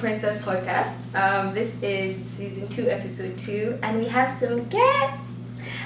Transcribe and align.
Princess 0.00 0.38
podcast. 0.38 0.96
Um, 1.14 1.52
this 1.52 1.76
is 1.82 2.24
season 2.24 2.66
two, 2.68 2.88
episode 2.88 3.36
two, 3.36 3.78
and 3.82 3.98
we 3.98 4.06
have 4.06 4.30
some 4.30 4.66
guests. 4.68 5.28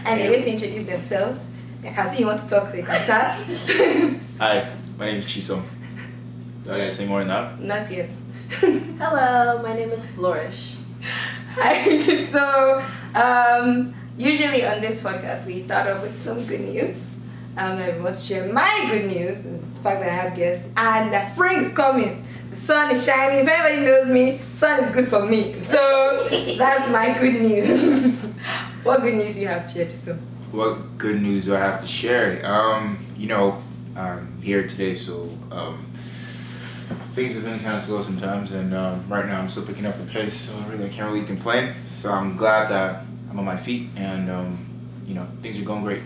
And 0.04 0.20
they're 0.20 0.30
going 0.30 0.42
to 0.44 0.50
introduce 0.52 0.86
themselves. 0.86 1.44
I 1.82 1.88
can 1.88 2.06
see 2.06 2.20
you 2.20 2.26
want 2.26 2.40
to 2.42 2.48
talk, 2.48 2.70
so 2.70 2.76
you 2.76 2.84
can 2.84 3.02
start. 3.02 3.34
Hi, 4.38 4.70
my 4.96 5.06
name 5.06 5.18
is 5.18 5.26
Chisom. 5.26 5.64
Do 6.62 6.72
I 6.72 6.78
gotta 6.78 6.94
say 6.94 7.06
more 7.06 7.18
than 7.18 7.28
that? 7.28 7.60
Not 7.60 7.90
yet. 7.90 8.10
Hello, 8.50 9.60
my 9.64 9.74
name 9.74 9.90
is 9.90 10.06
Flourish. 10.06 10.76
Hi. 11.50 11.98
so, 12.26 12.84
um, 13.16 13.94
usually 14.16 14.64
on 14.64 14.80
this 14.80 15.02
podcast, 15.02 15.44
we 15.44 15.58
start 15.58 15.90
off 15.90 16.02
with 16.02 16.22
some 16.22 16.46
good 16.46 16.60
news. 16.60 17.16
Um, 17.56 17.78
I 17.78 17.98
want 17.98 18.14
to 18.14 18.22
share 18.22 18.52
my 18.52 18.86
good 18.90 19.06
news, 19.06 19.42
the 19.42 19.58
fact 19.82 20.00
that 20.00 20.08
I 20.08 20.14
have 20.14 20.36
guests, 20.36 20.68
and 20.76 21.12
that 21.12 21.32
spring 21.32 21.62
is 21.62 21.72
coming. 21.72 22.23
Sun 22.54 22.92
is 22.92 23.04
shining. 23.04 23.40
If 23.40 23.48
anybody 23.48 23.84
knows 23.84 24.08
me, 24.08 24.38
sun 24.52 24.82
is 24.82 24.90
good 24.90 25.08
for 25.08 25.26
me. 25.26 25.52
So 25.52 26.28
that's 26.56 26.88
my 26.90 27.18
good 27.18 27.42
news. 27.42 28.12
what 28.84 29.02
good 29.02 29.14
news 29.14 29.34
do 29.34 29.42
you 29.42 29.48
have 29.48 29.66
to 29.66 29.72
share 29.72 29.86
Chisom? 29.86 30.18
What 30.52 30.96
good 30.96 31.20
news 31.20 31.46
do 31.46 31.54
I 31.54 31.58
have 31.58 31.80
to 31.80 31.86
share? 31.86 32.44
Um, 32.46 33.04
you 33.16 33.26
know, 33.26 33.60
I'm 33.96 34.40
here 34.40 34.66
today, 34.66 34.94
so 34.94 35.28
um, 35.50 35.84
things 37.14 37.34
have 37.34 37.44
been 37.44 37.58
kind 37.60 37.76
of 37.76 37.82
slow 37.82 38.02
sometimes, 38.02 38.52
and 38.52 38.72
um, 38.72 39.04
right 39.08 39.26
now 39.26 39.40
I'm 39.40 39.48
still 39.48 39.66
picking 39.66 39.84
up 39.84 39.98
the 39.98 40.04
pace, 40.04 40.36
so 40.36 40.56
really 40.70 40.86
I 40.86 40.88
can't 40.88 41.12
really 41.12 41.26
complain. 41.26 41.74
So 41.96 42.12
I'm 42.12 42.36
glad 42.36 42.70
that 42.70 43.04
I'm 43.30 43.38
on 43.38 43.44
my 43.44 43.56
feet, 43.56 43.88
and 43.96 44.30
um, 44.30 44.66
you 45.06 45.14
know, 45.14 45.26
things 45.42 45.58
are 45.58 45.64
going 45.64 45.82
great. 45.82 46.02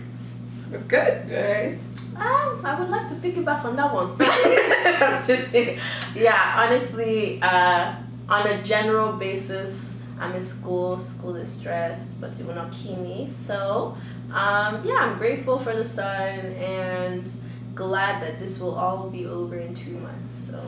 That's 0.69 0.83
good. 0.83 1.31
Alright. 1.31 1.79
Um, 2.15 2.65
I 2.65 2.75
would 2.79 2.89
like 2.89 3.07
to 3.09 3.15
piggyback 3.15 3.63
on 3.65 3.75
that 3.77 3.93
one. 3.93 4.17
Just 5.27 5.51
kidding. 5.51 5.79
Yeah, 6.15 6.55
honestly, 6.65 7.41
uh, 7.41 7.95
on 8.27 8.45
a 8.47 8.61
general 8.63 9.13
basis, 9.13 9.95
I'm 10.19 10.35
in 10.35 10.41
school. 10.41 10.99
School 10.99 11.35
is 11.37 11.47
stress, 11.49 12.13
but 12.15 12.37
it 12.39 12.45
will 12.45 12.55
not 12.55 12.71
kill 12.73 12.97
me. 12.97 13.29
So, 13.29 13.97
um, 14.33 14.81
yeah, 14.85 14.95
I'm 14.99 15.17
grateful 15.17 15.59
for 15.59 15.73
the 15.73 15.85
sun 15.87 16.39
and 16.57 17.29
glad 17.73 18.21
that 18.21 18.39
this 18.39 18.59
will 18.59 18.75
all 18.75 19.09
be 19.09 19.25
over 19.25 19.57
in 19.57 19.73
two 19.73 19.97
months. 19.99 20.49
So, 20.51 20.61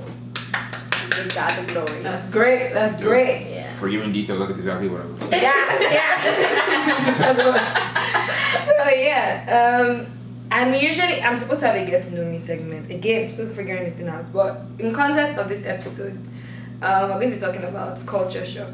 give 1.12 1.36
God 1.36 1.68
the 1.68 1.74
glory. 1.74 2.02
That's 2.02 2.30
great. 2.30 2.74
That's 2.74 2.98
great. 3.02 3.52
yeah. 3.52 3.71
For 3.82 3.88
you 3.90 4.02
in 4.04 4.12
detail, 4.14 4.38
that's 4.38 4.52
exactly 4.52 4.88
what 4.90 5.02
I 5.02 5.06
was. 5.06 5.30
saying. 5.30 5.42
Yeah, 5.42 5.82
yeah. 5.82 7.18
That's 7.18 7.40
what. 7.40 8.68
So 8.68 8.90
yeah, 8.90 9.82
um, 9.82 10.06
and 10.52 10.76
usually 10.80 11.20
I'm 11.20 11.36
supposed 11.36 11.62
to 11.62 11.66
have 11.68 11.76
a 11.76 11.84
get 11.90 12.04
to 12.04 12.14
know 12.14 12.26
me 12.26 12.38
segment. 12.38 12.92
Again, 12.92 13.26
I'm 13.26 13.32
still 13.32 13.48
figuring 13.50 13.84
this 13.84 13.94
thing 13.94 14.08
out. 14.08 14.32
But 14.32 14.62
in 14.78 14.94
context 14.94 15.36
of 15.40 15.50
this 15.50 15.66
episode, 15.66 16.16
um, 16.84 17.10
we're 17.10 17.20
going 17.22 17.30
to 17.30 17.36
be 17.38 17.42
talking 17.42 17.64
about 17.64 18.06
culture 18.06 18.46
shock. 18.46 18.70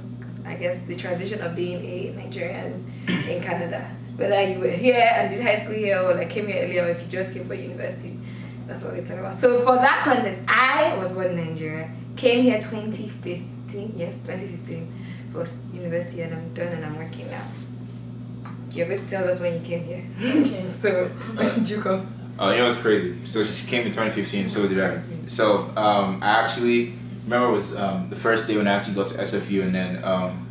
I 0.46 0.56
guess 0.56 0.82
the 0.82 0.96
transition 0.96 1.42
of 1.42 1.56
being 1.56 1.86
a 1.86 2.12
Nigerian 2.22 2.84
in 3.08 3.42
Canada. 3.42 3.90
Whether 4.18 4.44
you 4.44 4.60
were 4.60 4.68
here 4.68 5.10
and 5.16 5.30
did 5.34 5.42
high 5.42 5.56
school 5.56 5.76
here 5.76 6.00
or 6.00 6.16
like 6.16 6.30
came 6.30 6.48
here 6.48 6.64
earlier 6.66 6.84
or 6.84 6.90
if 6.90 7.02
you 7.02 7.08
just 7.08 7.34
came 7.34 7.46
for 7.46 7.54
university. 7.54 8.20
That's 8.68 8.84
what 8.84 8.94
we're 8.94 9.04
talking 9.04 9.20
about. 9.20 9.40
So 9.40 9.60
for 9.62 9.76
that 9.78 10.02
context, 10.04 10.42
I 10.50 10.98
was 10.98 11.14
born 11.14 11.28
in 11.28 11.38
Nigeria, 11.38 11.90
came 12.18 12.44
here 12.44 12.58
2015, 12.58 13.57
yes, 13.74 14.16
2015 14.26 14.94
for 15.32 15.46
university 15.74 16.22
and 16.22 16.34
I'm 16.34 16.54
done 16.54 16.68
and 16.68 16.86
I'm 16.86 16.98
working 16.98 17.30
now. 17.30 17.44
You're 18.72 18.88
going 18.88 19.02
to 19.02 19.08
tell 19.08 19.28
us 19.28 19.40
when 19.40 19.54
you 19.54 19.60
came 19.62 19.84
here. 19.84 20.06
Okay. 20.20 20.68
so 20.78 21.06
when 21.36 21.54
did 21.56 21.70
you 21.70 21.82
come? 21.82 22.14
Oh, 22.40 22.52
you 22.52 22.58
know 22.58 22.66
what's 22.66 22.80
crazy? 22.82 23.18
So 23.26 23.44
she 23.44 23.66
came 23.68 23.82
in 23.82 23.88
2015, 23.88 24.48
so 24.48 24.68
did 24.68 24.80
I. 24.80 25.02
So 25.28 25.72
um, 25.76 26.22
I 26.22 26.28
actually 26.44 26.94
remember 27.24 27.50
it 27.50 27.52
was 27.54 27.76
um, 27.76 28.10
the 28.10 28.16
first 28.16 28.48
day 28.48 28.56
when 28.58 28.68
I 28.68 28.74
actually 28.74 28.94
got 28.94 29.08
to 29.10 29.16
SFU, 29.16 29.64
and 29.64 29.74
then 29.74 30.04
um, 30.04 30.48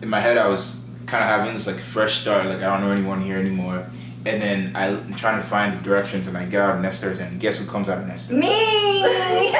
in 0.00 0.08
my 0.08 0.20
head 0.20 0.38
I 0.38 0.46
was 0.46 0.84
kind 1.06 1.24
of 1.24 1.28
having 1.28 1.52
this 1.54 1.66
like 1.66 1.76
fresh 1.76 2.20
start, 2.20 2.46
like 2.46 2.58
I 2.58 2.66
don't 2.78 2.80
know 2.86 2.92
anyone 2.92 3.20
here 3.20 3.36
anymore. 3.38 3.86
And 4.26 4.40
then 4.40 4.76
I- 4.76 4.88
I'm 4.88 5.14
trying 5.14 5.42
to 5.42 5.46
find 5.46 5.76
the 5.76 5.82
directions, 5.82 6.28
and 6.28 6.36
I 6.38 6.44
get 6.46 6.60
out 6.62 6.76
of 6.76 6.82
Nesters, 6.82 7.18
and 7.18 7.40
guess 7.40 7.58
who 7.58 7.66
comes 7.66 7.88
out 7.88 7.98
of 7.98 8.06
Nesters? 8.06 8.38
Me! 8.38 9.52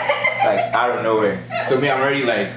like 0.44 0.60
out 0.74 0.90
of 0.96 1.02
nowhere. 1.02 1.42
So 1.66 1.80
me, 1.80 1.90
I'm 1.90 2.00
already 2.00 2.22
like, 2.22 2.48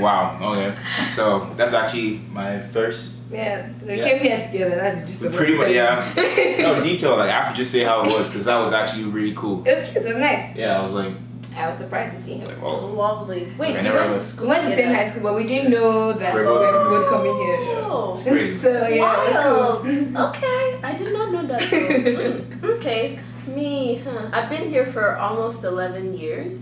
wow, 0.00 0.38
okay. 0.54 0.76
So 1.08 1.48
that's 1.56 1.72
actually 1.72 2.20
my 2.32 2.60
first. 2.60 3.20
yeah, 3.32 3.68
we 3.86 3.94
Yeah. 3.96 4.04
came 4.08 4.18
here 4.20 4.40
together. 4.40 4.76
That's 4.76 5.02
just 5.02 5.22
what 5.24 5.32
Pretty 5.34 5.54
I'm 5.54 5.58
much, 5.60 5.70
yeah. 5.70 6.12
telling 6.14 6.58
you. 6.58 6.62
No 6.62 6.82
detail. 6.90 7.16
Like 7.16 7.30
I 7.30 7.32
have 7.42 7.50
to 7.52 7.56
just 7.56 7.70
say 7.72 7.82
how 7.84 8.02
it 8.04 8.12
was, 8.12 8.28
because 8.30 8.44
that 8.46 8.58
was 8.58 8.72
actually 8.72 9.04
really 9.04 9.34
cool. 9.34 9.64
It 9.66 9.74
was 9.76 9.90
cute. 9.90 10.04
It 10.04 10.08
was 10.08 10.16
nice. 10.18 10.54
Yeah, 10.56 10.78
I 10.78 10.82
was 10.82 10.94
like, 10.94 11.12
I 11.56 11.68
was 11.68 11.78
surprised 11.78 12.12
to 12.16 12.20
see 12.20 12.34
I 12.34 12.36
was 12.38 12.44
him. 12.46 12.62
like, 12.62 12.62
oh. 12.62 12.86
Lovely. 12.86 13.52
Wait, 13.58 13.76
I 13.76 13.82
you 13.88 13.94
went 13.94 14.12
to 14.14 14.18
school 14.20 14.42
We 14.44 14.48
went 14.50 14.62
to 14.64 14.68
the 14.70 14.74
same 14.74 14.86
together? 14.88 14.96
high 14.96 15.04
school, 15.10 15.22
but 15.22 15.34
we 15.36 15.44
didn't 15.46 15.70
know 15.70 16.12
that 16.12 16.34
we 16.34 16.40
We're 16.40 16.48
were 16.52 16.90
both- 16.90 17.02
both 17.02 17.08
coming 17.14 17.36
here. 17.44 17.58
Yeah, 17.60 18.14
it's. 18.14 18.62
So 18.66 18.70
yeah, 18.88 19.26
it's 19.26 19.38
cool. 19.46 20.26
Okay, 20.28 20.80
I 20.82 20.94
did 20.98 21.12
not 21.12 21.32
know 21.32 21.46
that. 21.46 21.60
So, 21.62 21.76
mm, 21.76 22.64
okay, 22.76 23.18
me, 23.46 23.98
huh. 24.04 24.28
I've 24.32 24.48
been 24.50 24.68
here 24.68 24.86
for 24.86 25.16
almost 25.18 25.62
11 25.64 26.16
years. 26.18 26.54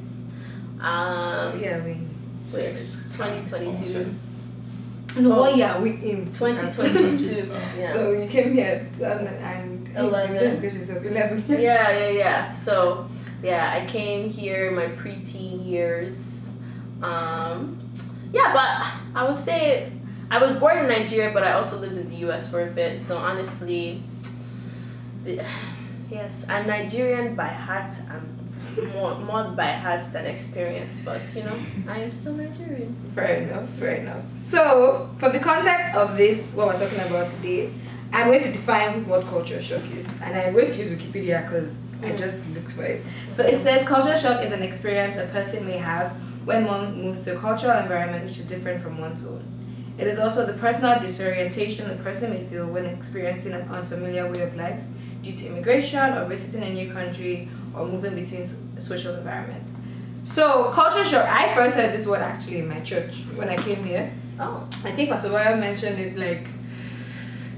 Um, 0.80 1.52
Yeah, 1.60 1.78
we. 1.84 1.92
wait, 1.92 1.98
Six. 2.52 3.02
2022. 3.16 4.14
No, 5.22 5.30
what 5.30 5.56
year 5.56 5.68
are 5.68 5.80
we 5.80 5.90
in? 5.90 6.26
2022. 6.26 7.50
Yeah. 7.78 7.92
So 7.94 8.12
you 8.12 8.28
came 8.28 8.52
here 8.52 8.88
2011. 8.94 9.92
Eleven. 9.96 10.70
So 10.86 10.96
11. 10.96 11.44
yeah, 11.48 11.58
yeah, 11.58 12.08
yeah. 12.08 12.50
So, 12.50 13.08
yeah, 13.42 13.72
I 13.74 13.86
came 13.86 14.30
here 14.30 14.68
in 14.68 14.74
my 14.74 14.86
preteen 14.86 15.66
years. 15.66 16.50
Um, 17.02 17.78
yeah, 18.32 18.52
but 18.52 19.18
I 19.18 19.28
would 19.28 19.36
say 19.36 19.92
I 20.30 20.38
was 20.38 20.56
born 20.58 20.78
in 20.78 20.88
Nigeria, 20.88 21.30
but 21.32 21.42
I 21.42 21.52
also 21.52 21.78
lived 21.78 21.96
in 21.98 22.08
the 22.08 22.16
U.S. 22.26 22.50
for 22.50 22.62
a 22.62 22.70
bit. 22.70 22.98
So 23.00 23.18
honestly, 23.18 24.02
the, 25.24 25.44
yes, 26.10 26.46
I'm 26.48 26.66
Nigerian 26.66 27.34
by 27.34 27.48
heart. 27.48 27.92
I'm 28.10 28.41
more 28.94 29.18
more 29.20 29.44
by 29.44 29.72
heart 29.72 30.02
than 30.12 30.26
experience, 30.26 31.00
but 31.04 31.22
you 31.34 31.44
know, 31.44 31.58
I 31.88 32.00
am 32.00 32.12
still 32.12 32.34
Nigerian. 32.34 32.94
Fair 33.14 33.36
enough, 33.42 33.68
fair 33.70 33.96
enough. 33.96 34.24
So, 34.34 35.10
for 35.18 35.28
the 35.28 35.38
context 35.38 35.94
of 35.94 36.16
this, 36.16 36.54
what 36.54 36.68
we're 36.68 36.78
talking 36.78 37.00
about 37.00 37.28
today, 37.28 37.70
I'm 38.12 38.28
going 38.28 38.42
to 38.42 38.52
define 38.52 39.06
what 39.06 39.26
culture 39.26 39.60
shock 39.60 39.82
is. 39.92 40.20
And 40.22 40.36
I'm 40.36 40.52
going 40.54 40.70
to 40.70 40.76
use 40.76 40.90
Wikipedia 40.90 41.42
because 41.44 41.70
I 42.02 42.10
Mm. 42.10 42.18
just 42.18 42.46
looked 42.50 42.72
for 42.72 42.82
it. 42.84 43.02
So, 43.30 43.42
it 43.44 43.60
says 43.62 43.84
culture 43.86 44.16
shock 44.18 44.42
is 44.44 44.52
an 44.52 44.62
experience 44.62 45.16
a 45.16 45.26
person 45.26 45.66
may 45.66 45.78
have 45.78 46.12
when 46.44 46.64
one 46.66 47.00
moves 47.00 47.24
to 47.24 47.36
a 47.36 47.38
cultural 47.38 47.78
environment 47.78 48.24
which 48.24 48.38
is 48.38 48.46
different 48.46 48.80
from 48.82 48.98
one's 49.00 49.24
own. 49.24 49.42
It 49.98 50.06
is 50.06 50.18
also 50.18 50.44
the 50.46 50.54
personal 50.54 50.98
disorientation 50.98 51.88
a 51.90 51.94
person 51.96 52.30
may 52.30 52.42
feel 52.44 52.66
when 52.66 52.86
experiencing 52.86 53.52
an 53.52 53.68
unfamiliar 53.68 54.28
way 54.30 54.40
of 54.40 54.56
life 54.56 54.80
due 55.22 55.32
to 55.32 55.46
immigration 55.46 56.14
or 56.14 56.24
visiting 56.24 56.64
a 56.64 56.72
new 56.72 56.92
country 56.92 57.48
or 57.74 57.86
moving 57.86 58.14
between 58.14 58.44
social 58.78 59.14
environments. 59.14 59.74
So, 60.24 60.70
culture 60.70 61.04
shock, 61.04 61.28
I 61.28 61.54
first 61.54 61.76
heard 61.76 61.92
this 61.92 62.06
word 62.06 62.22
actually 62.22 62.58
in 62.58 62.68
my 62.68 62.80
church 62.80 63.14
when 63.34 63.48
I 63.48 63.56
came 63.56 63.82
here. 63.84 64.12
Oh, 64.38 64.66
I 64.84 64.92
think 64.92 65.10
Pastor 65.10 65.30
Boya 65.30 65.58
mentioned 65.58 65.98
it 65.98 66.16
like 66.16 66.46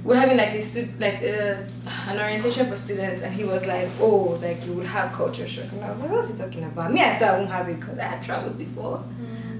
we're 0.02 0.16
having 0.16 0.36
like 0.36 0.52
a 0.52 0.60
stud- 0.60 1.00
like 1.00 1.22
uh, 1.22 1.56
an 2.08 2.20
orientation 2.20 2.66
for 2.68 2.76
students, 2.76 3.22
and 3.22 3.32
he 3.32 3.44
was 3.44 3.66
like, 3.66 3.88
"Oh, 4.00 4.38
like 4.42 4.64
you 4.66 4.72
will 4.74 4.86
have 4.86 5.12
culture 5.12 5.46
shock," 5.46 5.72
and 5.72 5.82
I 5.84 5.90
was 5.90 6.00
like, 6.00 6.10
"What's 6.10 6.30
he 6.32 6.38
talking 6.38 6.64
about?" 6.64 6.92
Me, 6.92 7.00
I 7.00 7.18
thought 7.18 7.34
I 7.34 7.38
won't 7.38 7.50
have 7.50 7.68
it 7.68 7.80
because 7.80 7.98
I 7.98 8.04
had 8.04 8.22
traveled 8.22 8.58
before, 8.58 9.02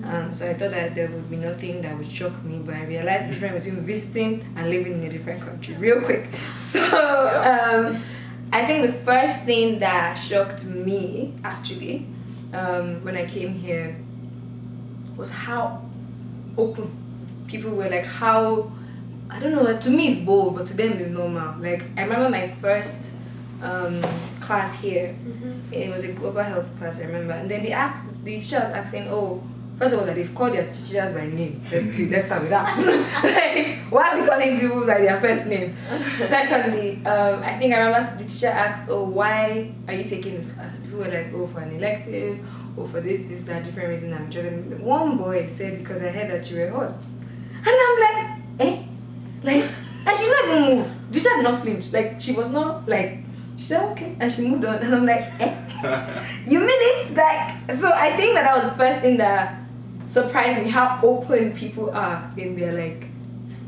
um, 0.04 0.32
so 0.34 0.48
I 0.48 0.52
thought 0.54 0.72
that 0.72 0.94
there 0.94 1.08
would 1.08 1.30
be 1.30 1.36
nothing 1.36 1.80
that 1.82 1.96
would 1.96 2.06
shock 2.10 2.42
me. 2.44 2.60
But 2.64 2.74
I 2.74 2.84
realized 2.84 3.28
the 3.30 3.32
difference 3.34 3.64
between 3.64 3.84
visiting 3.84 4.44
and 4.56 4.68
living 4.68 4.92
in 4.94 5.04
a 5.04 5.08
different 5.10 5.40
country 5.42 5.74
real 5.76 6.00
quick. 6.02 6.26
So 6.56 6.82
um, 6.82 8.02
I 8.54 8.64
think 8.66 8.86
the 8.86 8.92
first 8.92 9.40
thing 9.40 9.80
that 9.80 10.14
shocked 10.14 10.64
me 10.64 11.34
actually 11.42 12.06
um, 12.52 13.02
when 13.02 13.16
I 13.16 13.26
came 13.26 13.52
here 13.52 13.96
was 15.16 15.32
how 15.32 15.82
open 16.56 16.88
people 17.48 17.72
were 17.72 17.88
like 17.88 18.04
how 18.04 18.70
I 19.28 19.40
don't 19.40 19.56
know 19.56 19.76
to 19.76 19.90
me 19.90 20.06
it's 20.12 20.24
bold 20.24 20.54
but 20.54 20.68
to 20.68 20.76
them 20.76 20.92
it's 20.92 21.08
normal. 21.08 21.60
Like 21.60 21.82
I 21.96 22.02
remember 22.02 22.30
my 22.30 22.46
first 22.62 23.10
um, 23.60 24.00
class 24.38 24.80
here. 24.80 25.16
It 25.72 25.90
was 25.90 26.04
a 26.04 26.12
global 26.12 26.44
health 26.44 26.78
class 26.78 27.00
I 27.00 27.06
remember. 27.06 27.32
And 27.32 27.50
then 27.50 27.64
they 27.64 27.72
asked 27.72 28.06
the 28.24 28.30
teacher 28.30 28.60
was 28.60 28.72
asking 28.72 29.08
oh 29.08 29.42
first 29.78 29.92
of 29.94 30.00
all 30.00 30.06
that 30.06 30.14
they've 30.14 30.34
called 30.34 30.52
their 30.54 30.66
teachers 30.66 31.12
by 31.14 31.26
name. 31.26 31.60
Let's 31.70 31.98
let's 31.98 32.26
start 32.26 32.42
with 32.42 32.50
that. 32.50 32.76
Like 33.22 33.78
why 33.90 34.10
are 34.10 34.20
we 34.20 34.28
calling 34.28 34.60
people 34.60 34.86
by 34.86 35.00
their 35.00 35.20
first 35.20 35.46
name? 35.46 35.76
Secondly 36.18 37.04
um, 37.04 37.42
I 37.42 37.58
think 37.58 37.74
I 37.74 37.78
remember 37.78 38.16
the 38.22 38.24
teacher 38.24 38.48
asked 38.48 38.88
oh 38.88 39.04
why 39.04 39.72
are 39.88 39.94
you 39.94 40.04
taking 40.04 40.36
this 40.36 40.52
class? 40.52 40.74
And 40.74 40.84
people 40.84 41.00
were 41.00 41.08
like 41.08 41.32
oh 41.34 41.46
for 41.48 41.60
an 41.60 41.76
elective 41.76 42.38
or 42.76 42.86
for 42.88 43.00
this 43.00 43.22
this 43.22 43.42
that 43.42 43.64
different 43.64 43.88
reason. 43.88 44.12
I'm 44.12 44.30
choosing 44.30 44.82
one 44.82 45.16
boy 45.16 45.46
said 45.46 45.78
because 45.78 46.02
I 46.02 46.10
heard 46.10 46.30
that 46.30 46.50
you 46.50 46.58
were 46.60 46.70
hot. 46.70 46.94
And 47.66 47.66
I'm 47.66 48.00
like 48.00 48.40
eh? 48.60 48.82
Like 49.42 49.64
and 50.06 50.16
she 50.16 50.30
not 50.30 50.44
even 50.44 50.76
moved. 50.76 50.90
The 51.12 51.20
teacher 51.20 51.34
did 51.36 51.44
not 51.44 51.62
flinch. 51.62 51.92
Like 51.92 52.20
she 52.20 52.32
was 52.32 52.50
not 52.50 52.88
like 52.88 53.18
she 53.56 53.62
said 53.62 53.90
okay 53.92 54.16
and 54.20 54.30
she 54.30 54.46
moved 54.46 54.64
on. 54.64 54.76
And 54.82 54.94
I'm 54.94 55.06
like 55.06 55.26
eh? 55.40 55.54
You 56.46 56.60
mean 56.60 56.68
it? 56.70 57.16
Like 57.16 57.72
so 57.76 57.90
I 57.92 58.16
think 58.16 58.34
that 58.34 58.44
that 58.44 58.56
was 58.56 58.70
the 58.70 58.76
first 58.76 59.00
thing 59.00 59.16
that 59.18 59.63
surprised 60.06 60.62
me 60.62 60.70
how 60.70 61.00
open 61.02 61.54
people 61.54 61.90
are 61.90 62.30
in 62.36 62.56
their 62.56 62.72
like 62.72 63.06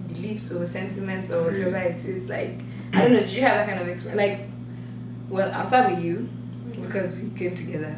beliefs 0.08 0.52
or 0.52 0.66
sentiments 0.66 1.30
or 1.30 1.44
whatever 1.44 1.76
it 1.76 2.04
is. 2.04 2.28
Like 2.28 2.60
I 2.92 3.02
don't 3.02 3.12
know, 3.12 3.20
did 3.20 3.30
you 3.30 3.42
have 3.42 3.66
that 3.66 3.68
kind 3.68 3.80
of 3.80 3.88
experience? 3.88 4.18
Like, 4.18 4.48
well, 5.28 5.52
I'll 5.52 5.66
start 5.66 5.90
with 5.90 6.04
you 6.04 6.28
because 6.80 7.14
we 7.14 7.30
came 7.30 7.54
together. 7.54 7.96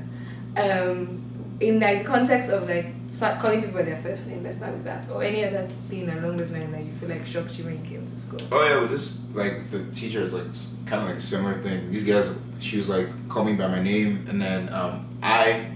Um, 0.56 1.24
in 1.60 1.80
like 1.80 2.04
context 2.04 2.50
of 2.50 2.68
like 2.68 2.86
start 3.08 3.40
calling 3.40 3.60
people 3.60 3.78
by 3.78 3.82
their 3.82 4.00
first 4.02 4.28
name, 4.28 4.42
let's 4.44 4.58
start 4.58 4.72
with 4.72 4.84
that, 4.84 5.08
or 5.10 5.22
any 5.22 5.44
other 5.44 5.68
thing 5.88 6.08
along 6.08 6.36
those 6.36 6.50
lines 6.50 6.70
that 6.70 6.84
you 6.84 6.92
feel 6.92 7.08
like 7.08 7.26
shocked 7.26 7.58
you 7.58 7.64
when 7.64 7.82
you 7.82 7.90
came 7.90 8.06
to 8.08 8.16
school. 8.16 8.40
Oh 8.52 8.64
yeah, 8.64 8.76
well, 8.76 8.88
just 8.88 9.34
like 9.34 9.70
the 9.70 9.84
teacher 9.92 10.22
is 10.22 10.32
like 10.32 10.46
kind 10.86 11.02
of 11.02 11.08
like 11.08 11.18
a 11.18 11.22
similar 11.22 11.54
thing. 11.60 11.90
These 11.90 12.04
guys, 12.04 12.32
she 12.60 12.76
was 12.76 12.88
like 12.88 13.08
call 13.28 13.44
me 13.44 13.54
by 13.54 13.66
my 13.66 13.82
name, 13.82 14.24
and 14.28 14.40
then 14.40 14.72
um, 14.72 15.06
I, 15.22 15.70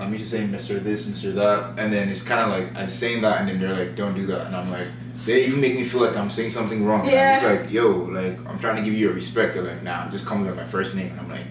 I'm 0.00 0.16
to 0.16 0.24
saying 0.24 0.50
Mister 0.50 0.78
this, 0.78 1.06
Mister 1.08 1.32
that, 1.32 1.78
and 1.78 1.92
then 1.92 2.08
it's 2.08 2.22
kind 2.22 2.40
of 2.40 2.48
like 2.48 2.76
I'm 2.76 2.88
saying 2.88 3.22
that, 3.22 3.40
and 3.40 3.48
then 3.48 3.60
they're 3.60 3.72
like, 3.72 3.96
don't 3.96 4.14
do 4.14 4.26
that, 4.26 4.46
and 4.46 4.56
I'm 4.56 4.70
like, 4.70 4.86
they 5.26 5.44
even 5.46 5.60
make 5.60 5.74
me 5.74 5.84
feel 5.84 6.00
like 6.00 6.16
I'm 6.16 6.30
saying 6.30 6.50
something 6.50 6.84
wrong. 6.84 7.06
And 7.06 7.18
I'm 7.18 7.40
just 7.40 7.44
like, 7.44 7.72
yo, 7.72 7.90
like 7.90 8.38
I'm 8.46 8.58
trying 8.58 8.76
to 8.76 8.82
give 8.82 8.94
you 8.94 9.10
a 9.10 9.12
respect. 9.12 9.54
They're 9.54 9.62
like, 9.62 9.82
nah, 9.82 10.10
just 10.10 10.26
call 10.26 10.38
me 10.38 10.48
by 10.48 10.54
my 10.54 10.64
first 10.64 10.96
name, 10.96 11.10
and 11.10 11.20
I'm 11.20 11.28
like, 11.28 11.46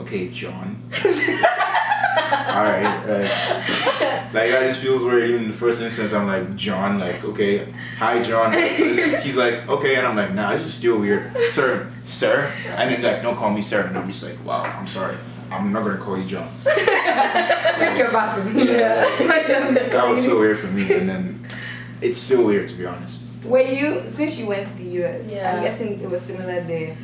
okay, 0.00 0.28
John. 0.28 0.82
All 2.32 2.64
right, 2.64 2.84
uh, 2.84 3.28
like 4.32 4.50
that 4.50 4.62
just 4.64 4.82
feels 4.82 5.02
weird. 5.02 5.28
Even 5.30 5.44
in 5.44 5.50
the 5.50 5.56
first 5.56 5.80
instance, 5.80 6.12
I'm 6.12 6.26
like 6.26 6.56
John, 6.56 6.98
like 6.98 7.24
okay, 7.24 7.72
hi 7.98 8.22
John. 8.22 8.52
He's 9.22 9.36
like 9.36 9.66
okay, 9.68 9.96
and 9.96 10.06
I'm 10.06 10.16
like 10.16 10.34
nah, 10.34 10.52
this 10.52 10.64
is 10.64 10.72
still 10.72 10.98
weird, 10.98 11.32
sir, 11.50 11.90
sir. 12.04 12.52
And 12.66 12.90
then 12.90 13.02
like 13.02 13.22
don't 13.22 13.36
call 13.36 13.50
me 13.50 13.62
sir, 13.62 13.86
and 13.86 13.96
I'm 13.96 14.06
just 14.10 14.24
like 14.24 14.44
wow, 14.44 14.62
I'm 14.62 14.86
sorry, 14.86 15.16
I'm 15.52 15.72
not 15.72 15.84
gonna 15.84 15.98
call 15.98 16.18
you 16.18 16.24
John. 16.24 16.48
Pick 16.64 17.98
your 17.98 18.10
battle. 18.10 18.44
Yeah. 18.52 19.04
My 19.26 19.42
job 19.42 19.76
is 19.76 19.88
That 19.88 20.08
was 20.08 20.24
so 20.24 20.38
weird 20.38 20.58
for 20.58 20.68
me, 20.68 20.92
and 20.92 21.08
then 21.08 21.46
it's 22.00 22.18
still 22.18 22.44
weird 22.46 22.68
to 22.70 22.74
be 22.74 22.86
honest. 22.86 23.24
Were 23.44 23.60
you 23.60 24.02
since 24.08 24.38
you 24.38 24.46
went 24.46 24.66
to 24.68 24.74
the 24.74 25.04
US? 25.04 25.30
Yeah. 25.30 25.56
I'm 25.56 25.62
guessing 25.62 26.00
it 26.00 26.10
was 26.10 26.22
similar 26.22 26.60
there. 26.62 26.96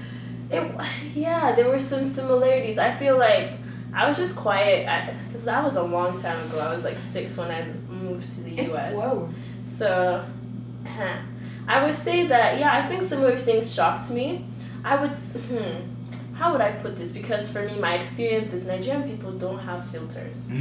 It, 0.50 0.74
yeah, 1.14 1.54
there 1.54 1.68
were 1.68 1.78
some 1.78 2.06
similarities. 2.06 2.78
I 2.78 2.94
feel 2.94 3.18
like 3.18 3.52
I 3.92 4.08
was 4.08 4.16
just 4.16 4.36
quiet 4.36 5.12
because 5.26 5.44
that 5.44 5.62
was 5.62 5.76
a 5.76 5.82
long 5.82 6.20
time 6.22 6.40
ago. 6.48 6.58
I 6.58 6.74
was 6.74 6.84
like 6.84 6.98
six 6.98 7.36
when 7.36 7.50
I 7.50 7.66
moved 7.92 8.30
to 8.32 8.40
the 8.42 8.50
U.S. 8.64 8.94
Whoa. 8.94 9.28
So. 9.66 10.24
I 11.68 11.84
would 11.84 11.94
say 11.94 12.26
that 12.26 12.58
yeah, 12.58 12.72
I 12.72 12.88
think 12.88 13.02
similar 13.02 13.36
things 13.36 13.74
shocked 13.74 14.10
me. 14.10 14.46
I 14.84 14.96
would, 15.00 15.10
hmm, 15.10 15.80
how 16.38 16.52
would 16.52 16.60
I 16.60 16.70
put 16.72 16.96
this? 16.96 17.10
Because 17.10 17.50
for 17.50 17.62
me, 17.62 17.78
my 17.78 17.94
experience 17.94 18.52
is 18.52 18.64
Nigerian 18.64 19.02
people 19.10 19.32
don't 19.32 19.58
have 19.58 19.84
filters. 19.90 20.48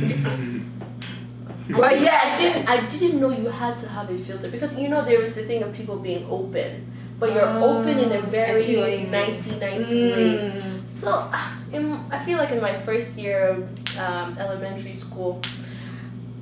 Well, 1.70 2.02
yeah. 2.02 2.22
I 2.24 2.38
didn't. 2.38 2.70
I 2.70 2.86
didn't 2.88 3.20
know 3.20 3.30
you 3.30 3.50
had 3.50 3.78
to 3.80 3.90
have 3.90 4.10
a 4.10 4.18
filter 4.18 4.50
because 4.50 4.80
you 4.80 4.88
know 4.88 5.04
there 5.04 5.20
was 5.20 5.36
the 5.36 5.44
thing 5.44 5.64
of 5.64 5.74
people 5.74 5.98
being 5.98 6.26
open, 6.30 6.90
but 7.20 7.34
you're 7.34 7.50
open 7.60 8.00
in 8.00 8.12
a 8.12 8.22
very 8.22 8.64
see 8.64 8.78
what 8.78 8.92
you 8.92 8.98
mean. 9.00 9.12
nicey, 9.12 9.60
nicey 9.60 10.12
way. 10.12 10.38
Mm. 10.40 10.82
So, 10.96 11.30
in, 11.74 12.00
I 12.10 12.24
feel 12.24 12.38
like 12.38 12.52
in 12.52 12.62
my 12.62 12.80
first 12.82 13.18
year 13.18 13.48
of 13.48 13.98
um, 13.98 14.38
elementary 14.38 14.96
school, 14.96 15.42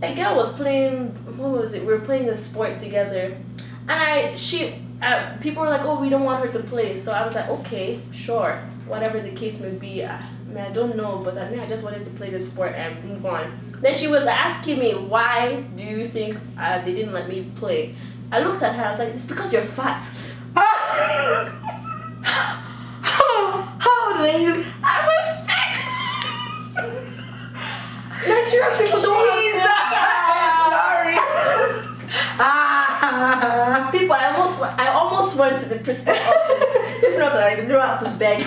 a 0.01 0.13
girl 0.13 0.35
was 0.35 0.53
playing. 0.53 1.09
What 1.37 1.51
was 1.51 1.73
it? 1.73 1.81
We 1.81 1.93
were 1.93 2.05
playing 2.05 2.29
a 2.29 2.37
sport 2.37 2.77
together, 2.77 3.35
and 3.87 3.91
I 3.91 4.35
she. 4.35 4.84
Uh, 5.01 5.29
people 5.41 5.61
were 5.63 5.69
like, 5.69 5.81
"Oh, 5.85 5.99
we 5.99 6.09
don't 6.09 6.23
want 6.23 6.43
her 6.45 6.51
to 6.51 6.59
play." 6.59 6.97
So 6.97 7.11
I 7.11 7.25
was 7.25 7.35
like, 7.35 7.49
"Okay, 7.49 7.99
sure, 8.11 8.57
whatever 8.87 9.19
the 9.19 9.31
case 9.31 9.59
may 9.59 9.69
be." 9.71 10.03
I, 10.03 10.15
I 10.15 10.29
mean, 10.47 10.57
I 10.63 10.69
don't 10.71 10.95
know, 10.95 11.17
but 11.23 11.37
I 11.37 11.49
mean, 11.49 11.59
I 11.59 11.67
just 11.67 11.83
wanted 11.83 12.03
to 12.03 12.09
play 12.11 12.29
the 12.29 12.41
sport 12.41 12.73
and 12.75 13.03
move 13.03 13.25
on. 13.25 13.51
Then 13.81 13.93
she 13.93 14.07
was 14.07 14.25
asking 14.25 14.79
me, 14.79 14.93
"Why 14.93 15.61
do 15.75 15.83
you 15.83 16.07
think 16.07 16.37
uh, 16.57 16.81
they 16.85 16.93
didn't 16.95 17.13
let 17.13 17.27
me 17.29 17.51
play?" 17.57 17.95
I 18.31 18.39
looked 18.39 18.63
at 18.63 18.73
her. 18.75 18.83
I 18.85 18.89
was 18.91 18.99
like, 18.99 19.09
"It's 19.09 19.27
because 19.27 19.51
you're 19.53 19.61
fat." 19.63 20.01
how, 20.55 21.51
how 23.83 24.11
old 24.11 24.19
were 24.21 24.37
you? 24.39 24.63
I 24.81 24.97
was 25.09 25.25
six. 25.45 25.71
Nigerian 28.27 28.71
people 28.79 29.01
don't 29.01 29.29
have 29.29 29.39
Jesus! 29.43 29.67
ah. 32.39 33.89
People, 33.91 34.13
I 34.15 34.25
almost, 34.35 34.59
went- 34.59 34.79
I 34.79 34.87
almost 35.39 35.61
went 35.61 35.61
to 35.63 35.69
the 35.77 35.83
principal 35.83 36.13
office. 36.13 37.03
if 37.03 37.19
not, 37.19 37.33
that 37.33 37.43
I 37.43 37.55
didn't 37.55 37.71
how 37.71 37.97
to 37.97 38.09
beg. 38.17 38.41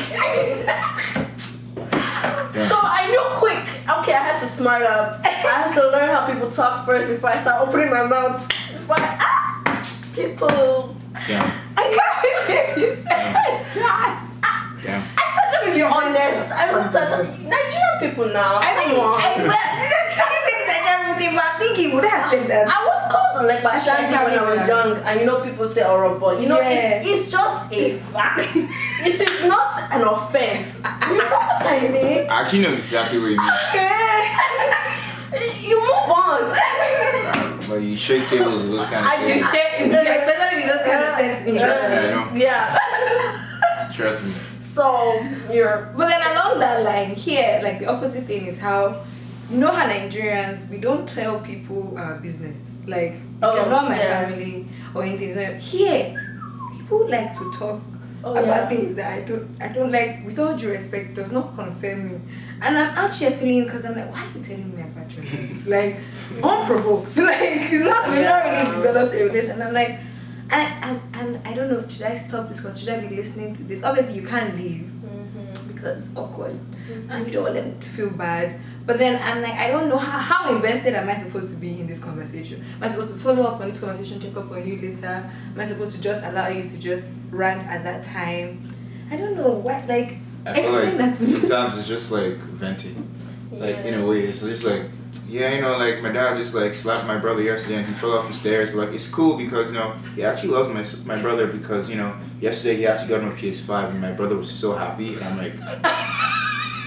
So 2.69 2.77
I 2.83 3.07
knew 3.11 3.23
quick. 3.39 3.65
Okay, 3.99 4.13
I 4.13 4.23
had 4.23 4.41
to 4.41 4.47
smart 4.47 4.83
up. 4.83 5.21
I 5.25 5.29
had 5.29 5.75
to 5.75 5.91
learn 5.91 6.09
how 6.11 6.27
people 6.27 6.51
talk 6.51 6.87
first 6.87 7.09
before 7.09 7.31
I 7.31 7.41
start 7.41 7.69
opening 7.69 7.91
my 7.91 8.05
mouth. 8.05 8.49
Before 8.49 8.97
I, 8.99 9.17
ah, 9.21 9.83
people. 10.15 10.97
Damn, 11.27 11.53
I 11.77 11.85
can't 11.93 12.17
believe 12.23 12.89
you 12.89 12.97
said 13.03 13.35
that. 13.35 13.45
damn. 14.83 15.03
I 15.17 15.25
said, 15.35 15.47
let 15.53 15.61
me 15.67 15.75
be 15.75 15.83
honest. 15.83 16.53
I 16.53 16.73
looked 16.73 16.95
at 16.95 17.11
Nigerian 17.41 17.97
people 18.01 18.29
now. 18.33 18.61
I 18.63 18.79
mean, 18.81 18.97
Come 18.97 19.13
on. 19.13 19.21
I, 19.21 19.45
well, 19.45 19.53
I'm 19.53 20.15
trying 20.17 20.35
to 20.35 20.43
think 20.47 20.61
that 20.67 20.83
everything, 20.99 21.35
but 21.35 21.45
I 21.45 21.59
think 21.59 21.77
he 21.77 21.95
would 21.95 22.05
have 22.05 22.31
said 22.31 22.49
that. 22.49 22.67
I 22.67 22.79
was 22.87 22.98
called 23.39 23.49
like 23.49 23.63
But 23.63 23.73
Bashanti 23.75 24.13
I 24.13 24.25
when 24.25 24.39
I 24.39 24.43
was 24.57 24.69
young, 24.69 24.97
and 24.99 25.21
you 25.21 25.27
know 25.27 25.41
people 25.41 25.69
say 25.69 25.83
Orobo. 25.83 26.41
You 26.41 26.49
know, 26.49 26.61
Yeah. 26.61 27.01
it's, 27.01 27.07
it's 27.07 27.31
just 27.31 27.73
a 27.73 27.93
fact. 28.13 28.41
it 28.57 29.21
is 29.21 29.49
not 29.49 29.93
an 29.93 30.03
offense. 30.03 30.77
You 30.77 31.19
know 31.19 31.25
what 31.25 31.63
I 31.67 31.89
mean? 31.93 32.29
I 32.29 32.43
actually 32.43 32.63
know 32.63 32.73
exactly 32.75 33.19
what 33.19 33.31
you 33.31 33.39
mean. 33.39 33.51
Okay. 33.71 35.69
you 35.69 35.81
move 35.81 36.11
on. 36.11 36.51
Like 37.71 37.83
you 37.83 37.97
shake 37.97 38.27
tables 38.29 38.65
and 38.65 38.73
those 38.75 38.87
kind 38.87 39.05
of 39.05 39.11
I 39.13 39.23
you 39.23 39.29
things. 39.35 39.51
share, 39.51 39.75
especially 39.85 40.63
with 40.63 40.73
those 40.73 40.85
kind 40.87 41.05
of 41.05 41.15
sentences. 41.19 41.55
Yeah, 41.55 42.01
I 42.01 42.11
know. 42.11 42.31
yeah. 42.35 43.89
Trust 43.95 44.25
me. 44.25 44.33
So 44.61 45.21
you're 45.53 45.93
But 45.97 46.09
then 46.09 46.23
along 46.37 46.61
that 46.61 46.83
line, 46.85 47.15
here, 47.15 47.61
like 47.63 47.79
the 47.81 47.87
opposite 47.87 48.25
thing 48.25 48.47
is 48.47 48.59
how, 48.59 49.05
you 49.51 49.57
know 49.57 49.71
how 49.71 49.89
Nigerians, 49.89 50.69
we 50.69 50.79
don't 50.79 51.09
tell 51.09 51.41
people 51.41 51.97
our 51.97 52.19
business. 52.19 52.83
Like, 52.87 53.13
if 53.13 53.23
Oh, 53.43 53.55
you're 53.55 53.71
not 53.71 53.89
my 53.89 53.99
yeah. 53.99 54.27
family 54.27 54.67
or 54.95 55.03
anything, 55.05 55.31
it's 55.31 55.39
not, 55.39 55.61
here, 55.61 56.15
people 56.77 57.09
like 57.09 57.37
to 57.39 57.53
talk 57.53 57.81
Oh, 58.25 58.33
about 58.33 58.47
yeah. 58.47 58.69
things 58.69 58.97
that 58.97 59.13
I 59.13 59.21
don't, 59.23 59.49
I 59.61 59.69
don't 59.69 59.93
like, 59.93 60.25
with 60.25 60.39
all 60.41 60.57
due 60.57 60.71
respect, 60.71 61.15
does 61.15 61.31
not 61.31 61.55
concern 61.55 62.11
me. 62.11 62.21
And 62.61 62.77
I'm 62.77 62.97
out 62.99 63.15
here 63.15 63.31
feeling, 63.31 63.65
because 63.65 63.85
I'm 63.85 63.95
like, 63.95 64.13
why 64.13 64.25
are 64.25 64.37
you 64.37 64.43
telling 64.43 64.75
me 64.77 64.83
about 64.83 65.15
your 65.15 65.25
life? 65.25 65.67
like, 65.67 65.97
unprovoked. 66.43 67.17
like, 67.17 67.37
it's 67.41 67.85
not, 67.85 68.09
we're 68.09 68.25
not 68.25 68.45
really 68.45 68.77
developed 68.77 69.15
a 69.15 69.25
relation. 69.25 69.63
I'm 69.63 69.73
like, 69.73 70.01
and 70.51 70.63
I, 70.63 70.79
I'm, 70.83 71.01
I'm, 71.15 71.41
I 71.45 71.55
don't 71.55 71.71
know, 71.71 71.87
should 71.89 72.03
I 72.03 72.17
stop 72.17 72.49
this? 72.49 72.59
Because 72.61 72.81
should 72.81 72.89
I 72.89 73.07
be 73.07 73.15
listening 73.15 73.55
to 73.55 73.63
this? 73.63 73.85
Obviously, 73.85 74.17
you 74.17 74.27
can't 74.27 74.57
leave 74.57 74.83
mm-hmm. 74.83 75.73
because 75.73 75.99
it's 76.09 76.17
awkward 76.17 76.59
Mm-hmm. 76.89 77.11
and 77.11 77.27
you 77.27 77.33
don't 77.33 77.43
want 77.43 77.55
them 77.55 77.79
to 77.79 77.89
feel 77.91 78.11
bad. 78.11 78.59
But 78.87 78.97
then 78.97 79.21
I'm 79.23 79.43
like, 79.43 79.53
I 79.53 79.71
don't 79.71 79.91
know 79.91 79.99
how, 79.99 80.19
how 80.19 80.55
invested 80.55 80.95
am 80.95 81.07
I 81.07 81.15
supposed 81.15 81.51
to 81.51 81.57
be 81.57 81.79
in 81.79 81.87
this 81.87 82.03
conversation? 82.03 82.65
Am 82.77 82.85
I 82.85 82.89
supposed 82.89 83.13
to 83.13 83.21
follow 83.21 83.43
up 83.43 83.61
on 83.61 83.69
this 83.69 83.79
conversation, 83.79 84.19
check 84.19 84.35
up 84.35 84.51
on 84.51 84.67
you 84.67 84.81
later? 84.81 85.31
Am 85.55 85.61
I 85.61 85.67
supposed 85.67 85.95
to 85.97 86.01
just 86.01 86.25
allow 86.25 86.49
you 86.49 86.63
to 86.67 86.79
just 86.79 87.11
rant 87.31 87.63
at 87.67 87.85
that 87.85 88.05
time? 88.05 88.75
I 89.11 89.17
don't 89.17 89.37
know 89.37 89.51
what 89.51 89.87
like 89.87 90.17
I 90.47 90.55
feel 90.55 90.65
explain 90.65 90.87
like 90.87 90.97
that 90.97 91.19
to 91.19 91.25
me. 91.25 91.31
sometimes 91.33 91.79
it's 91.79 91.89
just 91.89 92.11
like 92.11 92.37
venting. 92.37 93.15
Like 93.51 93.77
in 93.77 93.95
a 93.95 94.07
way, 94.07 94.21
it's 94.21 94.41
just 94.41 94.65
like, 94.65 94.83
yeah, 95.27 95.55
you 95.55 95.61
know, 95.61 95.77
like 95.77 96.01
my 96.03 96.13
dad 96.13 96.37
just 96.37 96.55
like 96.55 96.75
slapped 96.75 97.07
my 97.07 97.19
brother 97.19 97.43
yesterday 97.43 97.77
and 97.77 97.87
he 97.87 97.95
fell 97.95 98.13
off 98.13 98.27
the 98.27 98.33
stairs. 98.33 98.71
But 98.71 98.79
like 98.79 98.95
it's 98.95 99.09
cool 99.11 99.37
because 99.37 99.73
you 99.73 99.79
know 99.79 99.95
he 100.15 100.25
actually 100.25 100.51
loves 100.51 100.69
my 101.05 101.15
my 101.15 101.21
brother 101.21 101.47
because 101.47 101.91
you 101.91 101.97
know 101.97 102.15
yesterday 102.41 102.77
he 102.77 102.87
actually 102.87 103.09
got 103.09 103.21
him 103.23 103.29
a 103.29 103.33
PS5 103.33 103.91
and 103.91 104.01
my 104.01 104.13
brother 104.13 104.37
was 104.37 104.51
so 104.51 104.75
happy 104.75 105.15
and 105.15 105.25
I'm 105.25 105.39
like, 105.39 105.55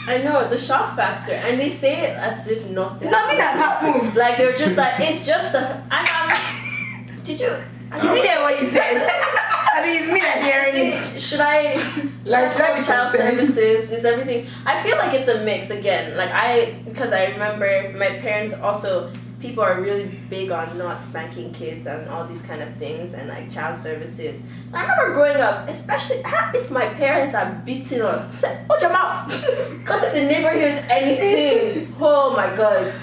I 0.08 0.18
know 0.18 0.48
the 0.50 0.58
shock 0.58 0.96
factor, 0.96 1.34
and 1.34 1.60
they 1.60 1.70
say 1.70 2.02
it 2.10 2.18
as 2.18 2.48
if 2.48 2.68
nothing. 2.70 3.12
Nothing 3.12 3.40
has 3.40 3.56
happened. 3.56 4.16
Like 4.16 4.38
they're 4.38 4.58
just 4.58 4.76
like 4.78 5.00
it's 5.00 5.26
just 5.26 5.54
a. 5.54 5.84
And 5.92 6.08
um, 6.08 6.38
did 7.24 7.40
you? 7.40 7.48
You 7.94 8.02
didn't 8.02 8.24
hear 8.24 8.42
what 8.42 8.62
you 8.62 8.70
said. 8.70 9.08
I 9.74 9.84
mean, 9.86 10.02
it's 10.02 10.12
me 10.12 10.20
that's 10.22 10.44
hearing 10.44 10.94
it. 10.94 11.22
Should 11.22 11.40
I 11.42 11.76
Like, 12.24 12.44
like 12.44 12.52
should 12.52 12.62
I 12.62 12.80
be 12.80 12.86
child 12.86 13.12
services? 13.16 13.92
Is 13.92 14.06
everything? 14.06 14.48
I 14.66 14.82
feel 14.84 14.98
like 14.98 15.14
it's 15.14 15.28
a 15.28 15.44
mix 15.44 15.70
again. 15.70 16.18
Like 16.18 16.32
I 16.32 16.74
because 16.86 17.12
I 17.14 17.26
remember 17.28 17.94
my 17.98 18.10
parents 18.20 18.54
also 18.54 19.12
people 19.42 19.64
are 19.64 19.82
really 19.82 20.06
big 20.30 20.52
on 20.52 20.78
not 20.78 21.02
spanking 21.02 21.52
kids 21.54 21.88
and 21.88 22.08
all 22.10 22.26
these 22.26 22.42
kind 22.44 22.62
of 22.62 22.74
things 22.76 23.14
and 23.14 23.28
like 23.28 23.52
child 23.52 23.78
services. 23.78 24.42
I 24.74 24.84
remember 24.84 25.14
growing 25.14 25.38
up, 25.42 25.68
especially 25.68 26.22
if 26.54 26.72
my 26.72 26.88
parents 26.90 27.34
are 27.34 27.52
beating 27.66 28.02
us, 28.02 28.34
say, 28.40 28.64
"Watch 28.70 28.82
your 28.82 28.94
mouth," 28.94 29.28
because 29.80 30.04
if 30.04 30.14
the 30.14 30.22
neighbor 30.22 30.52
hears 30.52 30.84
anything, 30.90 31.94
oh 32.00 32.34
my 32.36 32.56
god, 32.56 32.94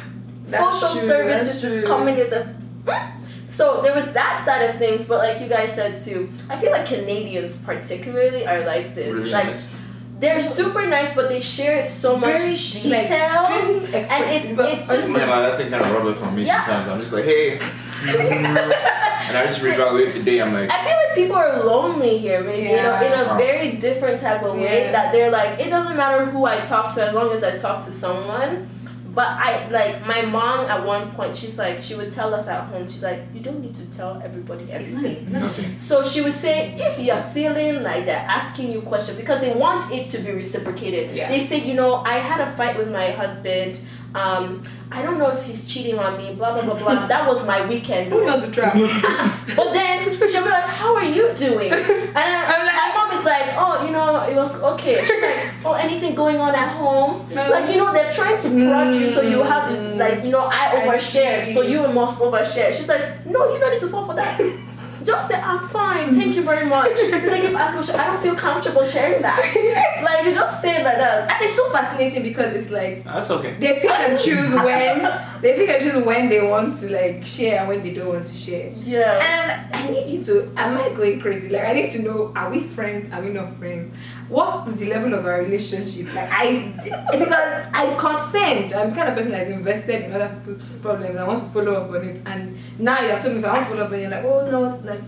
That's 0.46 0.80
social 0.80 0.98
true, 1.00 1.08
services 1.08 1.64
is 1.64 1.84
coming 1.86 2.16
with 2.16 2.30
the. 2.30 2.44
Hmm? 2.90 3.18
So 3.46 3.80
there 3.82 3.94
was 3.94 4.12
that 4.12 4.44
side 4.44 4.62
of 4.68 4.76
things, 4.76 5.06
but 5.06 5.18
like 5.18 5.40
you 5.40 5.48
guys 5.48 5.74
said 5.74 6.00
too, 6.02 6.28
I 6.48 6.58
feel 6.60 6.70
like 6.70 6.86
Canadians 6.86 7.58
particularly 7.58 8.46
are 8.46 8.64
like 8.64 8.94
this. 8.94 9.14
really 9.14 9.30
like 9.30 9.46
nice. 9.46 9.74
They're 10.18 10.40
super 10.40 10.86
nice, 10.86 11.14
but 11.14 11.28
they 11.28 11.40
share 11.40 11.78
it 11.82 11.88
so 11.88 12.16
much 12.16 12.36
Very 12.38 12.56
sh- 12.56 12.84
like, 12.84 13.02
detail, 13.02 13.46
and 13.46 13.94
it's 13.94 14.52
but- 14.56 14.72
it's 14.72 14.86
just 14.86 15.08
oh 15.08 15.12
Man, 15.12 15.28
like, 15.28 15.50
that 15.50 15.56
thing 15.58 15.70
kind 15.70 15.82
of 15.84 15.92
rub 15.92 16.06
it 16.06 16.16
for 16.16 16.30
me 16.30 16.42
Yeah. 16.44 16.64
sometimes. 16.66 16.88
I'm 16.90 17.00
just 17.00 17.12
like, 17.12 17.24
hey. 17.24 17.58
and 17.58 19.36
I 19.36 19.44
just 19.46 19.60
reevaluate 19.62 20.14
the 20.14 20.22
day. 20.22 20.40
I'm 20.40 20.52
like, 20.52 20.70
I 20.70 20.84
feel 20.84 20.96
like 20.96 21.14
people 21.14 21.36
are 21.36 21.64
lonely 21.64 22.18
here, 22.18 22.42
maybe 22.42 22.68
you 22.70 22.76
know, 22.76 22.94
in 23.00 23.12
a 23.12 23.36
very 23.36 23.72
different 23.76 24.20
type 24.20 24.42
of 24.42 24.56
way. 24.56 24.84
Yeah. 24.86 24.92
That 24.92 25.12
they're 25.12 25.30
like, 25.30 25.60
it 25.60 25.70
doesn't 25.70 25.96
matter 25.96 26.24
who 26.24 26.44
I 26.46 26.60
talk 26.60 26.94
to 26.94 27.06
as 27.06 27.14
long 27.14 27.30
as 27.32 27.42
I 27.44 27.56
talk 27.56 27.84
to 27.86 27.92
someone. 27.92 28.68
But 29.14 29.28
I 29.28 29.68
like 29.70 30.06
my 30.06 30.22
mom 30.22 30.66
at 30.66 30.84
one 30.84 31.10
point. 31.12 31.34
She's 31.36 31.56
like, 31.58 31.80
she 31.80 31.94
would 31.94 32.12
tell 32.12 32.34
us 32.34 32.46
at 32.46 32.64
home. 32.68 32.86
She's 32.88 33.02
like, 33.02 33.20
you 33.34 33.40
don't 33.40 33.60
need 33.60 33.74
to 33.76 33.86
tell 33.86 34.20
everybody 34.22 34.70
everything. 34.70 35.32
not. 35.32 35.42
nothing. 35.42 35.78
So 35.78 36.04
she 36.04 36.20
would 36.20 36.34
say, 36.34 36.74
if 36.78 36.98
you're 37.00 37.22
feeling 37.34 37.82
like 37.82 38.04
they're 38.04 38.16
asking 38.28 38.70
you 38.70 38.82
questions 38.82 39.16
because 39.18 39.40
they 39.40 39.54
want 39.54 39.90
it 39.92 40.10
to 40.10 40.18
be 40.18 40.30
reciprocated. 40.32 41.14
Yeah. 41.16 41.28
They 41.30 41.40
say, 41.44 41.58
you 41.66 41.74
know, 41.74 41.96
I 41.96 42.18
had 42.18 42.40
a 42.40 42.50
fight 42.52 42.76
with 42.76 42.90
my 42.90 43.10
husband. 43.10 43.80
Um, 44.14 44.62
I 44.90 45.02
don't 45.02 45.18
know 45.18 45.28
if 45.28 45.42
he's 45.44 45.66
cheating 45.66 45.98
on 45.98 46.16
me. 46.16 46.34
Blah 46.34 46.52
blah 46.54 46.62
blah 46.64 46.78
blah. 46.78 47.06
that 47.12 47.28
was 47.28 47.46
my 47.46 47.66
weekend. 47.66 48.10
Who 48.12 48.24
knows 48.24 48.44
to 48.44 48.50
trap? 48.50 48.74
But 49.56 49.72
then 49.72 50.04
she'll 50.30 50.44
be 50.44 50.48
like, 50.50 50.64
"How 50.64 50.94
are 50.96 51.04
you 51.04 51.32
doing?" 51.34 51.72
And 51.72 52.16
I'm 52.16 52.64
like- 52.66 52.74
my 52.74 52.92
mom 52.94 53.18
is 53.18 53.24
like, 53.24 53.48
"Oh, 53.80 53.86
you 53.86 53.92
know, 53.92 54.22
it 54.28 54.34
was 54.36 54.62
okay." 54.62 55.04
She's 55.04 55.22
like, 55.22 55.38
"Oh, 55.64 55.72
anything 55.74 56.14
going 56.14 56.36
on 56.38 56.54
at 56.54 56.68
home?" 56.76 57.26
No. 57.32 57.50
Like 57.50 57.68
you 57.70 57.76
know, 57.78 57.92
they're 57.92 58.12
trying 58.12 58.40
to 58.42 58.48
prod 58.48 58.94
you 58.94 59.08
so 59.10 59.20
you 59.22 59.42
have 59.42 59.68
the 59.70 59.76
Mm. 59.78 59.96
like 59.98 60.24
you 60.24 60.30
know 60.30 60.40
I 60.46 60.62
I 60.72 60.86
overshare, 60.86 61.44
see. 61.46 61.54
so 61.54 61.62
you 61.62 61.86
must 61.88 62.20
overshare. 62.20 62.72
She's 62.74 62.88
like, 62.88 63.24
"No, 63.26 63.52
you 63.52 63.58
don't 63.60 63.72
need 63.72 63.80
to 63.80 63.88
fall 63.88 64.06
for 64.06 64.14
that." 64.14 64.38
Just 65.04 65.28
say 65.28 65.40
I'm 65.40 65.66
fine, 65.68 66.14
thank 66.14 66.34
you 66.34 66.42
very 66.42 66.66
much. 66.66 66.90
They 66.96 67.40
keep 67.46 67.56
asking, 67.58 67.94
I 67.98 68.06
don't 68.08 68.22
feel 68.22 68.34
comfortable 68.34 68.84
sharing 68.84 69.22
that. 69.22 69.38
Like 70.02 70.24
you 70.26 70.34
just 70.34 70.60
say 70.62 70.80
it 70.80 70.84
like 70.84 70.96
that. 70.98 71.30
And 71.30 71.44
it's 71.44 71.56
so 71.56 71.70
fascinating 71.70 72.22
because 72.22 72.54
it's 72.54 72.70
like 72.70 73.02
ah, 73.06 73.14
That's 73.14 73.30
okay. 73.30 73.56
they 73.58 73.80
pick 73.80 73.90
and 73.90 74.18
choose 74.18 74.52
when 74.54 75.02
they 75.42 75.54
pick 75.54 75.68
and 75.68 75.82
choose 75.82 76.04
when 76.04 76.28
they 76.28 76.40
want 76.46 76.76
to 76.78 76.90
like 76.90 77.24
share 77.24 77.60
and 77.60 77.68
when 77.68 77.82
they 77.82 77.92
don't 77.94 78.08
want 78.08 78.26
to 78.26 78.34
share. 78.34 78.72
Yeah. 78.84 79.18
And 79.20 79.52
I'm 79.52 79.58
like, 79.58 79.84
I 79.84 79.90
need 79.92 80.06
you 80.18 80.24
to. 80.24 80.50
Am 80.56 80.76
I 80.78 80.88
going 80.94 81.20
crazy? 81.20 81.48
Like, 81.48 81.64
I 81.64 81.72
need 81.72 81.90
to 81.92 82.02
know: 82.02 82.32
Are 82.34 82.50
we 82.50 82.60
friends? 82.60 83.12
Are 83.12 83.22
we 83.22 83.30
not 83.30 83.56
friends? 83.58 83.94
What 84.28 84.68
is 84.68 84.76
the 84.76 84.86
level 84.90 85.14
of 85.14 85.24
our 85.24 85.40
relationship? 85.40 86.14
Like, 86.14 86.28
I 86.30 86.72
because 87.10 87.32
I'm 87.72 87.96
concerned. 87.96 88.72
I'm 88.74 88.90
the 88.90 88.96
kind 88.96 89.08
of 89.08 89.14
person 89.16 89.32
that's 89.32 89.48
invested 89.48 90.04
in 90.04 90.12
other 90.12 90.28
people's 90.44 90.62
problems. 90.82 91.16
I 91.16 91.26
want 91.26 91.44
to 91.44 91.50
follow 91.50 91.72
up 91.82 91.90
on 91.90 92.04
it. 92.04 92.20
And 92.26 92.58
now 92.78 93.00
you're 93.00 93.18
telling 93.18 93.34
me 93.34 93.38
if 93.38 93.44
I 93.46 93.52
want 93.54 93.64
to 93.64 93.70
follow 93.70 93.84
up, 93.86 93.92
and 93.92 94.00
you're 94.02 94.10
like, 94.10 94.24
oh 94.24 94.50
no, 94.50 94.64
it's 94.70 94.84
like, 94.84 95.00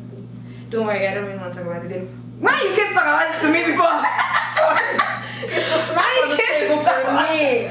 don't 0.71 0.87
worry, 0.87 1.07
I 1.07 1.15
don't 1.15 1.27
really 1.27 1.39
want 1.39 1.53
to 1.53 1.59
talk 1.59 1.69
about 1.69 1.85
it. 1.85 1.89
Then 1.89 2.07
why 2.41 2.55
you 2.63 2.71
keep 2.75 2.95
talking 2.95 3.13
about 3.13 3.29
it 3.29 3.41
to 3.43 3.49
me 3.53 3.61
before? 3.71 4.01
Sorry. 4.57 4.97
It's 5.43 5.69
a 5.69 5.79
smack 5.93 6.23
on 6.23 6.31
the 6.31 6.37
table 6.37 6.83
for 6.83 7.13
me. 7.13 7.69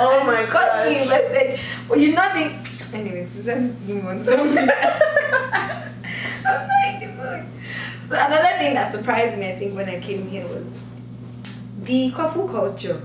Oh 0.00 0.24
my 0.24 0.46
god. 0.50 0.88
me 0.88 1.02
invested. 1.02 1.60
But 1.88 2.00
you're 2.00 2.14
not 2.14 2.32
the. 2.34 2.96
Anyways, 2.96 3.44
let 3.44 3.60
me 3.60 3.74
move 3.86 4.06
on 4.06 4.18
something 4.20 4.56
else. 4.68 5.02
I'm 5.52 6.68
not 6.68 7.02
in 7.02 7.16
the 7.16 7.22
mood. 7.22 7.44
So 8.12 8.18
another 8.18 8.58
thing 8.58 8.74
that 8.74 8.92
surprised 8.92 9.38
me, 9.38 9.48
I 9.48 9.56
think, 9.56 9.74
when 9.74 9.88
I 9.88 9.98
came 9.98 10.28
here 10.28 10.46
was 10.46 10.78
the 11.82 12.10
couple 12.12 12.46
culture. 12.46 13.00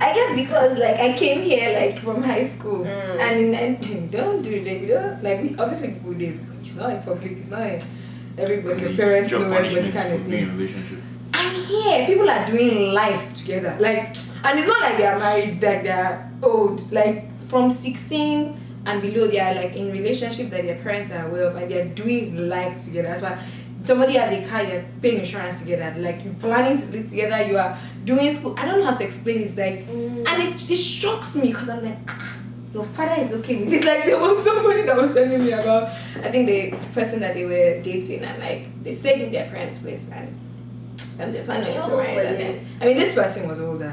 I 0.00 0.12
guess 0.12 0.34
because 0.34 0.76
like 0.80 0.96
I 0.98 1.12
came 1.16 1.40
here 1.42 1.72
like 1.78 2.00
from 2.00 2.20
high 2.20 2.42
school 2.42 2.80
Mm. 2.84 3.20
and 3.20 3.84
in, 3.86 4.10
don't 4.10 4.42
do 4.42 4.64
that, 4.64 4.80
you 4.80 4.86
don't 4.88 5.22
like 5.22 5.42
we 5.42 5.54
obviously 5.56 5.92
people 5.92 6.14
did. 6.14 6.40
but 6.48 6.56
It's 6.60 6.74
not 6.74 6.90
in 6.90 7.02
public. 7.02 7.32
It's 7.38 7.46
not 7.48 7.62
in 7.62 7.82
everybody. 8.36 8.80
Your 8.82 8.94
parents 8.94 9.30
know 9.30 9.42
everybody 9.42 9.68
punishments 9.68 9.96
kind 9.96 10.14
of 10.14 10.22
for 10.24 10.28
being 10.28 10.40
thing. 10.40 10.48
in 10.48 10.54
a 10.54 10.58
relationship. 10.58 10.98
And 11.34 11.56
here, 11.56 12.06
people 12.06 12.28
are 12.28 12.46
doing 12.48 12.92
life 12.92 13.32
together. 13.34 13.76
Like, 13.78 14.16
and 14.42 14.58
it's 14.58 14.66
not 14.66 14.80
like 14.80 14.96
they 14.96 15.06
are 15.06 15.18
married, 15.20 15.62
like 15.62 15.82
they 15.84 15.90
are 15.90 16.32
old. 16.42 16.90
Like, 16.90 17.30
from 17.46 17.70
16 17.70 18.58
and 18.86 19.02
below, 19.02 19.28
they 19.28 19.38
are 19.38 19.54
like 19.54 19.76
in 19.76 19.92
relationship 19.92 20.50
that 20.50 20.64
their 20.64 20.82
parents 20.82 21.12
are 21.12 21.28
aware 21.28 21.44
of 21.44 21.54
and 21.56 21.70
they 21.70 21.80
are 21.80 21.88
doing 21.94 22.48
life 22.48 22.82
together. 22.84 23.08
That's 23.08 23.22
why 23.22 23.38
somebody 23.84 24.14
has 24.14 24.32
a 24.32 24.48
car, 24.48 24.62
you're 24.62 24.84
paying 25.02 25.20
insurance 25.20 25.60
together. 25.60 25.94
Like, 25.98 26.24
you're 26.24 26.34
planning 26.34 26.78
to 26.78 26.86
live 26.92 27.08
together, 27.08 27.42
you 27.46 27.58
are 27.58 27.78
doing 28.04 28.32
school. 28.32 28.54
I 28.58 28.66
don't 28.66 28.80
know 28.80 28.86
how 28.86 28.96
to 28.96 29.04
explain 29.04 29.38
it. 29.38 29.42
It's 29.42 29.56
like, 29.56 29.86
Mm. 29.88 30.24
and 30.26 30.42
it, 30.42 30.70
it 30.70 30.76
shocks 30.76 31.36
me 31.36 31.48
because 31.48 31.68
I'm 31.68 31.84
like, 31.84 31.98
ah, 32.08 32.36
your 32.74 32.84
father 32.84 33.20
is 33.22 33.32
okay 33.34 33.56
with 33.58 33.70
this. 33.70 33.84
Like, 33.84 34.04
there 34.04 34.18
was 34.20 34.44
somebody 34.50 34.82
that 34.82 34.96
was 34.96 35.14
telling 35.14 35.44
me 35.44 35.52
about, 35.52 35.84
I 36.22 36.30
think 36.30 36.46
the 36.48 36.76
person 36.94 37.20
that 37.20 37.34
they 37.34 37.44
were 37.44 37.80
dating, 37.82 38.22
and 38.24 38.38
like, 38.42 38.82
they 38.84 38.92
stayed 38.92 39.20
in 39.22 39.32
their 39.32 39.46
parents' 39.46 39.78
place 39.78 40.08
and 40.12 40.36
and 41.18 41.34
they're 41.34 41.44
planning 41.44 41.76
on 41.76 41.90
getting 41.90 41.96
married. 41.98 42.14
were 42.16 42.22
And 42.22 42.36
they? 42.36 42.42
then, 42.44 42.66
I 42.80 42.84
mean, 42.86 42.96
this 42.96 43.14
person 43.14 43.46
was 43.46 43.58
older, 43.60 43.92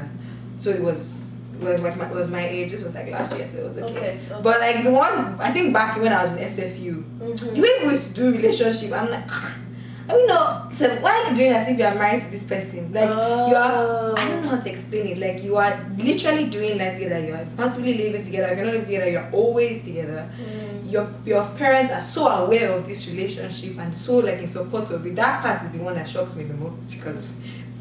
so 0.58 0.70
it 0.70 0.82
was 0.82 1.26
was 1.60 1.82
like 1.82 1.96
my, 1.98 2.10
was 2.12 2.28
my 2.30 2.46
age. 2.48 2.70
This 2.70 2.82
was 2.84 2.94
like 2.94 3.10
last 3.10 3.36
year, 3.36 3.46
so 3.46 3.58
it 3.58 3.64
was 3.64 3.76
okay. 3.78 3.90
Okay, 3.90 4.20
okay. 4.30 4.40
But 4.42 4.60
like 4.60 4.82
the 4.84 4.92
one, 4.92 5.36
I 5.40 5.50
think 5.50 5.74
back 5.74 6.00
when 6.00 6.10
I 6.12 6.22
was 6.24 6.30
in 6.32 6.38
SFU, 6.38 7.02
Mhm. 7.20 7.54
the 7.54 7.60
way 7.60 7.70
we 7.84 7.90
used 7.90 8.04
to 8.08 8.14
do 8.14 8.30
relationship, 8.32 8.92
I'm 8.92 9.10
like, 9.10 9.24
ah, 9.28 9.54
I 10.08 10.14
mean, 10.14 10.26
no. 10.26 10.68
So 10.72 10.88
why 11.00 11.10
are 11.22 11.30
you 11.30 11.36
doing 11.36 11.52
as 11.52 11.68
if 11.68 11.78
you 11.78 11.84
are 11.84 11.94
married 11.94 12.22
to 12.22 12.30
this 12.30 12.44
person? 12.44 12.92
Like 12.92 13.10
you 13.10 13.54
are. 13.56 14.18
I 14.18 14.28
don't 14.28 14.42
know 14.42 14.48
how 14.48 14.60
to 14.60 14.70
explain 14.70 15.06
it. 15.08 15.18
Like 15.18 15.42
you 15.44 15.56
are 15.56 15.78
literally 15.98 16.48
doing 16.48 16.78
life 16.78 16.94
together. 16.94 17.18
You 17.20 17.34
are 17.34 17.46
possibly 17.56 17.94
living 17.94 18.22
together. 18.22 18.48
If 18.48 18.56
you're 18.56 18.66
not 18.66 18.72
living 18.72 18.86
together, 18.86 19.10
you're 19.10 19.30
always 19.32 19.84
together 19.84 20.28
Mm. 20.38 20.90
your 20.90 21.06
your 21.26 21.44
parents 21.56 21.90
are 21.92 22.00
so 22.00 22.26
aware 22.28 22.70
of 22.72 22.86
this 22.88 23.08
relationship 23.08 23.76
and 23.78 23.94
so 23.94 24.18
like 24.18 24.38
in 24.38 24.48
support 24.50 24.90
of 24.90 25.04
it. 25.06 25.14
That 25.16 25.42
part 25.42 25.60
is 25.62 25.70
the 25.70 25.78
one 25.82 25.94
that 25.96 26.08
shocks 26.08 26.34
me 26.34 26.44
the 26.44 26.54
most 26.54 26.90
because 26.90 27.28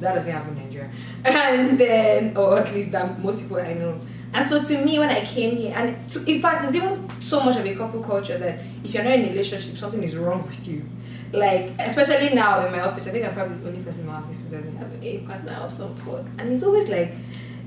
that 0.01 0.13
doesn't 0.15 0.31
happen 0.31 0.57
in 0.57 0.63
Nigeria. 0.65 0.89
And 1.25 1.79
then, 1.79 2.35
or 2.35 2.59
at 2.59 2.73
least 2.73 2.91
that 2.91 3.19
most 3.23 3.41
people 3.41 3.57
I 3.57 3.73
know. 3.73 3.99
And 4.33 4.47
so 4.47 4.61
to 4.61 4.85
me, 4.85 4.99
when 4.99 5.09
I 5.09 5.23
came 5.23 5.55
here, 5.55 5.73
and 5.75 5.95
to, 6.09 6.23
in 6.25 6.41
fact, 6.41 6.63
there's 6.63 6.75
even 6.75 7.09
so 7.21 7.39
much 7.41 7.55
of 7.55 7.65
a 7.65 7.73
couple 7.75 8.03
culture 8.03 8.37
that 8.37 8.59
if 8.83 8.93
you're 8.93 9.03
not 9.03 9.13
in 9.13 9.25
a 9.25 9.29
relationship, 9.29 9.77
something 9.77 10.03
is 10.03 10.15
wrong 10.17 10.45
with 10.45 10.67
you. 10.67 10.83
Like, 11.33 11.73
especially 11.79 12.33
now 12.33 12.65
in 12.65 12.71
my 12.71 12.81
office, 12.81 13.07
I 13.07 13.11
think 13.11 13.25
I'm 13.25 13.33
probably 13.33 13.57
the 13.57 13.67
only 13.69 13.81
person 13.83 14.01
in 14.03 14.07
my 14.07 14.15
office 14.15 14.43
who 14.47 14.55
doesn't 14.55 14.77
have 14.77 14.91
a 15.03 15.17
partner 15.19 15.53
of 15.53 15.71
some 15.71 15.97
sort. 16.03 16.23
And 16.37 16.51
it's 16.51 16.63
always 16.63 16.87
like, 16.87 17.11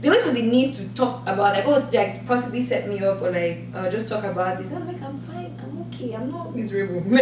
they 0.00 0.08
always 0.08 0.22
feel 0.24 0.32
the 0.32 0.42
need 0.42 0.74
to 0.74 0.88
talk 0.88 1.22
about, 1.22 1.54
like, 1.54 1.66
oh, 1.66 1.88
like, 1.92 2.26
possibly 2.26 2.62
set 2.62 2.88
me 2.88 3.00
up 3.00 3.20
or 3.20 3.30
like, 3.30 3.64
uh, 3.74 3.90
just 3.90 4.08
talk 4.08 4.24
about 4.24 4.58
this. 4.58 4.72
I'm 4.72 4.86
like, 4.86 5.00
I'm 5.02 5.16
fine, 5.16 5.60
I'm 5.62 5.82
okay, 5.82 6.14
I'm 6.14 6.30
not 6.30 6.54
miserable. 6.54 7.02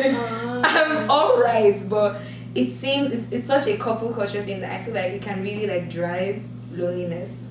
Ah. 0.60 0.60
I'm 0.64 1.10
alright, 1.10 1.88
but 1.88 2.20
it 2.54 2.70
seems 2.70 3.12
it's, 3.12 3.30
it's 3.30 3.46
such 3.46 3.66
a 3.68 3.76
couple 3.76 4.12
culture 4.12 4.42
thing 4.42 4.60
that 4.60 4.72
I 4.72 4.82
feel 4.82 4.94
like 4.94 5.12
it 5.12 5.22
can 5.22 5.42
really 5.42 5.66
like 5.66 5.90
drive 5.90 6.42
loneliness 6.72 7.48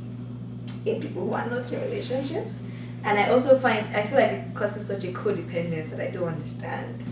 in 0.86 1.02
people 1.02 1.26
who 1.26 1.34
are 1.34 1.50
not 1.50 1.72
in 1.72 1.82
relationships. 1.82 2.62
And 3.04 3.18
I 3.18 3.30
also 3.30 3.58
find 3.60 3.86
I 3.96 4.04
feel 4.04 4.20
like 4.20 4.32
it 4.32 4.56
causes 4.56 4.86
such 4.88 5.04
a 5.04 5.08
codependence 5.14 5.92
that 5.92 6.02
I 6.02 6.12
don't 6.12 6.28
understand. 6.28 7.04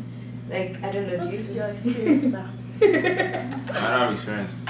Like 0.49 0.83
I 0.83 0.91
don't 0.91 1.07
know, 1.07 1.17
What 1.17 1.29
do 1.31 1.35
you 1.35 1.41
is 1.41 1.55
your 1.55 1.67
experience, 1.67 2.31
sir? 2.31 2.47
I 2.81 2.85
don't 2.85 3.73
have 3.73 4.11
experience. 4.13 4.51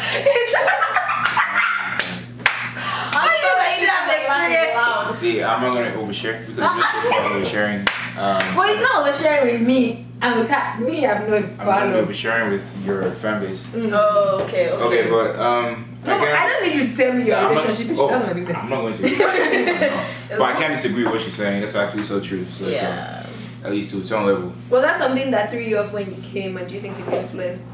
How 3.15 3.25
you 3.25 3.51
make 3.57 3.87
that 3.87 4.03
experience? 4.21 4.75
Wow. 4.75 5.11
See, 5.13 5.43
I'm 5.43 5.61
not 5.61 5.73
gonna 5.73 5.91
overshare 5.91 6.45
because 6.45 6.57
you're 6.57 7.45
sharing. 7.45 7.79
Um, 8.17 8.55
Well, 8.55 8.69
it's 8.69 8.81
not 8.81 8.95
oversharing 9.05 9.43
with 9.53 9.61
me 9.67 10.05
and 10.21 10.39
with 10.39 10.49
her. 10.49 10.79
Me, 10.79 11.05
I've 11.05 11.27
known 11.27 11.55
I'm 11.59 11.65
gonna 11.65 12.01
be 12.05 12.13
oversharing 12.13 12.49
with 12.51 12.85
your 12.85 13.11
fan 13.11 13.41
base. 13.41 13.65
Mm. 13.67 13.91
Oh, 13.93 14.43
okay, 14.43 14.69
okay. 14.71 14.83
Okay, 14.85 15.09
but 15.09 15.35
um, 15.39 15.85
No, 16.05 16.17
again, 16.17 16.35
I 16.35 16.47
don't 16.49 16.63
need 16.67 16.75
you 16.81 16.87
to 16.89 16.95
tell 16.95 17.13
me 17.13 17.25
your 17.25 17.35
I'm 17.37 17.53
not- 17.55 17.63
relationship 17.63 17.91
issue. 17.93 18.01
oh, 18.01 18.07
That's 18.09 18.25
my 18.27 18.33
business. 18.33 18.57
I'm 18.61 18.69
not 18.69 18.81
going 18.81 18.93
to. 18.95 19.01
No. 20.27 20.37
But 20.39 20.55
I 20.55 20.59
can't 20.59 20.73
disagree 20.73 21.03
with 21.03 21.13
what 21.13 21.21
she's 21.21 21.35
saying. 21.35 21.61
That's 21.61 21.75
actually 21.75 22.01
so 22.03 22.19
true. 22.19 22.45
So, 22.45 22.65
like, 22.65 22.73
um, 22.73 22.79
yeah. 22.81 23.24
At 23.65 23.71
least 23.71 23.91
to 23.91 23.97
its 23.97 24.11
own 24.11 24.27
level. 24.27 24.53
Was 24.69 24.83
that 24.83 24.95
something 24.95 25.31
that 25.31 25.49
threw 25.49 25.59
you 25.59 25.79
off 25.79 25.91
when 25.91 26.13
you 26.13 26.21
came, 26.21 26.55
and 26.57 26.67
do 26.67 26.75
you 26.75 26.81
think 26.81 26.99
it 26.99 27.13
influenced 27.13 27.65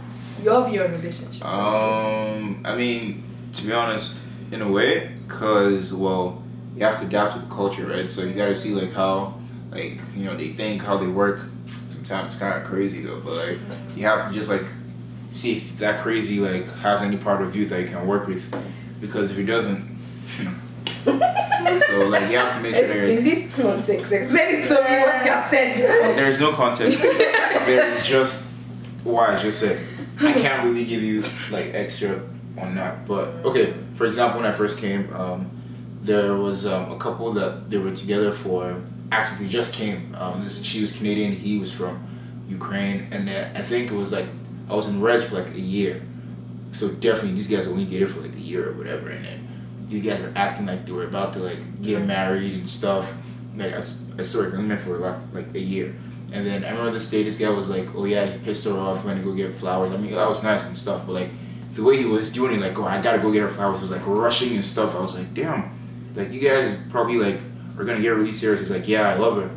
your 0.41 0.67
view 0.67 0.83
on 0.83 0.91
relationship? 0.93 1.45
Um, 1.45 2.62
I 2.65 2.75
mean, 2.75 3.24
to 3.53 3.65
be 3.65 3.74
honest, 3.74 4.17
in 4.51 4.62
a 4.62 4.71
way, 4.71 5.12
cause 5.27 5.93
well, 5.93 6.41
you 6.75 6.83
have 6.86 6.98
to 7.01 7.05
adapt 7.05 7.33
to 7.36 7.39
the 7.39 7.53
culture, 7.53 7.86
right? 7.86 8.10
So 8.10 8.24
you 8.24 8.33
got 8.33 8.48
to 8.48 8.55
see 8.55 8.74
like 8.74 8.93
how, 8.93 9.33
like 9.69 10.00
you 10.15 10.24
know, 10.24 10.38
they 10.38 10.50
think, 10.50 10.81
how 10.81 10.95
they 10.98 11.07
work. 11.07 11.41
Sometimes 11.65 12.33
it's 12.33 12.41
kind 12.41 12.62
of 12.62 12.67
crazy 12.67 13.01
though, 13.01 13.19
but 13.19 13.33
like 13.33 13.57
you 13.95 14.03
have 14.03 14.27
to 14.27 14.33
just 14.33 14.50
like 14.50 14.63
see 15.31 15.57
if 15.57 15.77
that 15.79 16.01
crazy 16.01 16.39
like 16.39 16.69
has 16.77 17.01
any 17.01 17.17
part 17.17 17.41
of 17.41 17.55
you 17.55 17.65
that 17.65 17.81
you 17.81 17.88
can 17.88 18.07
work 18.07 18.27
with, 18.27 18.43
because 19.01 19.29
if 19.31 19.38
it 19.38 19.45
doesn't, 19.45 19.86
so 21.03 22.08
like 22.08 22.29
you 22.29 22.38
have 22.38 22.55
to 22.55 22.62
make 22.62 22.75
sure 22.75 23.05
in 23.05 23.24
this 23.24 23.55
context, 23.55 24.12
explain 24.12 24.55
it 24.55 24.67
to 24.67 24.75
me 24.75 25.00
what 25.01 25.25
you 25.25 25.31
have 25.31 25.43
said. 25.43 26.17
there's 26.17 26.39
no 26.39 26.51
context. 26.53 27.01
there 27.01 27.93
is 27.93 28.05
just 28.05 28.51
what 29.03 29.29
I 29.29 29.39
just 29.39 29.60
said. 29.60 29.88
I 30.20 30.34
can't 30.34 30.63
really 30.63 30.86
give 30.86 31.01
you 31.01 31.24
like 31.50 31.74
extra 31.74 32.22
on 32.58 32.75
that. 32.75 33.08
But 33.08 33.29
okay, 33.46 33.74
for 33.96 34.05
example, 34.05 34.41
when 34.41 34.51
I 34.51 34.53
first 34.53 34.79
came, 34.79 35.12
um, 35.15 35.50
there 36.01 36.36
was 36.36 36.65
um, 36.65 36.91
a 36.91 36.98
couple 36.98 37.31
that 37.34 37.70
they 37.70 37.77
were 37.77 37.96
together 37.96 38.31
for. 38.31 38.81
Actually, 39.12 39.46
they 39.46 39.51
just 39.51 39.75
came. 39.75 40.15
Um, 40.17 40.43
this, 40.43 40.63
she 40.63 40.81
was 40.81 40.96
Canadian. 40.96 41.31
He 41.31 41.58
was 41.58 41.72
from 41.72 42.05
Ukraine, 42.48 43.08
and 43.12 43.27
then 43.27 43.55
I 43.55 43.62
think 43.62 43.91
it 43.91 43.96
was 43.96 44.12
like 44.12 44.25
I 44.70 44.75
was 44.75 44.88
in 44.88 45.01
res 45.01 45.24
for 45.24 45.36
like 45.36 45.53
a 45.53 45.60
year. 45.60 46.01
So 46.74 46.89
definitely 46.89 47.34
these 47.34 47.48
guys 47.48 47.67
only 47.67 47.86
dated 47.86 48.10
for 48.10 48.22
like 48.22 48.36
a 48.36 48.39
year 48.39 48.70
or 48.70 48.74
whatever, 48.74 49.10
and 49.10 49.25
then 49.25 49.48
these 49.91 50.03
guys 50.03 50.19
are 50.21 50.31
acting 50.36 50.65
like 50.65 50.86
they 50.86 50.91
were 50.93 51.03
about 51.05 51.33
to 51.33 51.39
like 51.39 51.60
get 51.83 52.03
married 52.05 52.53
and 52.53 52.67
stuff. 52.67 53.13
Like 53.55 53.74
I 53.74 53.81
saw 53.81 54.41
it 54.43 54.53
met 54.57 54.79
for 54.79 54.98
like 54.98 55.17
like 55.33 55.53
a 55.53 55.60
year. 55.60 55.93
And 56.33 56.48
then 56.48 56.63
I 56.63 56.69
remember 56.69 56.91
this 56.91 57.10
day, 57.10 57.24
this 57.24 57.36
guy 57.38 57.50
was 57.50 57.69
like, 57.69 57.88
"Oh 57.93 58.05
yeah, 58.05 58.25
he 58.25 58.39
pissed 58.39 58.63
her 58.65 58.71
off, 58.71 59.03
went 59.03 59.19
to 59.21 59.25
go 59.29 59.36
get 59.36 59.53
flowers." 59.53 59.91
I 59.91 59.98
mean, 59.98 60.13
that 60.13 60.29
was 60.29 60.41
nice 60.43 60.65
and 60.65 60.77
stuff, 60.77 61.05
but 61.05 61.12
like 61.13 61.29
the 61.75 61.83
way 61.83 61.98
he 61.98 62.05
was 62.05 62.29
doing 62.31 62.53
it, 62.55 62.62
like, 62.62 62.79
"Oh, 62.79 62.86
I 62.86 63.01
gotta 63.01 63.19
go 63.19 63.31
get 63.31 63.41
her 63.41 63.50
flowers," 63.50 63.77
he 63.79 63.81
was 63.81 63.91
like 63.91 64.07
rushing 64.07 64.53
and 64.55 64.63
stuff. 64.63 64.95
I 64.95 65.01
was 65.01 65.17
like, 65.17 65.33
"Damn, 65.33 65.63
like 66.15 66.31
you 66.31 66.39
guys 66.39 66.74
probably 66.89 67.17
like 67.17 67.38
are 67.77 67.83
gonna 67.83 68.01
get 68.01 68.10
really 68.15 68.31
serious." 68.31 68.62
He's 68.62 68.71
like, 68.71 68.88
"Yeah, 68.88 69.10
I 69.10 69.15
love 69.15 69.36
her," 69.43 69.50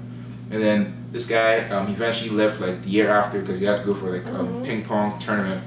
and 0.51 0.61
then 0.61 0.93
this 1.13 1.29
guy 1.29 1.61
um, 1.69 1.87
eventually 1.89 2.31
left 2.31 2.61
like 2.61 2.83
the 2.83 2.91
year 2.91 3.09
after 3.09 3.39
because 3.41 3.61
he 3.61 3.67
had 3.67 3.85
to 3.85 3.89
go 3.89 3.93
for 3.97 4.11
like 4.11 4.27
um, 4.35 4.49
Mhm. 4.49 4.65
ping 4.65 4.83
pong 4.85 5.17
tournament, 5.21 5.63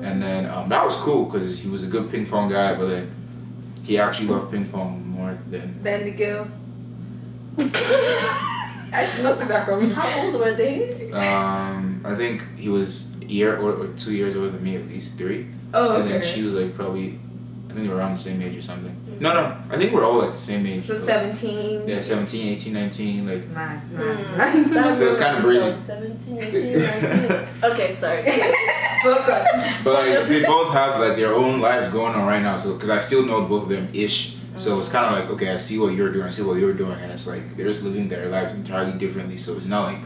and 0.00 0.22
then 0.22 0.48
um, 0.48 0.70
that 0.70 0.82
was 0.82 0.96
cool 0.96 1.26
because 1.26 1.58
he 1.58 1.68
was 1.68 1.84
a 1.84 1.86
good 1.86 2.10
ping 2.10 2.24
pong 2.24 2.48
guy, 2.50 2.74
but 2.74 2.86
then 2.86 3.10
he 3.86 3.98
actually 3.98 4.28
loved 4.28 4.50
ping 4.52 4.66
pong 4.66 5.06
more 5.08 5.38
than 5.50 5.82
Then 5.82 6.04
the 6.04 6.10
girl. 6.10 6.48
I 7.58 9.08
did 9.14 9.22
not 9.24 9.38
see 9.38 9.44
that 9.46 9.66
coming. 9.66 9.90
How 9.90 10.24
old 10.24 10.34
were 10.34 10.54
they? 10.54 11.10
Um, 11.12 12.00
I 12.04 12.14
think 12.14 12.44
he 12.56 12.68
was 12.68 13.14
a 13.22 13.24
year 13.26 13.56
or, 13.58 13.72
or 13.72 13.86
two 13.96 14.14
years 14.14 14.36
older 14.36 14.50
than 14.50 14.62
me, 14.62 14.76
at 14.76 14.86
least 14.88 15.16
three. 15.18 15.48
Oh, 15.74 15.90
okay. 15.90 16.02
And 16.02 16.10
then 16.10 16.22
she 16.34 16.42
was 16.42 16.54
like 16.54 16.74
probably, 16.74 17.18
I 17.68 17.72
think 17.72 17.82
they 17.86 17.88
were 17.88 17.96
around 17.96 18.12
the 18.18 18.22
same 18.22 18.40
age 18.42 18.56
or 18.56 18.62
something. 18.62 18.94
No, 19.20 19.32
no, 19.32 19.56
I 19.70 19.76
think 19.78 19.92
we're 19.92 20.04
all 20.04 20.18
like 20.18 20.32
the 20.32 20.38
same 20.38 20.66
age. 20.66 20.86
So 20.86 20.92
Like, 20.94 21.02
17. 21.02 21.88
Yeah, 21.88 22.00
17, 22.00 22.48
18, 22.54 22.72
19, 22.72 23.26
like. 23.26 23.46
Man, 23.48 23.78
Hmm. 23.80 23.96
man. 23.96 24.70
That 24.74 24.98
So 24.98 25.06
it's 25.08 25.18
kinda 25.18 25.40
movie 25.42 25.58
breezy. 25.58 25.80
17, 25.80 26.38
18, 26.38 26.78
19. 26.78 27.48
Okay, 27.72 27.94
sorry. 27.94 28.22
Focus. 29.02 29.46
But 29.84 30.06
like, 30.06 30.28
they 30.28 30.44
both 30.44 30.72
have 30.72 31.00
like 31.00 31.16
their 31.16 31.34
own 31.34 31.60
lives 31.60 31.92
going 31.92 32.14
on 32.14 32.26
right 32.26 32.42
now. 32.42 32.56
So, 32.56 32.74
because 32.74 32.90
I 32.90 32.98
still 32.98 33.24
know 33.24 33.42
both 33.42 33.64
of 33.64 33.68
them 33.68 33.88
ish. 33.92 34.36
So 34.56 34.78
it's 34.78 34.88
kind 34.88 35.04
of 35.04 35.12
like, 35.12 35.30
okay, 35.32 35.52
I 35.52 35.58
see 35.58 35.78
what 35.78 35.92
you're 35.92 36.10
doing, 36.10 36.24
I 36.24 36.30
see 36.30 36.42
what 36.42 36.58
you're 36.58 36.72
doing, 36.72 36.98
and 36.98 37.12
it's 37.12 37.26
like 37.26 37.56
they're 37.56 37.66
just 37.66 37.84
living 37.84 38.08
their 38.08 38.30
lives 38.30 38.54
entirely 38.54 38.98
differently. 38.98 39.36
So 39.36 39.54
it's 39.56 39.66
not 39.66 39.92
like 39.92 40.02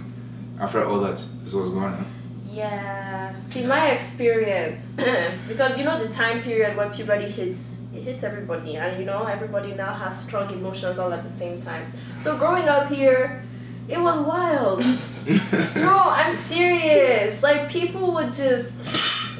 after 0.59 0.85
all 0.85 0.97
oh, 0.97 1.01
that 1.07 1.21
is 1.21 1.55
what's 1.55 1.71
going 1.71 1.95
on. 1.95 2.07
Yeah. 2.53 3.41
See, 3.43 3.65
my 3.65 3.91
experience, 3.91 4.93
because 5.49 5.79
you 5.79 5.85
know 5.85 6.05
the 6.05 6.13
time 6.13 6.43
period 6.43 6.77
when 6.77 6.91
puberty 6.91 7.29
hits, 7.29 7.83
it 7.95 8.03
hits 8.03 8.25
everybody, 8.25 8.77
and 8.77 8.99
you 8.99 9.05
know 9.05 9.25
everybody 9.25 9.73
now 9.73 9.95
has 9.95 10.21
strong 10.21 10.51
emotions 10.53 10.99
all 10.99 11.13
at 11.13 11.23
the 11.23 11.31
same 11.31 11.63
time. 11.63 11.93
So 12.21 12.37
growing 12.37 12.69
up 12.69 12.89
here, 12.89 13.45
it 13.91 14.01
was 14.01 14.25
wild. 14.25 14.81
no, 15.77 15.97
I'm 16.07 16.33
serious. 16.33 17.43
Like 17.43 17.69
people 17.69 18.13
would 18.15 18.33
just, 18.33 18.75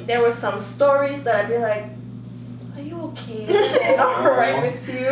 there 0.05 0.21
were 0.21 0.31
some 0.31 0.59
stories 0.59 1.23
that 1.23 1.45
I'd 1.45 1.49
be 1.49 1.57
like, 1.57 1.85
are 2.75 2.81
you 2.81 2.99
okay? 3.11 3.95
I'm 3.97 3.99
All 3.99 4.31
right 4.31 4.61
with 4.61 4.87
you? 4.93 5.09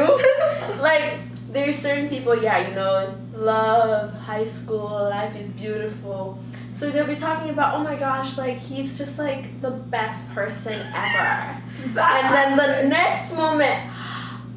like 0.81 1.13
there's 1.51 1.79
certain 1.79 2.09
people, 2.09 2.35
yeah, 2.41 2.67
you 2.67 2.75
know, 2.75 3.15
love, 3.33 4.13
high 4.13 4.45
school, 4.45 5.09
life 5.09 5.35
is 5.39 5.47
beautiful. 5.49 6.37
So 6.71 6.89
they'll 6.89 7.07
be 7.07 7.15
talking 7.15 7.49
about, 7.49 7.75
oh 7.75 7.83
my 7.83 7.95
gosh, 7.95 8.37
like 8.37 8.57
he's 8.57 8.97
just 8.97 9.17
like 9.17 9.61
the 9.61 9.71
best 9.71 10.29
person 10.33 10.73
ever. 10.73 11.61
and 11.83 11.95
then 11.95 12.57
the 12.57 12.89
next 12.89 13.33
moment, 13.35 13.89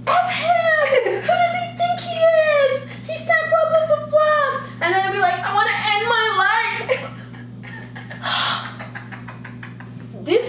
F 0.07 0.31
him! 0.31 1.21
Who 1.21 1.27
does 1.27 1.55
he 1.55 1.62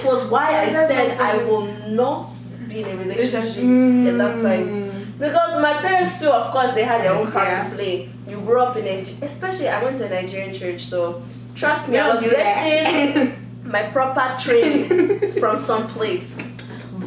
this 0.04 0.12
was 0.12 0.30
why 0.30 0.66
I 0.66 0.70
said 0.70 1.20
I 1.20 1.38
will 1.46 1.66
not 1.90 2.32
be 2.68 2.82
in 2.82 2.90
a 2.90 2.98
relationship 3.04 3.64
at 3.64 4.18
that 4.18 4.42
time. 4.42 4.68
Mm. 4.68 5.20
Because 5.20 5.62
my 5.62 5.74
parents 5.74 6.20
too, 6.20 6.30
of 6.30 6.52
course, 6.52 6.74
they 6.74 6.84
had 6.84 7.04
their 7.04 7.14
own 7.14 7.32
part 7.32 7.48
Yeah. 7.48 7.70
to 7.70 7.76
play. 7.76 8.10
You 8.28 8.38
grew 8.42 8.60
up 8.62 8.76
in 8.78 8.86
a, 8.86 9.02
especially 9.22 9.70
I 9.70 9.84
went 9.84 9.98
to 9.98 10.06
a 10.06 10.10
Nigerian 10.10 10.54
church, 10.54 10.82
so 10.82 11.22
trust 11.56 11.88
me, 11.88 11.98
I 11.98 12.16
was 12.16 12.24
getting 12.24 13.36
my 13.64 13.84
proper 13.84 14.36
training 14.42 15.34
from 15.40 15.58
some 15.58 15.88
place. 15.88 16.36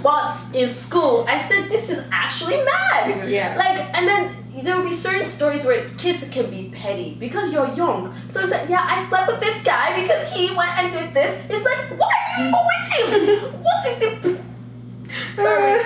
But 0.02 0.36
in 0.54 0.68
school, 0.68 1.24
I 1.28 1.38
said 1.38 1.68
this 1.68 1.90
is 1.90 2.04
actually 2.12 2.62
mad. 2.64 3.28
Yeah. 3.28 3.56
Like, 3.56 3.78
and 3.94 4.06
then 4.06 4.30
there 4.62 4.76
will 4.76 4.88
be 4.88 4.94
certain 4.94 5.26
stories 5.26 5.64
where 5.64 5.84
kids 5.98 6.26
can 6.30 6.50
be 6.50 6.70
petty 6.74 7.16
because 7.18 7.52
you're 7.52 7.72
young. 7.74 8.14
So 8.30 8.40
it's 8.40 8.50
like, 8.50 8.68
yeah, 8.68 8.86
I 8.88 9.04
slept 9.06 9.28
with 9.28 9.40
this 9.40 9.62
guy 9.62 10.00
because 10.00 10.30
he 10.32 10.54
went 10.54 10.70
and 10.78 10.92
did 10.92 11.14
this. 11.14 11.44
It's 11.50 11.64
like, 11.64 11.98
why 11.98 12.12
are 12.28 12.44
you 12.44 12.52
with 12.70 13.42
him? 13.42 13.62
What 13.62 13.86
is 13.86 14.02
it? 14.02 14.40
Sorry. 15.34 15.82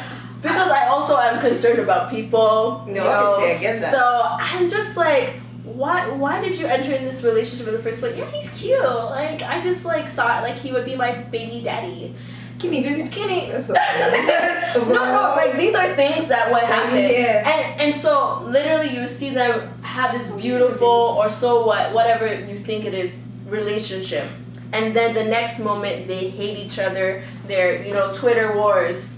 because 0.42 0.70
I 0.70 0.86
also 0.88 1.16
am 1.18 1.40
concerned 1.40 1.78
about 1.80 2.10
people. 2.10 2.84
No, 2.86 2.92
you 2.92 3.00
know. 3.00 3.36
I 3.38 3.58
get 3.58 3.80
that. 3.80 3.92
So 3.92 4.22
I'm 4.24 4.68
just 4.68 4.96
like, 4.96 5.34
why? 5.64 6.08
Why 6.08 6.40
did 6.40 6.58
you 6.58 6.66
enter 6.66 6.92
in 6.92 7.04
this 7.04 7.22
relationship 7.22 7.68
in 7.68 7.74
the 7.74 7.82
first 7.82 8.00
place? 8.00 8.16
Yeah, 8.16 8.30
he's 8.30 8.50
cute. 8.58 8.82
Like 8.82 9.42
I 9.42 9.60
just 9.62 9.84
like 9.84 10.08
thought 10.12 10.42
like 10.42 10.56
he 10.56 10.72
would 10.72 10.84
be 10.84 10.96
my 10.96 11.12
baby 11.12 11.62
daddy. 11.62 12.14
Kenny, 12.60 12.82
baby, 12.82 13.08
Kenny. 13.08 13.50
That's 13.50 13.68
no, 14.76 14.84
no, 14.84 15.34
like 15.34 15.56
these 15.56 15.74
are 15.74 15.94
things 15.96 16.28
that 16.28 16.52
would 16.52 16.62
happen. 16.62 16.98
Yeah. 16.98 17.48
And 17.48 17.80
and 17.80 17.94
so 18.00 18.42
literally 18.42 18.94
you 18.94 19.06
see 19.06 19.30
them 19.30 19.68
have 19.82 20.12
this 20.12 20.30
beautiful 20.32 20.86
or 20.88 21.30
so 21.30 21.64
what 21.64 21.94
whatever 21.94 22.26
you 22.26 22.58
think 22.58 22.84
it 22.84 22.92
is 22.92 23.14
relationship. 23.46 24.26
And 24.72 24.94
then 24.94 25.14
the 25.14 25.24
next 25.24 25.58
moment 25.58 26.06
they 26.06 26.28
hate 26.28 26.58
each 26.58 26.78
other. 26.78 27.24
They're, 27.46 27.82
you 27.84 27.92
know, 27.92 28.14
Twitter 28.14 28.56
wars. 28.56 29.16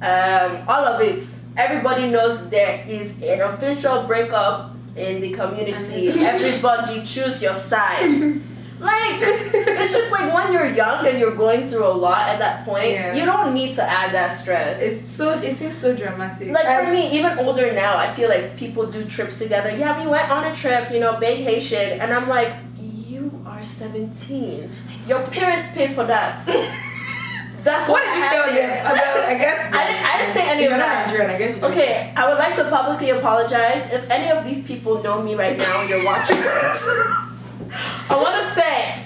Um, 0.00 0.62
all 0.68 0.84
of 0.84 1.00
it. 1.00 1.24
Everybody 1.56 2.08
knows 2.08 2.48
there 2.48 2.84
is 2.88 3.20
an 3.22 3.40
official 3.40 4.04
breakup 4.04 4.74
in 4.96 5.20
the 5.20 5.32
community. 5.32 6.08
Everybody 6.08 7.04
choose 7.04 7.42
your 7.42 7.54
side. 7.54 8.40
Like 8.82 9.20
it's 9.22 9.92
just 9.92 10.10
like 10.10 10.32
when 10.34 10.52
you're 10.52 10.72
young 10.74 11.06
and 11.06 11.18
you're 11.18 11.36
going 11.36 11.68
through 11.68 11.86
a 11.86 11.96
lot 12.06 12.28
at 12.28 12.38
that 12.40 12.64
point, 12.64 12.90
Yeah. 12.90 13.14
you 13.14 13.24
don't 13.24 13.54
need 13.54 13.74
to 13.76 13.82
add 13.82 14.12
that 14.12 14.30
stress. 14.36 14.80
It's 14.82 15.00
so, 15.00 15.38
it 15.38 15.56
seems 15.56 15.78
so 15.78 15.94
dramatic. 15.94 16.50
Like 16.50 16.66
for 16.84 16.90
me, 16.90 17.10
even 17.18 17.38
older 17.38 17.72
now, 17.72 17.96
I 17.96 18.12
feel 18.14 18.28
like 18.28 18.56
people 18.56 18.86
do 18.86 19.04
trips 19.04 19.38
together. 19.38 19.70
Yeah, 19.70 20.00
we 20.02 20.08
went 20.10 20.28
on 20.30 20.44
a 20.44 20.54
trip, 20.54 20.90
you 20.90 20.98
know, 21.00 21.16
vacation, 21.18 22.00
and 22.00 22.12
I'm 22.12 22.28
like, 22.28 22.52
you 22.80 23.30
are 23.46 23.64
17. 23.64 24.68
Your 25.06 25.20
parents 25.26 25.64
paid 25.74 25.94
for 25.94 26.04
that. 26.04 26.44
That's 27.64 27.88
What 27.88 28.02
what, 28.02 28.02
did 28.02 28.16
you 28.16 28.28
tell 28.28 28.42
happened. 28.42 28.56
them? 28.58 28.84
Well, 28.84 29.30
I 29.30 29.34
guess. 29.38 29.58
I 29.80 29.86
didn't- 29.86 30.04
I 30.04 30.18
didn't 30.18 30.34
say 30.34 30.48
any 30.50 30.62
You're 30.64 30.72
of 30.72 30.78
not 30.80 30.88
that. 30.88 31.06
Nigerian, 31.06 31.30
I 31.30 31.38
guess. 31.38 31.62
Okay, 31.62 32.12
I 32.16 32.28
would 32.28 32.38
like 32.38 32.56
to 32.56 32.64
publicly 32.68 33.10
apologize 33.10 33.92
if 33.92 34.10
any 34.10 34.30
of 34.36 34.44
these 34.44 34.66
people 34.66 35.00
know 35.00 35.22
me 35.22 35.36
right 35.36 35.56
now 35.56 35.82
you're 35.84 36.04
watching 36.04 36.38
this. 36.40 36.88
I 37.72 38.14
want 38.16 38.42
to 38.44 38.54
say, 38.54 39.04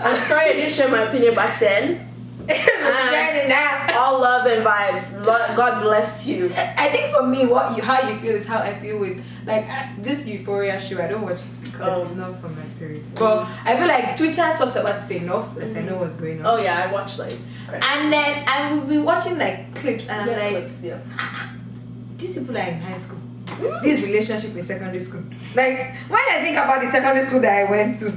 I'm 0.00 0.16
sorry 0.26 0.50
I 0.50 0.52
didn't 0.54 0.72
share 0.72 0.88
my 0.88 1.02
opinion 1.02 1.34
back 1.34 1.60
then. 1.60 2.08
Sharing 2.48 3.36
it 3.36 3.48
now. 3.48 3.86
All 3.96 4.20
love 4.20 4.46
and 4.46 4.66
vibes. 4.66 5.24
Lo- 5.24 5.54
God 5.56 5.80
bless 5.82 6.26
you. 6.26 6.52
I 6.56 6.90
think 6.90 7.14
for 7.14 7.24
me, 7.24 7.46
what 7.46 7.76
you 7.76 7.82
how 7.84 8.00
you 8.08 8.18
feel 8.18 8.34
is 8.34 8.48
how 8.48 8.58
I 8.58 8.74
feel 8.74 8.98
with 8.98 9.22
like 9.46 9.64
uh, 9.68 9.86
this 9.98 10.26
Euphoria 10.26 10.80
show. 10.80 11.00
I 11.00 11.06
don't 11.06 11.22
watch 11.22 11.38
it 11.38 11.62
because 11.62 11.98
Oh. 11.98 12.02
it's 12.02 12.16
not 12.16 12.40
for 12.40 12.48
my 12.48 12.64
spirit. 12.64 13.02
But 13.14 13.46
I 13.64 13.76
feel 13.76 13.86
like 13.86 14.16
Twitter 14.16 14.52
talks 14.56 14.74
about 14.74 14.98
it 15.08 15.22
enough 15.22 15.54
that 15.54 15.76
I 15.76 15.82
know 15.82 15.96
what's 15.98 16.14
going 16.14 16.44
on. 16.44 16.46
Oh 16.46 16.60
yeah, 16.60 16.82
I 16.84 16.92
watch 16.92 17.16
like 17.18 17.32
And 17.70 18.12
then 18.12 18.42
I 18.48 18.72
will 18.74 18.86
be 18.86 18.98
watching 18.98 19.38
like 19.38 19.72
clips, 19.76 20.08
and 20.08 20.28
I'm 20.28 20.36
like, 20.36 20.50
clips, 20.64 20.82
yeah. 20.82 20.98
Ah, 21.16 21.20
ah, 21.20 21.46
ah, 21.46 21.52
these 22.18 22.36
people 22.38 22.56
are 22.58 22.60
in 22.68 22.80
high 22.80 22.98
school. 22.98 23.20
This 23.82 24.02
relationship 24.02 24.56
in 24.56 24.62
secondary 24.62 25.00
school. 25.00 25.22
Like 25.54 25.94
when 26.08 26.20
I 26.30 26.40
think 26.42 26.56
about 26.56 26.80
the 26.80 26.88
secondary 26.88 27.26
school 27.26 27.40
that 27.40 27.66
I 27.66 27.70
went 27.70 27.98
to, 27.98 28.12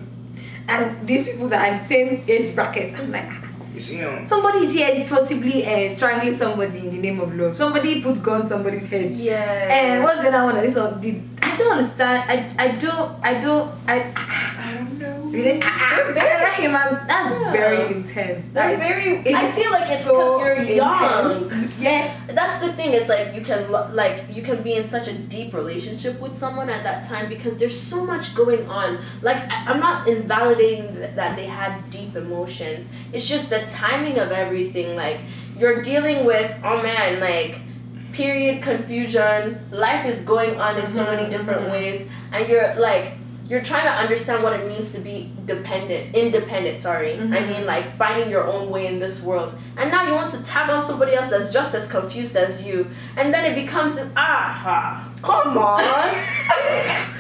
and 0.68 1.08
these 1.08 1.30
people 1.30 1.50
that 1.50 1.62
are 1.62 1.74
in 1.74 1.80
the 1.80 1.86
same 1.86 2.24
age 2.28 2.56
bracket, 2.56 2.98
I'm 3.00 3.12
like. 3.12 3.28
Ah, 3.28 3.46
you 3.76 3.82
see 3.82 4.04
um, 4.04 4.20
him? 4.20 4.26
Somebody's 4.26 4.74
here 4.74 5.06
possibly 5.08 5.66
uh, 5.66 5.90
strangling 5.90 6.34
somebody 6.34 6.80
in 6.80 6.92
the 6.92 6.98
name 6.98 7.20
of 7.20 7.36
love. 7.36 7.58
Somebody 7.58 8.02
put 8.02 8.24
gun 8.24 8.44
on 8.44 8.48
somebody's 8.48 8.88
head. 8.88 9.12
Yeah. 9.12 9.68
And 9.70 10.04
what's 10.04 10.22
the 10.22 10.30
other 10.30 10.46
one? 10.46 10.56
This 10.64 10.76
one 10.76 11.02
did. 11.02 11.22
I 11.42 11.58
don't 11.58 11.72
understand. 11.74 12.24
I 12.30 12.64
I 12.64 12.68
don't 12.76 13.12
I 13.24 13.34
don't 13.42 13.72
I 13.88 14.12
I 14.16 14.76
don't 14.76 15.00
know. 15.00 15.25
Really. 15.36 15.62
I, 15.62 16.12
very- 16.14 16.52
human. 16.62 17.08
That's 17.08 17.30
Yeah. 17.30 17.52
very 17.52 17.82
intense. 17.94 18.50
That 18.52 18.68
They're 18.70 18.78
very. 18.78 19.36
I 19.36 19.52
feel 19.52 19.72
like 19.72 19.90
it's 19.92 20.06
so 20.06 20.40
because 20.40 20.68
you're 20.68 20.76
young. 20.78 21.32
intense. 21.32 21.74
Yeah. 21.80 22.14
That's 22.28 22.60
the 22.66 22.72
thing. 22.74 22.94
Is 22.94 23.08
like 23.10 23.34
you 23.36 23.42
can 23.42 23.62
like 23.94 24.24
you 24.36 24.42
can 24.42 24.62
be 24.64 24.74
in 24.80 24.86
such 24.86 25.08
a 25.08 25.14
deep 25.14 25.54
relationship 25.54 26.20
with 26.22 26.36
someone 26.36 26.70
at 26.70 26.84
that 26.84 27.08
time 27.08 27.28
because 27.30 27.58
there's 27.60 27.80
so 27.80 28.06
much 28.06 28.34
going 28.36 28.68
on. 28.70 29.00
Like 29.22 29.38
I, 29.52 29.66
I'm 29.68 29.80
not 29.80 30.08
invalidating 30.08 30.96
th- 30.96 31.16
that 31.16 31.36
they 31.36 31.46
had 31.46 31.90
deep 31.90 32.16
emotions. 32.16 32.88
It's 33.14 33.28
just 33.28 33.50
the 33.50 33.62
timing 33.84 34.18
of 34.20 34.32
everything. 34.32 34.96
Like 34.96 35.20
you're 35.60 35.82
dealing 35.82 36.26
with 36.26 36.50
oh 36.64 36.82
man 36.82 37.20
like 37.20 37.60
period 38.14 38.64
confusion. 38.64 39.60
Life 39.72 40.06
is 40.06 40.22
going 40.22 40.60
on 40.60 40.78
in 40.78 40.88
so 40.88 41.04
many 41.04 41.24
Mhm, 41.28 41.32
different 41.38 41.64
mhm. 41.68 41.72
ways, 41.72 42.08
and 42.32 42.48
you're 42.48 42.76
like 42.76 43.06
you're 43.48 43.62
trying 43.64 43.84
to 43.86 43.92
understand 43.92 44.44
what 44.44 44.54
it 44.60 44.68
means 44.68 44.92
to 44.94 45.00
be 45.02 45.32
dependent, 45.46 46.16
independent. 46.16 46.80
Sorry, 46.80 47.14
I 47.14 47.18
Mhm. 47.18 47.48
mean 47.48 47.66
like 47.66 47.96
finding 47.98 48.30
your 48.30 48.46
own 48.46 48.70
way 48.70 48.88
in 48.88 49.00
this 49.00 49.22
world. 49.22 49.54
And 49.78 49.92
now 49.92 50.04
you 50.08 50.14
want 50.14 50.32
to 50.32 50.44
tag 50.44 50.70
on 50.70 50.82
somebody 50.82 51.14
else 51.14 51.30
that's 51.30 51.52
just 51.54 51.76
as 51.76 51.88
confused 51.88 52.36
as 52.36 52.64
you, 52.66 52.88
and 53.18 53.34
then 53.34 53.46
it 53.46 53.56
becomes 53.56 53.96
this, 53.96 54.08
ah, 54.18 55.08
come 55.22 55.58
on. 55.58 55.84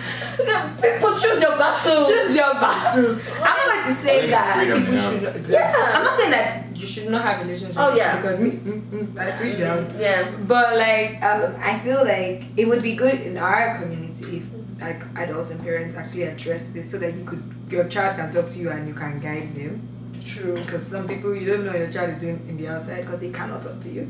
People 0.81 1.13
choose 1.15 1.41
your 1.41 1.57
battle. 1.57 2.03
Choose 2.05 2.35
your 2.35 2.53
battle. 2.55 3.17
I'm 3.37 3.41
not 3.43 3.65
going 3.65 3.83
to 3.87 3.93
say 3.93 4.29
that 4.29 4.57
freedom, 4.57 4.79
people 4.79 4.93
yeah. 4.95 5.09
should. 5.09 5.23
Not, 5.23 5.49
Yeah. 5.49 5.91
I'm 5.95 6.03
not 6.03 6.17
saying 6.19 6.31
that 6.31 6.63
you 6.75 6.87
should 6.87 7.09
not 7.09 7.21
have 7.23 7.39
relationships. 7.41 7.77
Oh, 7.79 7.95
yeah. 7.95 8.17
Because 8.17 8.39
me, 8.39 8.51
mm, 8.51 8.81
mm, 8.91 9.19
I 9.19 9.31
twitch 9.37 9.57
down. 9.57 9.93
Yeah. 9.97 10.27
But 10.47 10.75
like, 10.77 11.23
um, 11.23 11.55
I 11.63 11.79
feel 11.79 12.03
like 12.03 12.43
it 12.57 12.67
would 12.67 12.81
be 12.83 12.95
good 12.95 13.21
in 13.21 13.37
our 13.37 13.77
community 13.79 14.04
if 14.04 14.04
like 14.79 15.01
adults 15.15 15.49
and 15.51 15.61
parents 15.61 15.95
actually 15.95 16.23
address 16.23 16.67
this 16.67 16.91
so 16.91 16.97
that 16.97 17.13
you 17.13 17.23
could 17.23 17.43
your 17.69 17.87
child 17.87 18.17
can 18.17 18.31
talk 18.31 18.49
to 18.49 18.59
you 18.59 18.69
and 18.69 18.87
you 18.87 18.93
can 18.93 19.19
guide 19.19 19.55
them. 19.55 19.87
True. 20.23 20.55
Because 20.55 20.85
some 20.85 21.07
people 21.07 21.35
you 21.35 21.47
don't 21.51 21.65
know 21.65 21.75
your 21.75 21.89
child 21.89 22.09
is 22.11 22.19
doing 22.19 22.43
in 22.49 22.57
the 22.57 22.67
outside 22.67 23.01
because 23.01 23.19
they 23.19 23.29
cannot 23.29 23.61
talk 23.61 23.79
to 23.81 23.89
you. 23.89 24.09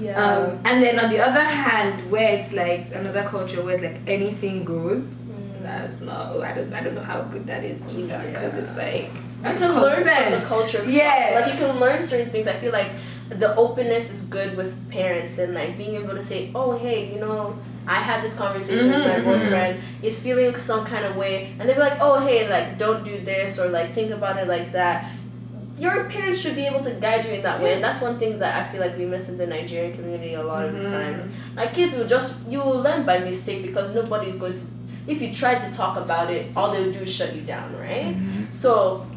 Yeah. 0.00 0.22
Um, 0.22 0.60
and 0.64 0.82
then 0.82 1.00
on 1.00 1.10
the 1.10 1.18
other 1.20 1.42
hand, 1.42 2.10
where 2.10 2.34
it's 2.36 2.52
like 2.52 2.94
another 2.94 3.24
culture 3.24 3.62
where 3.62 3.74
it's 3.74 3.82
like 3.82 4.00
anything 4.06 4.64
goes. 4.64 5.02
Mm. 5.02 5.62
That's 5.62 6.00
not. 6.00 6.36
oh, 6.36 6.42
I 6.42 6.52
don't. 6.52 6.72
I 6.72 6.82
don't 6.82 6.94
know 6.94 7.02
how 7.02 7.22
good 7.22 7.46
that 7.46 7.64
is 7.64 7.84
either. 7.88 8.22
Because 8.26 8.54
it's 8.54 8.76
like 8.76 9.10
you 9.44 9.58
can 9.58 9.74
learn 9.74 9.96
from 9.96 10.40
the 10.40 10.46
culture. 10.46 10.84
Yeah. 10.88 11.40
Like 11.40 11.52
you 11.52 11.58
can 11.58 11.80
learn 11.80 12.06
certain 12.06 12.30
things. 12.30 12.46
I 12.46 12.54
feel 12.54 12.72
like 12.72 12.90
the 13.28 13.54
openness 13.56 14.10
is 14.10 14.24
good 14.24 14.56
with 14.56 14.90
parents 14.90 15.38
and 15.38 15.54
like 15.54 15.76
being 15.76 15.96
able 15.96 16.14
to 16.14 16.22
say, 16.22 16.50
oh 16.54 16.78
hey, 16.78 17.12
you 17.12 17.18
know, 17.18 17.58
I 17.88 18.00
had 18.00 18.22
this 18.22 18.36
conversation 18.36 18.88
with 18.90 19.06
my 19.06 19.20
boyfriend. 19.20 19.80
He's 20.02 20.22
feeling 20.22 20.54
some 20.60 20.84
kind 20.84 21.04
of 21.06 21.16
way, 21.16 21.54
and 21.58 21.68
they'd 21.68 21.74
be 21.74 21.80
like, 21.80 21.98
oh 22.00 22.20
hey, 22.20 22.48
like 22.48 22.78
don't 22.78 23.02
do 23.04 23.18
this 23.18 23.58
or 23.58 23.68
like 23.68 23.94
think 23.94 24.10
about 24.12 24.36
it 24.38 24.46
like 24.46 24.72
that. 24.72 25.10
Your 25.78 26.04
parents 26.10 26.40
should 26.40 26.56
be 26.56 26.66
able 26.66 26.82
to 26.82 26.90
guide 26.90 27.24
you 27.24 27.32
in 27.32 27.42
that 27.42 27.62
way, 27.62 27.74
and 27.74 27.82
that's 27.82 28.00
one 28.02 28.18
thing 28.18 28.38
that 28.40 28.60
I 28.60 28.68
feel 28.70 28.80
like 28.80 28.98
we 28.98 29.06
miss 29.06 29.28
in 29.28 29.38
the 29.38 29.46
Nigerian 29.46 29.94
community 29.94 30.34
a 30.34 30.42
lot 30.42 30.64
of 30.66 30.72
the 30.74 30.80
Mhm. 30.80 30.90
times. 30.90 31.22
Like 31.56 31.72
kids 31.72 31.96
will 31.96 32.06
just 32.06 32.46
you 32.48 32.58
will 32.60 32.80
learn 32.80 33.04
by 33.04 33.18
mistake 33.18 33.62
because 33.62 33.94
nobody's 33.94 34.36
going 34.36 34.54
to. 34.54 34.60
If 35.08 35.22
you 35.22 35.34
try 35.34 35.54
to 35.56 35.68
talk 35.74 35.96
about 35.96 36.30
it, 36.30 36.52
all 36.54 36.70
they'll 36.70 36.92
do 36.92 37.00
is 37.00 37.10
shut 37.18 37.34
you 37.34 37.40
down, 37.42 37.72
right? 37.80 38.12
Mhm. 38.14 38.52
So 38.52 38.72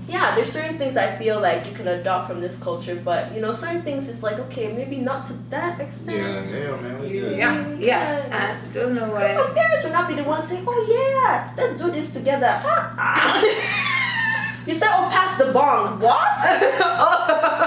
yeah, 0.08 0.36
there's 0.36 0.52
certain 0.52 0.78
things 0.78 0.96
I 0.96 1.08
feel 1.20 1.38
like 1.48 1.68
you 1.68 1.74
can 1.80 1.88
adopt 1.88 2.24
from 2.30 2.40
this 2.40 2.56
culture, 2.68 2.96
but 2.96 3.22
you 3.36 3.42
know, 3.44 3.52
certain 3.52 3.82
things 3.88 4.08
it's 4.12 4.24
like 4.24 4.40
okay, 4.48 4.72
maybe 4.72 4.98
not 5.10 5.26
to 5.30 5.34
that 5.52 5.80
extent. 5.84 6.18
Yeah, 6.18 6.60
yeah, 6.64 6.76
man. 6.84 6.96
We 7.02 7.10
good. 7.20 7.38
Yeah, 7.38 7.56
yeah. 7.78 8.28
Yeah. 8.28 8.40
I 8.42 8.74
don't 8.74 8.96
know 8.96 9.08
Because 9.12 9.36
why. 9.36 9.44
some 9.44 9.52
parents 9.54 9.84
will 9.84 9.96
not 10.00 10.08
be 10.08 10.16
the 10.16 10.24
ones 10.24 10.48
saying, 10.48 10.64
"Oh 10.66 10.82
yeah, 10.98 11.52
let's 11.58 11.76
do 11.82 11.92
this 11.92 12.08
together." 12.18 12.54
Ah, 12.64 12.96
ah. 12.98 13.36
you 14.68 14.74
said, 14.80 14.90
"Oh, 14.96 15.08
pass 15.12 15.38
the 15.38 15.52
bong." 15.52 16.00
What? 16.00 16.40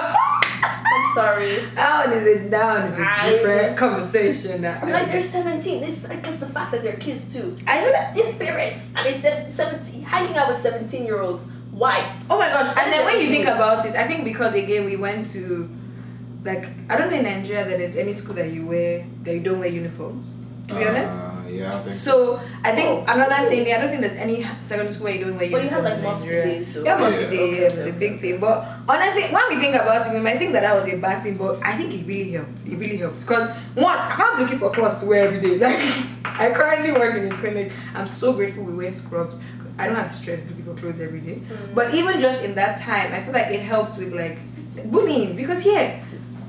I'm 1.17 1.25
sorry. 1.25 1.71
Down 1.75 2.13
is 2.13 2.27
a 2.27 2.49
down 2.51 2.83
is 2.87 2.99
a 2.99 3.03
I- 3.05 3.31
different 3.31 3.77
conversation. 3.77 4.61
Now. 4.63 4.81
I'm 4.83 4.91
like 4.91 5.07
they're 5.11 5.21
17. 5.23 5.83
It's 5.85 5.99
because 6.01 6.41
the 6.41 6.47
fact 6.47 6.73
that 6.73 6.83
they're 6.83 6.97
kids 6.97 7.33
too. 7.33 7.57
I 7.67 7.81
know 7.81 7.93
that 7.93 8.15
these 8.15 8.35
parents 8.37 8.91
and 8.97 9.07
they 9.07 9.15
said 9.19 9.53
17 9.55 10.03
hanging 10.03 10.37
out 10.37 10.49
with 10.49 10.61
17 10.61 11.05
year 11.05 11.21
olds. 11.21 11.47
Why? 11.71 12.17
Oh 12.31 12.39
my 12.39 12.49
gosh! 12.49 12.77
And 12.79 12.93
then 12.93 13.05
when 13.05 13.21
you 13.21 13.27
think 13.29 13.47
about 13.47 13.85
it, 13.85 13.97
I 13.97 14.07
think 14.07 14.25
because 14.25 14.55
again 14.55 14.85
we 14.85 14.95
went 14.97 15.29
to, 15.31 15.69
like 16.45 16.69
I 16.89 16.97
don't 16.97 17.11
know 17.11 17.17
in 17.17 17.25
Nigeria 17.25 17.65
that 17.65 17.79
there's 17.79 17.97
any 17.97 18.13
school 18.13 18.35
that 18.37 18.53
you 18.53 18.65
wear 18.67 19.05
that 19.25 19.35
you 19.35 19.41
don't 19.41 19.59
wear 19.59 19.69
uniform. 19.69 20.25
To 20.69 20.75
be 20.75 20.85
honest. 20.85 21.13
Uh, 21.15 21.31
yeah, 21.49 21.69
I 21.69 21.71
think 21.79 21.93
So 21.95 22.41
I 22.65 22.73
think 22.75 22.89
Oh. 22.89 23.13
another 23.13 23.49
thing, 23.51 23.67
I 23.73 23.79
don't 23.81 23.91
think 23.91 24.01
there's 24.01 24.15
any 24.17 24.47
secondary 24.65 24.93
school 24.93 25.05
where 25.07 25.15
you 25.15 25.25
don't 25.25 25.39
wear 25.39 25.51
But 25.51 25.63
you 25.63 25.69
have 25.69 25.85
like 25.85 25.95
in 25.95 26.03
multi 26.03 26.21
Nigeria. 26.27 26.45
days 26.47 26.73
though. 26.73 26.85
Yeah, 26.85 26.95
Yeah, 26.99 27.01
mufti 27.11 27.25
day 27.31 27.43
okay, 27.45 27.57
yeah, 27.59 27.65
was 27.65 27.79
okay, 27.79 27.91
a 27.91 27.93
big 27.93 28.21
thing. 28.21 28.41
But 28.41 28.57
honestly, 28.89 29.23
when 29.35 29.45
we 29.51 29.57
think 29.61 29.75
about 29.77 30.07
it, 30.07 30.13
we 30.13 30.21
might 30.21 30.39
think 30.39 30.53
that 30.55 30.63
that 30.63 30.75
was 30.75 30.87
a 30.93 30.97
bad 30.97 31.23
thing. 31.23 31.37
But 31.37 31.61
I 31.63 31.73
think 31.77 31.93
it 31.95 32.07
really 32.07 32.31
helped. 32.33 32.67
It 32.67 32.77
really 32.77 32.97
helped 32.97 33.21
because 33.21 33.51
one, 33.75 33.99
I 33.99 34.13
can't 34.17 34.37
be 34.39 34.43
looking 34.45 34.59
for 34.59 34.71
clothes 34.71 35.01
to 35.01 35.07
wear 35.07 35.27
every 35.29 35.41
day. 35.41 35.55
Like 35.65 36.41
I 36.41 36.51
currently 36.51 36.91
work 36.93 37.15
in 37.15 37.31
a 37.31 37.35
clinic. 37.37 37.71
I'm 37.95 38.09
so 38.09 38.33
grateful 38.33 38.65
we 38.65 38.73
wear 38.75 38.93
scrubs. 38.93 39.39
I 39.79 39.87
don't 39.87 39.95
have 39.97 40.09
to 40.09 40.15
stress 40.15 40.41
looking 40.49 40.65
for 40.65 40.75
clothes 40.75 40.99
every 41.01 41.21
day. 41.21 41.37
Mm. 41.37 41.75
But 41.75 41.95
even 41.95 42.19
just 42.19 42.43
in 42.43 42.55
that 42.57 42.79
time, 42.79 43.13
I 43.13 43.23
feel 43.23 43.33
like 43.33 43.49
it 43.53 43.61
helped 43.61 43.99
with 43.99 44.13
like 44.15 44.39
bullying 44.91 45.37
because 45.37 45.63
here. 45.63 46.01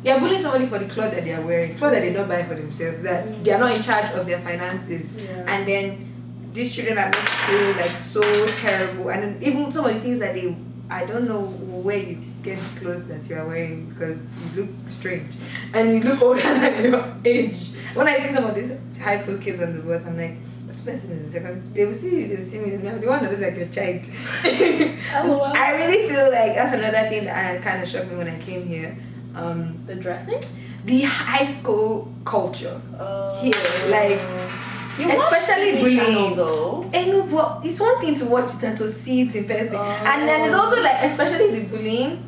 You're 0.06 0.20
bullying 0.20 0.40
somebody 0.40 0.68
for 0.68 0.78
the 0.78 0.86
clothes 0.86 1.14
that 1.16 1.24
they 1.24 1.34
are 1.34 1.42
wearing, 1.42 1.76
clothes 1.76 1.94
that 1.94 2.02
they 2.02 2.14
don't 2.14 2.30
buy 2.30 2.44
for 2.44 2.54
themselves, 2.54 3.02
that 3.02 3.26
mm. 3.26 3.44
they 3.44 3.52
are 3.52 3.60
not 3.60 3.76
in 3.76 3.82
charge 3.82 4.12
of 4.12 4.28
their 4.28 4.40
finances. 4.40 5.14
Yeah. 5.16 5.46
and 5.48 5.68
then 5.68 6.14
these 6.54 6.74
children 6.76 6.98
are 7.00 7.10
made 7.10 7.14
to 7.14 7.32
feel 7.32 7.72
like 7.72 7.90
so 7.90 8.22
terrible. 8.48 9.10
And 9.10 9.44
even 9.44 9.72
some 9.72 9.86
of 9.86 9.94
the 9.96 10.00
things 10.00 10.20
that 10.20 10.36
they 10.36 10.56
i 10.88 11.04
don't 11.04 11.28
know 11.28 11.42
where 11.42 11.98
you 11.98 12.16
get 12.44 12.60
the 12.60 12.80
clothes 12.80 13.08
that 13.08 13.28
you 13.28 13.36
are 13.36 13.48
wearing 13.48 13.90
because 13.90 14.24
you 14.24 14.62
look 14.62 14.70
strange. 14.88 15.36
And 15.74 15.94
you 15.94 16.00
look 16.02 16.22
older 16.22 16.42
than 16.62 16.92
your 16.92 17.14
age. 17.26 17.72
When 17.96 18.08
i 18.08 18.20
see 18.20 18.34
some 18.34 18.46
of 18.46 18.54
these 18.54 18.98
high 19.00 19.18
school 19.18 19.40
kids 19.40 19.60
on 19.60 19.76
the 19.76 19.82
bus 19.82 20.06
i'm 20.06 20.18
like 20.18 20.38
"What 20.68 20.86
person 20.86 21.12
is 21.14 21.32
second 21.32 21.74
they 21.74 21.86
will 21.86 21.94
see 21.94 22.22
you 22.22 22.28
they 22.28 22.36
will 22.36 22.44
see 22.44 22.60
me 22.60 22.74
and 22.76 23.02
the 23.02 23.08
one 23.08 23.24
that 23.24 23.32
looks 23.32 23.42
like 23.42 23.56
your 23.56 23.68
child. 23.70 24.06
Oh, 25.16 25.26
LOL. 25.28 25.44
i 25.46 25.72
really 25.72 26.08
feel 26.08 26.26
like 26.32 26.54
that's 26.54 26.74
another 26.74 27.10
thing 27.10 27.26
that 27.26 27.64
kind 27.64 27.82
of 27.82 27.88
shocked 27.90 28.12
me 28.12 28.18
when 28.18 28.28
i 28.28 28.40
came 28.40 28.68
here 28.68 28.96
um, 29.36 29.78
the 29.88 29.96
dressing. 29.96 30.42
the 30.86 31.02
high 31.02 31.48
school 31.48 32.14
culture 32.24 32.80
Uh, 33.00 33.42
Here, 33.42 33.54
like, 33.90 34.22
you 35.00 35.10
especially 35.12 35.72
Disney 35.82 35.96
Channel, 35.98 36.14
bullying. 36.14 36.36
though. 36.36 36.90
I 36.94 37.62
it's 37.64 37.80
one 37.80 38.00
thing 38.00 38.16
to 38.20 38.26
watch 38.26 38.54
it 38.56 38.64
and 38.64 38.78
to 38.78 38.88
see 38.88 39.22
it 39.24 39.36
in 39.36 39.46
person, 39.46 39.76
Oh. 39.76 39.82
and 40.12 40.28
then 40.30 40.46
it's 40.46 40.54
also 40.56 40.82
like, 40.82 40.98
especially 41.04 41.60
the 41.60 41.66
bullying, 41.68 42.24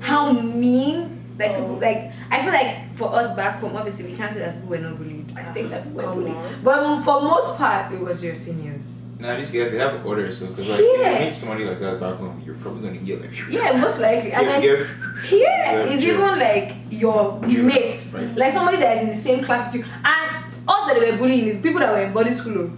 how 0.00 0.32
mean, 0.32 1.18
like, 1.38 1.52
Oh. 1.52 1.60
people, 1.60 1.76
like 1.80 2.12
I 2.30 2.42
feel 2.42 2.52
like 2.52 2.94
for 2.94 3.08
us 3.14 3.34
back 3.34 3.60
home, 3.60 3.74
obviously 3.74 4.10
we 4.10 4.16
can't 4.16 4.30
say 4.30 4.40
that 4.40 4.60
we 4.62 4.76
were 4.76 4.82
not 4.82 4.98
bullied. 4.98 5.32
I 5.36 5.42
think 5.52 5.70
that 5.70 5.84
people 5.84 6.02
were 6.04 6.14
bullied, 6.14 6.36
but 6.62 6.98
for 7.02 7.22
most 7.22 7.56
part, 7.56 7.90
it 7.92 8.00
was 8.00 8.22
your 8.22 8.34
seniors. 8.34 9.00
Nah, 9.20 9.36
these 9.36 9.50
guys 9.50 9.70
they 9.70 9.78
have 9.78 10.04
orders, 10.04 10.38
so 10.38 10.46
because 10.48 10.68
like 10.68 10.80
if 10.80 11.00
Yeah. 11.00 11.18
you 11.18 11.24
meet 11.26 11.34
somebody 11.34 11.64
like 11.64 11.80
that 11.80 12.00
back 12.00 12.16
home, 12.16 12.42
you're 12.44 12.56
probably 12.56 12.82
gonna 12.88 13.00
yell 13.00 13.18
like. 13.20 13.30
Yeah, 13.48 13.72
most 13.78 14.00
likely, 14.00 14.32
and 14.32 14.42
Yeah, 14.46 14.52
then 14.52 14.62
yeah. 14.62 14.76
here 15.22 15.42
Yeah, 15.84 15.84
is 15.94 16.02
sure. 16.02 16.14
even 16.14 16.38
like 16.38 16.68
your 16.90 17.40
Sure. 17.48 17.62
mates, 17.62 18.12
Right. 18.14 18.36
like 18.36 18.52
somebody 18.52 18.78
that 18.78 18.96
is 18.96 19.02
in 19.04 19.08
the 19.10 19.14
same 19.28 19.44
class 19.44 19.72
with 19.72 19.82
you, 19.82 19.90
and 20.04 20.44
us 20.66 20.82
that 20.88 20.98
they 21.00 21.10
were 21.12 21.16
bullying 21.18 21.46
is 21.46 21.56
people 21.58 21.80
that 21.80 21.92
were 21.92 22.00
in 22.00 22.12
boarding 22.12 22.34
school. 22.34 22.70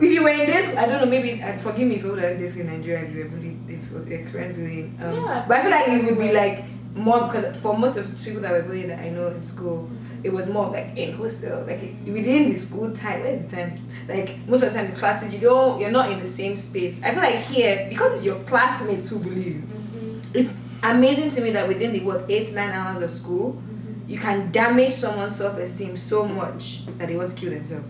If 0.00 0.12
you 0.12 0.22
were 0.22 0.30
in 0.30 0.46
this, 0.46 0.76
I 0.76 0.86
don't 0.86 1.00
know, 1.00 1.06
maybe 1.10 1.40
and 1.40 1.60
forgive 1.60 1.88
me 1.88 1.96
if 1.96 2.02
people 2.02 2.16
that 2.16 2.26
are 2.26 2.34
in 2.36 2.40
this 2.40 2.52
school 2.52 2.62
in 2.68 2.76
Nigeria 2.78 3.02
if 3.04 3.12
you 3.14 3.24
were 3.24 3.30
bullied, 3.30 3.58
if 3.68 3.80
you 3.90 4.14
experienced 4.14 4.56
bullying. 4.58 4.94
Um, 5.02 5.14
Yeah. 5.14 5.44
But 5.48 5.56
I 5.56 5.62
feel 5.62 5.70
like 5.72 5.88
it 5.88 6.04
would 6.04 6.18
be 6.20 6.30
like 6.32 6.64
more 6.98 7.26
because 7.26 7.56
for 7.58 7.76
most 7.76 7.96
of 7.96 8.10
the 8.10 8.24
people 8.24 8.42
that 8.42 8.52
were 8.52 8.62
bullied 8.62 8.90
that 8.90 9.00
I 9.00 9.10
know 9.10 9.28
in 9.28 9.42
school, 9.42 9.90
it 10.22 10.32
was 10.32 10.48
more 10.48 10.70
like 10.70 10.96
in 10.96 11.16
hostel, 11.16 11.64
like 11.64 11.80
within 12.04 12.50
the 12.50 12.56
school 12.56 12.92
time. 12.92 13.20
Where 13.20 13.32
is 13.34 13.46
the 13.46 13.56
time? 13.56 13.80
Like 14.08 14.36
most 14.46 14.62
of 14.62 14.72
the 14.72 14.78
time, 14.78 14.90
the 14.90 14.96
classes 14.96 15.32
you 15.32 15.40
don't, 15.40 15.80
you're 15.80 15.90
not 15.90 16.10
in 16.10 16.18
the 16.18 16.26
same 16.26 16.56
space. 16.56 17.02
I 17.02 17.12
feel 17.12 17.22
like 17.22 17.36
here 17.44 17.86
because 17.88 18.12
it's 18.12 18.24
your 18.24 18.38
classmates 18.40 19.10
who 19.10 19.18
bully 19.18 19.42
you 19.42 19.54
mm-hmm. 19.54 20.20
it's 20.34 20.54
amazing 20.82 21.30
to 21.30 21.40
me 21.40 21.50
that 21.50 21.66
within 21.66 21.92
the 21.92 22.00
what 22.00 22.24
eight 22.28 22.52
nine 22.52 22.70
hours 22.70 23.02
of 23.02 23.10
school 23.10 23.52
mm-hmm. 23.52 24.10
you 24.10 24.18
can 24.18 24.50
damage 24.52 24.92
someone's 24.92 25.36
self-esteem 25.36 25.96
so 25.96 26.26
much 26.26 26.86
that 26.98 27.08
they 27.08 27.16
want 27.16 27.30
to 27.30 27.36
kill 27.36 27.50
themselves 27.50 27.86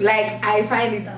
like 0.00 0.44
i 0.44 0.66
find 0.66 0.94
it 0.94 1.08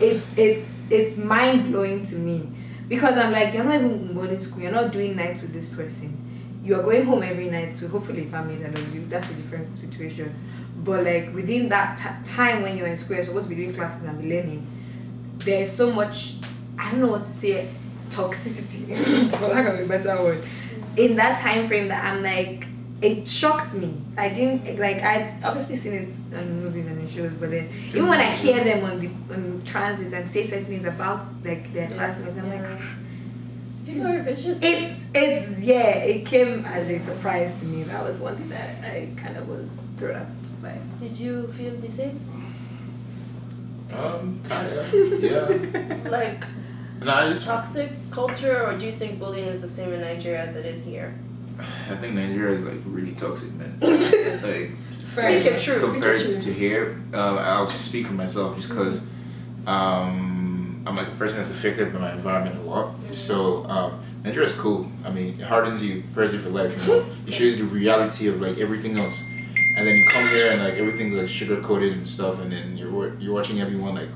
it's 0.00 0.24
it's 0.36 0.70
it's 0.90 1.16
mind-blowing 1.16 2.04
to 2.04 2.16
me 2.16 2.50
because 2.88 3.16
i'm 3.16 3.32
like 3.32 3.54
you're 3.54 3.64
not 3.64 3.76
even 3.76 4.14
going 4.14 4.28
to 4.28 4.40
school 4.40 4.62
you're 4.62 4.72
not 4.72 4.92
doing 4.92 5.16
nights 5.16 5.42
with 5.42 5.52
this 5.52 5.68
person 5.68 6.18
you 6.62 6.74
are 6.74 6.82
going 6.82 7.04
home 7.04 7.22
every 7.22 7.46
night 7.50 7.76
to 7.76 7.88
hopefully 7.88 8.24
family 8.26 8.56
that 8.56 8.74
loves 8.74 8.94
you 8.94 9.04
that's 9.06 9.30
a 9.30 9.34
different 9.34 9.76
situation. 9.78 10.34
But 10.84 11.04
like 11.04 11.34
within 11.34 11.68
that 11.68 11.98
t- 11.98 12.32
time 12.32 12.62
when 12.62 12.76
you're 12.76 12.86
in 12.86 12.96
school 12.96 13.16
you're 13.16 13.24
supposed 13.24 13.48
to 13.48 13.54
be 13.54 13.56
doing 13.56 13.74
classes 13.74 14.04
and 14.04 14.20
be 14.20 14.28
learning 14.34 14.66
there's 15.44 15.70
so 15.70 15.92
much 15.92 16.34
i 16.78 16.90
don't 16.90 17.00
know 17.00 17.08
what 17.08 17.22
to 17.22 17.28
say 17.28 17.68
toxicity 18.10 18.86
for 19.38 19.48
lack 19.48 19.66
of 19.66 19.80
a 19.80 19.86
better 19.86 20.22
word. 20.22 20.42
In 20.96 21.16
that 21.16 21.38
time 21.40 21.68
frame 21.68 21.88
that 21.88 22.04
i'm 22.04 22.22
like 22.22 22.66
it 23.00 23.26
shocked 23.26 23.74
me. 23.74 24.00
I 24.16 24.28
didn't 24.28 24.78
like 24.78 25.02
i 25.02 25.36
obviously 25.42 25.76
seen 25.76 25.94
it 25.94 26.36
on 26.36 26.62
movies 26.62 26.86
and 26.86 27.00
in 27.00 27.08
shows 27.08 27.32
but 27.32 27.50
then 27.50 27.68
even 27.88 28.06
when 28.06 28.20
i 28.20 28.30
hear 28.30 28.62
them 28.62 28.84
on 28.84 29.00
the 29.00 29.08
on 29.32 29.62
transit 29.64 30.12
and 30.12 30.30
say 30.30 30.44
certain 30.44 30.66
things 30.66 30.84
about 30.84 31.24
like 31.44 31.72
their 31.72 31.88
classmates 31.88 32.36
i'm 32.36 32.48
like 32.50 32.80
People 33.92 34.06
are 34.08 34.22
vicious. 34.22 34.58
it's 34.62 35.04
it's 35.14 35.64
yeah 35.64 35.96
it 36.12 36.24
came 36.26 36.64
as 36.64 36.88
a 36.88 36.98
surprise 36.98 37.58
to 37.60 37.66
me 37.66 37.82
that 37.84 38.02
was 38.02 38.18
one 38.20 38.36
thing 38.36 38.48
that 38.48 38.82
i 38.84 39.08
kind 39.16 39.36
of 39.36 39.46
was 39.48 39.76
thrown 39.98 40.16
out 40.16 40.26
by 40.62 40.74
Did 41.00 41.12
you 41.18 41.48
feel 41.58 41.74
the 41.76 41.90
same? 41.90 42.18
Um, 43.92 44.40
kinda, 44.48 45.18
yeah. 45.20 46.10
Like 46.10 46.44
Nah, 47.02 47.26
I 47.26 47.28
just 47.30 47.44
toxic 47.44 47.90
culture, 48.10 48.64
or 48.64 48.78
do 48.78 48.86
you 48.86 48.92
think 48.92 49.18
bullying 49.18 49.48
is 49.48 49.60
the 49.62 49.68
same 49.68 49.92
in 49.92 50.00
Nigeria 50.00 50.40
as 50.46 50.54
it 50.56 50.64
is 50.64 50.84
here? 50.84 51.12
I 51.58 51.96
think 51.96 52.14
Nigeria 52.14 52.54
is 52.54 52.62
like 52.62 52.78
really 52.86 53.12
toxic, 53.12 53.52
man. 53.54 53.76
like 53.80 54.70
Speak 55.12 55.44
it 55.52 55.60
true. 55.60 55.80
compared 55.80 56.20
to 56.20 56.52
here, 56.52 56.92
um, 57.12 57.38
I'll 57.38 57.68
speak 57.68 58.06
for 58.06 58.14
myself 58.14 58.56
just 58.56 58.68
because 58.70 59.00
um, 59.66 60.31
I'm 60.86 60.96
like 60.96 61.08
a 61.08 61.12
person 61.12 61.38
that's 61.38 61.50
affected 61.50 61.92
by 61.92 61.98
my 62.00 62.12
environment 62.12 62.56
a 62.58 62.62
lot. 62.62 62.94
So 63.12 63.64
um, 63.66 64.02
Nigeria 64.24 64.46
is 64.48 64.54
cool. 64.54 64.90
I 65.04 65.10
mean, 65.10 65.38
it 65.40 65.44
hardens 65.44 65.84
you 65.84 66.02
firstly 66.14 66.38
for 66.38 66.48
life. 66.50 66.76
You 66.82 66.88
know, 66.94 67.06
it 67.26 67.32
shows 67.32 67.56
you 67.56 67.64
the 67.66 67.74
reality 67.74 68.28
of 68.28 68.40
like 68.40 68.58
everything 68.58 68.98
else. 68.98 69.22
And 69.76 69.86
then 69.86 69.96
you 69.96 70.06
come 70.08 70.28
here 70.28 70.50
and 70.52 70.62
like 70.62 70.74
everything's 70.74 71.14
like 71.14 71.28
sugar 71.28 71.60
coated 71.62 71.92
and 71.94 72.06
stuff, 72.06 72.40
and 72.40 72.52
then 72.52 72.76
you're 72.76 73.14
you're 73.18 73.32
watching 73.34 73.60
everyone 73.60 73.94
like 73.94 74.08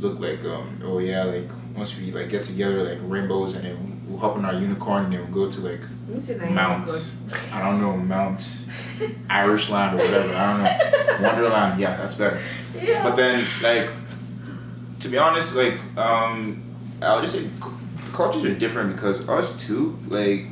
look 0.00 0.18
like 0.18 0.42
um 0.46 0.80
oh 0.82 0.98
yeah 0.98 1.24
like 1.24 1.48
once 1.76 1.94
we 1.98 2.10
like 2.10 2.30
get 2.30 2.42
together 2.42 2.82
like 2.84 2.98
rainbows 3.02 3.54
and 3.54 3.64
then 3.66 4.00
we'll 4.08 4.18
hop 4.18 4.34
on 4.34 4.46
our 4.46 4.54
unicorn 4.54 5.04
and 5.04 5.12
then 5.12 5.20
we'll 5.30 5.44
go 5.44 5.50
to 5.52 5.60
like 5.60 5.80
Let 6.08 6.14
me 6.14 6.20
see 6.20 6.32
that 6.34 6.50
Mount 6.52 6.88
unicorn. 6.88 7.40
I 7.52 7.60
don't 7.62 7.80
know 7.82 7.96
Mount 7.98 8.66
Irish 9.28 9.68
land 9.68 10.00
or 10.00 10.02
whatever 10.02 10.34
I 10.34 10.52
don't 10.52 10.62
know 11.22 11.28
Wonderland 11.28 11.78
yeah 11.80 11.96
that's 11.98 12.14
better 12.14 12.40
Yeah. 12.82 13.02
but 13.02 13.16
then 13.16 13.44
like 13.62 13.90
to 15.00 15.08
be 15.08 15.18
honest 15.18 15.56
like 15.56 15.74
um 15.96 16.62
I'll 17.02 17.20
just 17.22 17.34
say 17.34 17.48
cultures 18.12 18.44
are 18.44 18.54
different 18.54 18.94
because 18.94 19.28
us 19.28 19.66
too 19.66 19.98
like 20.08 20.44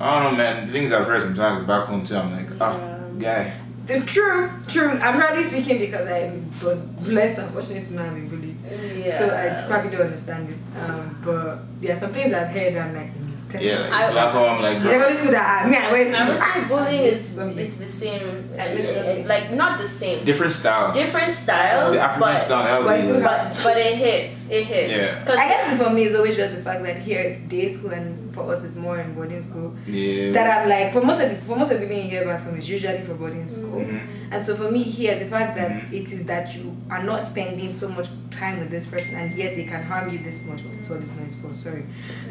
I 0.00 0.22
don't 0.22 0.32
know 0.32 0.36
man 0.38 0.66
the 0.66 0.72
things 0.72 0.92
I've 0.92 1.06
heard 1.06 1.22
sometimes 1.22 1.66
back 1.66 1.86
home 1.86 2.04
too 2.04 2.16
I'm 2.16 2.32
like 2.36 2.60
ah 2.60 2.76
guy 3.18 3.52
The 3.86 4.00
true, 4.00 4.48
true. 4.66 4.92
I'm 4.96 5.20
hardly 5.20 5.42
speaking 5.42 5.78
because 5.78 6.06
I 6.08 6.32
was 6.64 6.78
blessed 7.04 7.36
and 7.38 7.52
fortunate 7.52 7.84
to 7.84 7.92
not 7.92 8.06
have 8.06 8.14
been 8.14 8.28
bullied. 8.32 8.56
yeah. 8.96 9.18
So 9.18 9.24
I 9.28 9.68
probably 9.68 9.90
don't 9.92 10.06
understand 10.08 10.48
it. 10.48 10.56
Um, 10.80 11.20
but 11.22 11.58
yeah, 11.84 11.94
some 11.94 12.10
things 12.16 12.32
I've 12.32 12.48
heard, 12.48 12.72
I'm 12.80 12.94
like, 12.96 13.12
tell 13.12 13.22
me 13.23 13.23
yeah 13.62 13.78
like, 13.80 13.92
I- 13.92 14.14
back 14.14 14.32
home 14.32 14.48
I'm 14.56 14.62
like 14.62 14.82
bro, 14.82 14.90
Secondary 14.90 15.14
school 15.16 15.32
that 15.32 15.64
I, 15.66 15.70
me, 15.70 15.76
I 15.76 15.92
went 15.92 16.14
I 16.14 16.28
would 16.28 16.36
to- 16.36 16.42
say 16.42 16.68
bullying 16.68 17.04
is 17.04 17.38
is 17.38 17.78
the 17.78 17.88
same, 17.88 18.50
At 18.56 18.76
least 18.76 18.92
uh, 18.96 19.28
like 19.28 19.52
not 19.52 19.78
the 19.80 19.88
same, 19.88 20.24
different 20.24 20.52
styles. 20.52 20.96
Different 20.96 21.34
styles, 21.34 21.94
the 21.94 22.00
African 22.00 22.20
but, 22.20 22.36
style 22.36 22.82
but 22.84 23.22
but 23.22 23.60
but 23.64 23.76
it 23.78 23.94
hits, 23.96 24.43
it 24.58 24.64
hits. 24.72 24.90
Yeah. 24.92 25.24
'Cause 25.24 25.36
I 25.36 25.48
guess 25.48 25.82
for 25.82 25.90
me, 25.90 26.04
it's 26.04 26.16
always 26.16 26.36
just 26.36 26.54
the 26.56 26.62
fact 26.62 26.82
that 26.84 26.96
here 26.98 27.20
it's 27.20 27.40
day 27.40 27.68
school 27.68 27.92
and 27.98 28.30
for 28.34 28.42
us 28.52 28.64
it's 28.64 28.76
more 28.76 28.98
in 28.98 29.14
boarding 29.14 29.42
school. 29.48 29.68
yeah 29.86 30.32
That 30.36 30.46
I'm 30.62 30.68
like, 30.68 30.92
for 30.92 31.02
most 31.08 31.20
of 31.22 31.28
the, 31.30 31.36
for 31.36 31.56
most 31.56 31.70
of 31.72 31.78
the 31.80 31.86
living 31.86 32.08
here 32.10 32.24
back 32.24 32.42
home, 32.44 32.56
it's 32.56 32.68
usually 32.68 32.98
for 33.06 33.14
boarding 33.14 33.46
school. 33.48 33.80
Mhm. 33.80 34.00
And 34.32 34.40
so 34.46 34.54
for 34.60 34.68
me 34.70 34.82
here, 34.82 35.14
the 35.18 35.26
fact 35.36 35.50
that 35.60 35.70
Mhm. 35.70 35.92
it 35.98 36.06
is 36.16 36.22
that 36.32 36.54
you 36.56 36.64
are 36.90 37.02
not 37.02 37.20
spending 37.32 37.70
so 37.72 37.88
much 37.88 38.08
time 38.30 38.58
with 38.60 38.70
this 38.70 38.86
person 38.86 39.14
and 39.20 39.28
yet 39.36 39.50
they 39.56 39.64
can 39.64 39.82
harm 39.82 40.06
you 40.12 40.18
this 40.18 40.38
much. 40.48 40.60
What's 40.66 40.88
what 40.88 41.00
this 41.00 41.10
noise 41.18 41.36
for? 41.40 41.50
Sorry. 41.66 41.84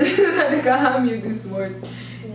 they 0.52 0.62
can 0.68 0.80
harm 0.86 1.04
you 1.10 1.18
this 1.22 1.46
much 1.46 1.72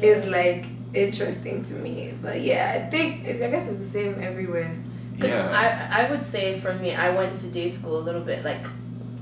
is 0.02 0.26
like 0.26 0.64
interesting 0.94 1.62
to 1.64 1.74
me. 1.74 2.14
But 2.22 2.40
yeah, 2.40 2.72
I 2.76 2.90
think 2.90 3.26
it's, 3.26 3.40
I 3.42 3.48
guess 3.50 3.68
it's 3.68 3.78
the 3.78 3.84
same 3.98 4.14
everywhere. 4.30 4.70
Because 5.14 5.32
yeah 5.32 5.90
I, 5.92 6.02
I 6.04 6.10
would 6.10 6.24
say 6.24 6.60
for 6.60 6.72
me, 6.74 6.94
I 6.94 7.10
went 7.10 7.36
to 7.42 7.46
day 7.48 7.68
school 7.68 7.98
a 7.98 8.04
little 8.08 8.20
bit. 8.22 8.44
Like, 8.44 8.64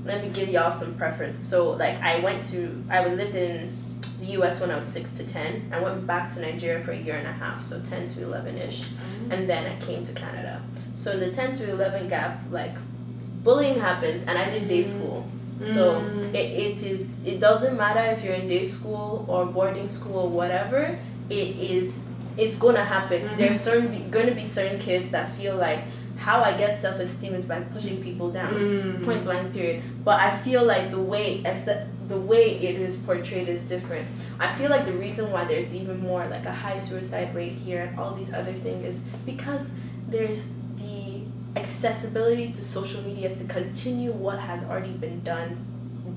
let 0.07 0.23
me 0.23 0.29
give 0.29 0.49
y'all 0.49 0.71
some 0.71 0.95
preference. 0.95 1.35
So, 1.35 1.71
like, 1.71 2.01
I 2.01 2.19
went 2.19 2.41
to, 2.51 2.83
I 2.89 3.05
lived 3.05 3.35
in 3.35 3.75
the 4.19 4.27
US 4.37 4.59
when 4.59 4.71
I 4.71 4.75
was 4.75 4.85
6 4.85 5.17
to 5.17 5.27
10. 5.31 5.69
I 5.73 5.79
went 5.79 6.07
back 6.07 6.33
to 6.33 6.41
Nigeria 6.41 6.83
for 6.83 6.91
a 6.91 6.97
year 6.97 7.15
and 7.15 7.27
a 7.27 7.31
half, 7.33 7.61
so 7.63 7.79
10 7.81 8.09
to 8.15 8.23
11 8.23 8.57
ish. 8.57 8.93
And 9.29 9.49
then 9.49 9.65
I 9.71 9.75
came 9.85 10.05
to 10.05 10.13
Canada. 10.13 10.61
So, 10.95 11.11
in 11.11 11.19
the 11.19 11.31
10 11.31 11.55
to 11.57 11.69
11 11.69 12.07
gap, 12.07 12.39
like, 12.51 12.75
bullying 13.43 13.79
happens, 13.79 14.25
and 14.25 14.37
I 14.37 14.49
did 14.49 14.67
day 14.67 14.83
school. 14.83 15.27
So, 15.61 15.95
Mm. 16.01 16.33
it, 16.35 16.37
it 16.65 16.83
is, 16.83 17.19
it 17.25 17.39
doesn't 17.39 17.75
matter 17.77 18.03
if 18.13 18.23
you're 18.23 18.35
in 18.35 18.47
day 18.47 18.65
school 18.65 19.25
or 19.27 19.45
boarding 19.45 19.89
school 19.89 20.17
or 20.19 20.29
whatever, 20.29 20.97
it 21.29 21.49
is 21.59 21.99
it's 22.37 22.55
gonna 22.55 22.85
happen. 22.85 23.19
Mhm. 23.23 23.37
There's 23.37 23.59
certain 23.59 23.87
be, 23.87 23.97
gonna 24.11 24.35
be 24.35 24.45
certain 24.45 24.77
kids 24.77 25.09
that 25.09 25.27
feel 25.31 25.55
like 25.55 25.79
how 26.27 26.43
I 26.43 26.51
get 26.57 26.77
self 26.77 26.99
esteem 26.99 27.35
is 27.35 27.45
by 27.45 27.61
pushing 27.61 28.03
people 28.03 28.29
down. 28.29 28.51
Mm. 28.53 29.05
Point 29.05 29.23
blank 29.23 29.53
period. 29.53 29.81
But 30.03 30.19
I 30.19 30.35
feel 30.35 30.65
like 30.65 30.91
the 30.91 30.99
way 30.99 31.41
except 31.45 31.87
the 32.09 32.17
way 32.17 32.59
it 32.59 32.75
is 32.81 32.97
portrayed 32.97 33.47
is 33.47 33.63
different. 33.63 34.05
I 34.37 34.53
feel 34.53 34.69
like 34.69 34.83
the 34.85 34.91
reason 34.91 35.31
why 35.31 35.45
there's 35.45 35.73
even 35.73 36.01
more 36.01 36.27
like 36.27 36.45
a 36.45 36.51
high 36.51 36.79
suicide 36.79 37.33
rate 37.33 37.53
here 37.53 37.83
and 37.83 37.97
all 37.97 38.11
these 38.13 38.33
other 38.33 38.51
things 38.51 38.83
is 38.83 39.01
because 39.25 39.71
there's 40.09 40.49
the 40.75 41.21
accessibility 41.55 42.51
to 42.51 42.61
social 42.61 43.01
media 43.03 43.33
to 43.33 43.45
continue 43.45 44.11
what 44.11 44.37
has 44.37 44.65
already 44.65 44.91
been 44.91 45.21
done 45.23 45.57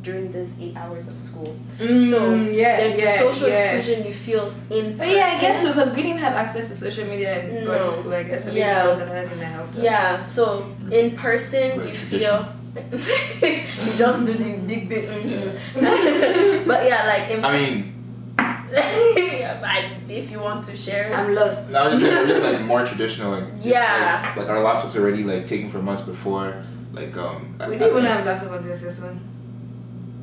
during 0.02 0.32
these 0.32 0.54
eight 0.60 0.76
hours 0.76 1.08
of 1.08 1.14
school. 1.14 1.54
so 1.78 1.84
Mm, 1.84 2.54
yeah, 2.54 2.76
there's 2.78 2.96
yeah, 2.98 3.12
the 3.12 3.18
social 3.32 3.48
yeah. 3.48 3.72
exclusion 3.72 4.06
you 4.06 4.14
feel 4.14 4.52
in 4.70 4.96
But 4.96 5.08
yeah, 5.08 5.34
I 5.36 5.40
guess 5.40 5.60
so 5.62 5.68
because 5.68 5.94
we 5.94 6.02
didn't 6.02 6.18
have 6.20 6.34
access 6.34 6.68
to 6.68 6.74
social 6.74 7.06
media 7.06 7.44
in 7.44 7.64
No. 7.64 7.70
boarding 7.70 7.92
school. 7.98 8.14
I 8.14 8.22
guess 8.24 8.44
so 8.44 8.48
maybe 8.48 8.60
Yeah. 8.60 8.74
that 8.74 8.88
was 8.88 8.98
another 9.00 9.28
thing 9.28 9.38
that 9.40 9.52
helped. 9.52 9.76
us. 9.76 9.82
Yeah, 9.82 10.22
so 10.22 10.66
in 10.90 11.16
person 11.16 11.78
Right, 11.80 11.88
you 11.88 11.94
feel 11.94 12.48
you 12.76 13.92
just 14.02 14.24
do 14.26 14.32
the 14.34 14.52
big 14.70 14.88
big 14.88 15.04
mhm. 15.08 16.66
but 16.70 16.86
yeah, 16.86 17.06
like 17.12 17.30
in 17.30 17.44
I 17.44 17.52
mean 17.58 17.92
I, 18.72 19.90
if 20.08 20.30
you 20.30 20.38
want 20.40 20.64
to 20.66 20.76
share 20.76 21.08
it. 21.10 21.18
I'm 21.18 21.34
lost. 21.34 21.74
I 21.74 21.88
was 21.88 22.00
just 22.00 22.12
saying, 22.12 22.28
we're 22.28 22.32
just 22.34 22.42
like 22.44 22.62
more 22.62 22.86
traditional, 22.86 23.32
like 23.32 23.54
just, 23.56 23.66
Yeah. 23.66 24.22
like, 24.24 24.36
like 24.36 24.48
our 24.48 24.58
laptops 24.58 24.94
already 24.96 25.24
like 25.24 25.46
taken 25.48 25.70
from 25.70 25.88
us 25.88 26.02
before, 26.02 26.64
like 26.92 27.16
um. 27.16 27.56
We 27.58 27.64
I 27.64 27.78
didn't 27.78 27.90
even 27.90 28.04
have 28.04 28.24
laptop 28.24 28.52
until 28.52 28.70
this 28.70 29.00
one. 29.00 29.20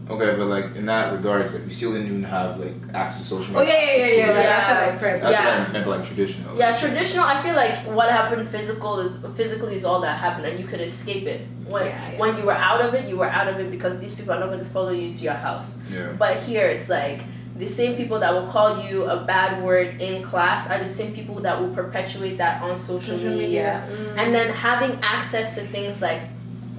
Okay, 0.10 0.38
but 0.38 0.46
like 0.48 0.76
in 0.76 0.86
that 0.86 1.12
regards, 1.14 1.54
like 1.54 1.66
we 1.66 1.72
still 1.72 1.92
didn't 1.92 2.08
even 2.08 2.24
have 2.24 2.58
like 2.60 2.74
access 2.94 3.22
to 3.24 3.28
social 3.28 3.58
Oh 3.58 3.60
media. 3.60 3.74
yeah, 3.74 3.84
yeah, 3.84 4.06
yeah, 4.06 4.16
yeah. 4.18 4.28
Like 4.34 4.44
Yeah. 4.46 4.50
after 4.58 4.92
like 4.92 5.00
prep. 5.00 5.22
That's 5.22 5.34
Yeah. 5.36 5.60
what 5.60 5.70
I 5.70 5.72
meant 5.74 5.88
like 5.88 6.06
traditional. 6.08 6.58
Yeah, 6.58 6.76
traditional. 6.78 7.26
I 7.26 7.42
feel 7.42 7.56
like 7.56 7.76
what 7.98 8.10
happened 8.10 8.48
physical 8.50 9.00
is 9.02 9.18
physically 9.36 9.76
is 9.76 9.84
all 9.86 10.00
that 10.02 10.18
happened, 10.18 10.46
and 10.46 10.60
you 10.60 10.66
could 10.66 10.80
escape 10.82 11.26
it. 11.28 11.42
When 11.68 11.86
Yeah, 11.86 12.12
yeah. 12.14 12.20
when 12.20 12.38
you 12.38 12.44
were 12.46 12.54
out 12.70 12.82
of 12.82 12.94
it, 12.94 13.08
you 13.10 13.18
were 13.18 13.30
out 13.30 13.48
of 13.48 13.60
it 13.60 13.70
because 13.70 14.00
these 14.00 14.14
people 14.16 14.34
are 14.34 14.40
not 14.40 14.48
going 14.48 14.60
to 14.60 14.66
follow 14.78 14.92
you 14.92 15.14
to 15.14 15.22
your 15.24 15.34
house. 15.34 15.78
Yeah. 15.92 16.08
But 16.18 16.38
here, 16.38 16.68
it's 16.68 16.90
like 16.90 17.22
the 17.58 17.68
same 17.68 17.96
people 17.96 18.20
that 18.20 18.32
will 18.34 18.48
call 18.48 18.80
you 18.88 19.06
a 19.06 19.18
bad 19.26 19.62
word 19.64 20.00
in 20.00 20.22
class 20.24 20.70
are 20.70 20.78
the 20.80 20.88
same 20.88 21.12
people 21.14 21.36
that 21.42 21.60
will 21.60 21.74
perpetuate 21.74 22.38
that 22.38 22.62
on 22.62 22.78
social, 22.78 23.18
media. 23.18 23.84
Mm. 23.92 24.18
And 24.20 24.36
then 24.36 24.54
having 24.54 25.00
access 25.02 25.56
to 25.56 25.62
things 25.62 26.02
like 26.02 26.22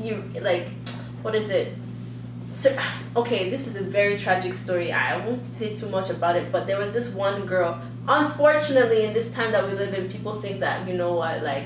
you 0.01 0.23
like 0.41 0.69
what 1.23 1.35
is 1.35 1.51
it? 1.51 1.75
So, 2.59 2.77
okay, 3.17 3.49
this 3.51 3.67
is 3.69 3.77
a 3.77 3.83
very 3.83 4.19
tragic 4.19 4.53
story. 4.55 4.93
I 4.93 5.25
won't 5.25 5.45
say 5.45 5.77
too 5.77 5.89
much 5.89 6.11
about 6.11 6.35
it, 6.37 6.51
but 6.51 6.67
there 6.67 6.79
was 6.79 6.93
this 6.93 7.09
one 7.15 7.47
girl. 7.47 7.81
Unfortunately, 8.09 9.05
in 9.05 9.13
this 9.13 9.31
time 9.33 9.53
that 9.53 9.65
we 9.67 9.73
live 9.75 9.95
in, 9.95 10.09
people 10.11 10.41
think 10.41 10.61
that 10.61 10.89
you 10.89 10.95
know 10.95 11.13
what, 11.13 11.43
like 11.43 11.65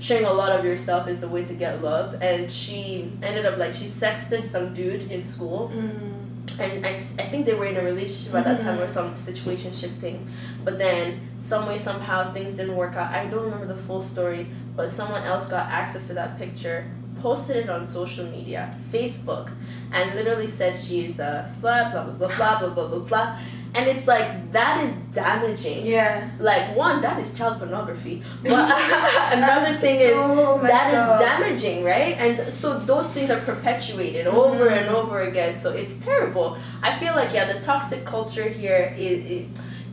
sharing 0.00 0.26
a 0.26 0.32
lot 0.32 0.52
of 0.56 0.64
yourself 0.64 1.08
is 1.08 1.20
the 1.20 1.28
way 1.28 1.44
to 1.44 1.54
get 1.54 1.82
love. 1.82 2.22
And 2.22 2.50
she 2.50 3.10
ended 3.22 3.46
up 3.46 3.58
like 3.58 3.74
she 3.74 3.86
sexted 3.86 4.46
some 4.46 4.74
dude 4.74 5.10
in 5.10 5.24
school, 5.24 5.72
Mm. 5.74 6.60
and 6.60 6.86
I, 6.86 6.90
I 6.90 7.26
think 7.30 7.46
they 7.46 7.54
were 7.54 7.66
in 7.66 7.76
a 7.76 7.82
relationship 7.82 8.34
at 8.34 8.44
that 8.44 8.60
time 8.60 8.78
or 8.78 8.86
some 8.88 9.14
situationship 9.16 9.98
thing. 9.98 10.28
But 10.64 10.78
then 10.78 11.20
some 11.40 11.66
way 11.66 11.78
somehow 11.78 12.32
things 12.32 12.56
didn't 12.56 12.76
work 12.76 12.94
out. 12.96 13.12
I 13.12 13.26
don't 13.26 13.44
remember 13.44 13.66
the 13.66 13.80
full 13.88 14.00
story, 14.00 14.46
but 14.76 14.88
someone 14.90 15.24
else 15.24 15.48
got 15.48 15.66
access 15.68 16.06
to 16.08 16.14
that 16.14 16.38
picture, 16.38 16.90
posted 17.20 17.56
it 17.56 17.70
on 17.70 17.88
social 17.88 18.26
media, 18.26 18.74
Facebook, 18.90 19.52
and 19.92 20.14
literally 20.14 20.46
said 20.46 20.76
she's 20.76 21.18
a 21.18 21.46
slut, 21.48 21.92
blah 21.92 22.04
blah 22.04 22.12
blah 22.12 22.36
blah 22.36 22.58
blah 22.58 22.68
blah 22.68 22.88
blah 22.88 22.98
blah. 22.98 23.38
And 23.74 23.86
it's 23.86 24.06
like 24.06 24.52
that 24.52 24.82
is 24.84 24.94
damaging. 25.12 25.84
Yeah. 25.84 26.30
Like 26.40 26.74
one, 26.74 27.02
that 27.02 27.20
is 27.20 27.34
child 27.34 27.58
pornography. 27.58 28.22
But 28.42 28.52
another 29.32 29.72
thing 29.72 29.98
so 29.98 30.56
is 30.56 30.62
that 30.62 30.94
is 30.94 30.98
up. 30.98 31.20
damaging, 31.20 31.84
right? 31.84 32.16
And 32.16 32.48
so 32.52 32.78
those 32.78 33.10
things 33.10 33.30
are 33.30 33.40
perpetuated 33.40 34.26
over 34.26 34.66
mm-hmm. 34.66 34.78
and 34.78 34.88
over 34.88 35.22
again. 35.22 35.54
So 35.54 35.72
it's 35.72 35.98
terrible. 35.98 36.56
I 36.82 36.98
feel 36.98 37.14
like 37.14 37.32
yeah, 37.32 37.52
the 37.52 37.60
toxic 37.60 38.04
culture 38.04 38.48
here 38.48 38.94
is. 38.96 39.46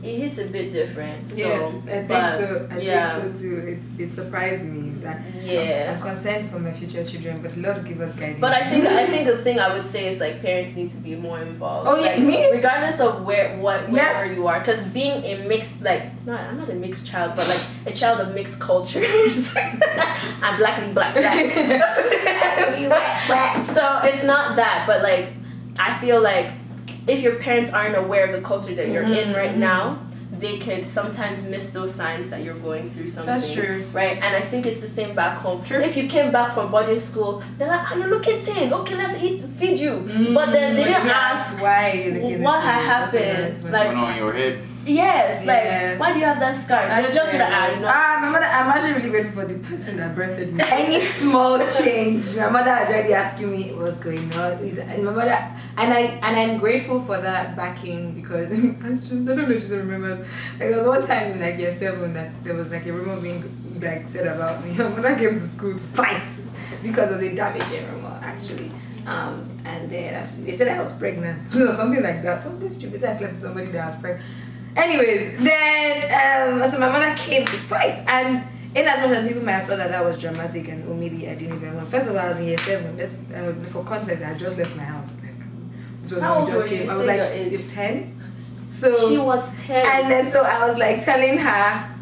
It 0.06 0.20
hits 0.20 0.38
a 0.38 0.46
bit 0.46 0.72
different. 0.72 1.28
So 1.28 1.38
yeah, 1.38 1.68
I 1.68 1.72
think 1.72 2.08
but, 2.08 2.38
so. 2.38 2.68
I 2.72 2.78
yeah. 2.78 3.20
think 3.20 3.36
so 3.36 3.42
too. 3.42 3.80
It, 3.98 4.02
it 4.04 4.14
surprised 4.14 4.64
me 4.64 4.90
that 5.02 5.22
Yeah. 5.42 5.90
I'm, 5.90 5.96
I'm 5.96 6.02
concerned 6.02 6.50
for 6.52 6.60
my 6.60 6.72
future 6.72 7.04
children, 7.04 7.42
but 7.42 7.58
Lord 7.58 7.84
give 7.86 8.00
us 8.02 8.14
guidance. 8.16 8.40
But 8.40 8.54
I 8.54 8.62
think 8.62 8.86
I 8.86 9.06
think 9.08 9.28
the 9.28 9.38
thing 9.40 9.60
I 9.60 9.74
would 9.76 9.88
say 9.88 10.08
is 10.08 10.20
like 10.20 10.42
parents 10.42 10.76
need 10.76 10.92
to 10.92 10.98
be 10.98 11.16
more 11.16 11.40
involved. 11.42 11.90
Oh, 11.90 11.96
yeah, 11.96 12.12
Like, 12.16 12.20
me? 12.20 12.52
Regardless 12.52 13.00
of 13.00 13.24
where 13.26 13.58
what 13.58 13.82
Yeah. 13.82 13.94
wherever 13.94 14.34
you 14.34 14.48
are, 14.48 14.60
because 14.60 14.84
being 15.00 15.24
a 15.24 15.48
mixed 15.48 15.82
like 15.82 16.04
no, 16.26 16.36
I'm 16.36 16.58
not 16.58 16.70
a 16.70 16.76
mixed 16.76 17.08
child, 17.08 17.34
but 17.36 17.48
like 17.48 17.64
a 17.88 17.92
child 17.92 18.20
of 18.20 18.34
mixed 18.36 18.60
cultures. 18.60 19.56
I'm 20.46 20.58
blackly 20.58 20.92
black 20.94 21.14
black. 21.16 21.38
so, 22.76 22.90
so 23.74 24.00
it's 24.04 24.24
not 24.24 24.56
that, 24.58 24.86
but 24.86 25.02
like 25.02 25.30
I 25.80 25.98
feel 26.00 26.22
like 26.22 26.52
if 27.08 27.22
your 27.22 27.36
parents 27.36 27.72
aren't 27.72 27.96
aware 27.98 28.26
of 28.26 28.32
the 28.32 28.42
culture 28.42 28.74
that 28.76 28.90
you're 28.90 29.04
in 29.04 29.30
Mhm, 29.30 29.36
right 29.38 29.52
mhm. 29.56 29.58
now, 29.58 30.00
they 30.40 30.58
can 30.58 30.84
sometimes 30.86 31.46
miss 31.48 31.70
those 31.70 31.94
signs 31.94 32.30
that 32.32 32.44
you're 32.44 32.56
going 32.56 32.90
through 32.90 33.08
something. 33.08 33.28
That's 33.28 33.54
true. 33.54 33.86
Right, 33.94 34.18
and 34.22 34.36
I 34.36 34.42
think 34.42 34.66
it's 34.66 34.82
the 34.82 34.88
same 34.88 35.16
back 35.16 35.38
home. 35.38 35.64
True. 35.64 35.80
If 35.80 35.96
you 35.96 36.10
came 36.10 36.32
back 36.32 36.54
from 36.54 36.72
boarding 36.72 37.00
school, 37.00 37.42
they're 37.58 37.68
like, 37.70 37.90
"Are 37.92 37.98
you 38.00 38.08
looking 38.08 38.42
thin? 38.42 38.74
Okay, 38.74 38.96
let's 38.96 39.22
eat, 39.24 39.44
feed 39.60 39.80
you." 39.80 39.94
but 40.34 40.52
then 40.52 40.76
they 40.76 40.84
Mm, 40.84 40.88
didn't 40.88 41.08
yeah, 41.08 41.32
ask 41.32 41.62
why 41.62 41.84
what 42.42 42.62
had 42.64 42.82
happened. 42.82 43.24
another 43.24 43.72
Like- 43.72 43.72
What's 43.72 43.84
going 43.86 43.98
on 43.98 44.12
in 44.14 44.18
your 44.18 44.34
head? 44.34 44.60
Yes, 44.86 45.44
Yeah. 45.44 45.92
like 45.96 46.00
why 46.00 46.14
do 46.14 46.20
you 46.20 46.26
have 46.26 46.40
that 46.40 46.56
scar? 46.56 46.88
That's 46.88 47.08
They'll 47.08 47.16
just 47.16 47.32
be 47.32 47.38
like, 47.40 47.48
ah, 47.52 47.66
fair. 47.66 47.76
you 47.76 47.82
know. 47.82 47.92
Ah, 47.92 48.18
my 48.22 48.30
mother, 48.30 48.46
I'm 48.46 48.68
actually 48.70 48.94
really 48.94 49.10
grateful 49.10 49.42
for 49.42 49.48
the 49.48 49.60
person 49.68 49.98
that 49.98 50.16
birthed 50.16 50.52
me. 50.52 50.64
Any 50.72 51.00
small 51.02 51.58
change, 51.68 52.36
my 52.38 52.50
mother 52.50 52.72
is 52.84 52.90
already 52.90 53.14
asking 53.14 53.52
me 53.52 53.72
what's 53.74 53.98
going 53.98 54.32
on. 54.34 54.60
Is- 54.60 54.78
And 54.78 55.04
my 55.04 55.12
mother, 55.12 55.38
and 55.78 55.92
I, 55.94 56.02
and 56.22 56.36
I'm 56.38 56.58
grateful 56.60 57.02
for 57.02 57.18
that 57.18 57.56
backing 57.56 58.14
because 58.14 58.52
I 58.54 58.58
don't 58.58 59.26
know 59.26 59.50
if 59.50 59.66
she 59.68 59.74
remembers. 59.74 60.20
Like, 60.20 60.60
there 60.60 60.78
was 60.78 60.88
one 60.88 61.02
time 61.02 61.32
in 61.32 61.42
like 61.42 61.58
year 61.58 61.72
seven 61.72 62.14
that 62.14 62.30
there 62.44 62.54
was 62.56 62.70
like 62.70 62.86
a 62.86 62.94
rumor 62.94 63.20
being 63.20 63.42
like 63.82 64.08
said 64.08 64.28
about 64.28 64.64
me. 64.64 64.74
My 64.78 64.88
mother 64.90 65.16
came 65.16 65.34
to 65.34 65.40
school 65.40 65.74
to 65.74 65.84
fight 65.84 66.22
because 66.84 67.10
it 67.12 67.14
was 67.16 67.24
a 67.24 67.36
damaging 67.36 67.86
rumor 67.92 68.20
actually. 68.24 68.72
Um, 69.08 69.46
and 69.66 69.88
then 69.90 70.16
actually 70.16 70.46
they 70.46 70.54
said 70.54 70.68
I 70.68 70.82
was 70.82 70.94
pregnant, 70.94 71.54
or 71.56 71.72
something 71.80 72.02
like 72.02 72.24
that. 72.24 72.42
Something 72.44 72.70
stupid. 72.70 72.94
They 72.94 72.98
said 72.98 73.16
I 73.16 73.18
slept 73.18 73.34
with 73.34 73.42
somebody 73.44 73.68
that 73.68 73.92
was 73.92 74.02
pregnant. 74.02 74.26
Anyways, 74.76 75.38
then 75.38 76.62
um, 76.62 76.70
so 76.70 76.78
my 76.80 76.90
mother 76.92 77.16
came 77.16 77.46
to 77.46 77.52
fight, 77.52 78.00
and 78.08 78.44
in 78.76 78.86
as 78.86 79.00
much 79.10 79.18
as 79.18 79.28
people 79.28 79.44
might 79.44 79.54
have 79.54 79.68
thought 79.68 79.78
that 79.78 79.90
that 79.90 80.04
was 80.04 80.20
dramatic, 80.20 80.68
and 80.68 80.84
oh 80.90 80.94
maybe 80.94 81.28
I 81.30 81.36
didn't 81.36 81.56
even 81.58 81.76
want. 81.76 81.90
First 81.90 82.08
of 82.10 82.16
all, 82.16 82.22
I 82.22 82.30
was 82.32 82.40
in 82.40 82.48
year 82.48 82.58
seven. 82.58 82.98
Let's, 82.98 83.18
uh, 83.32 83.54
for 83.72 83.84
context, 83.84 84.24
I 84.24 84.34
just 84.34 84.58
left 84.58 84.76
my 84.76 84.84
house. 84.84 85.18
Like, 85.24 85.34
was 86.04 86.22
How 86.22 86.40
old 86.40 86.48
just 86.48 86.68
were 86.68 86.74
you? 86.74 86.80
came. 86.82 86.90
I 86.90 86.96
was 86.96 87.06
Say 87.06 87.08
like 87.08 87.18
your 87.18 87.28
age. 87.28 87.54
if 87.54 87.74
ten. 87.74 88.22
So 88.70 89.10
She 89.10 89.18
was 89.18 89.50
ten. 89.64 89.86
and 89.86 90.12
then 90.12 90.28
so 90.28 90.44
I 90.44 90.66
was 90.68 90.78
like 90.78 91.04
telling 91.06 91.38
her 91.38 91.96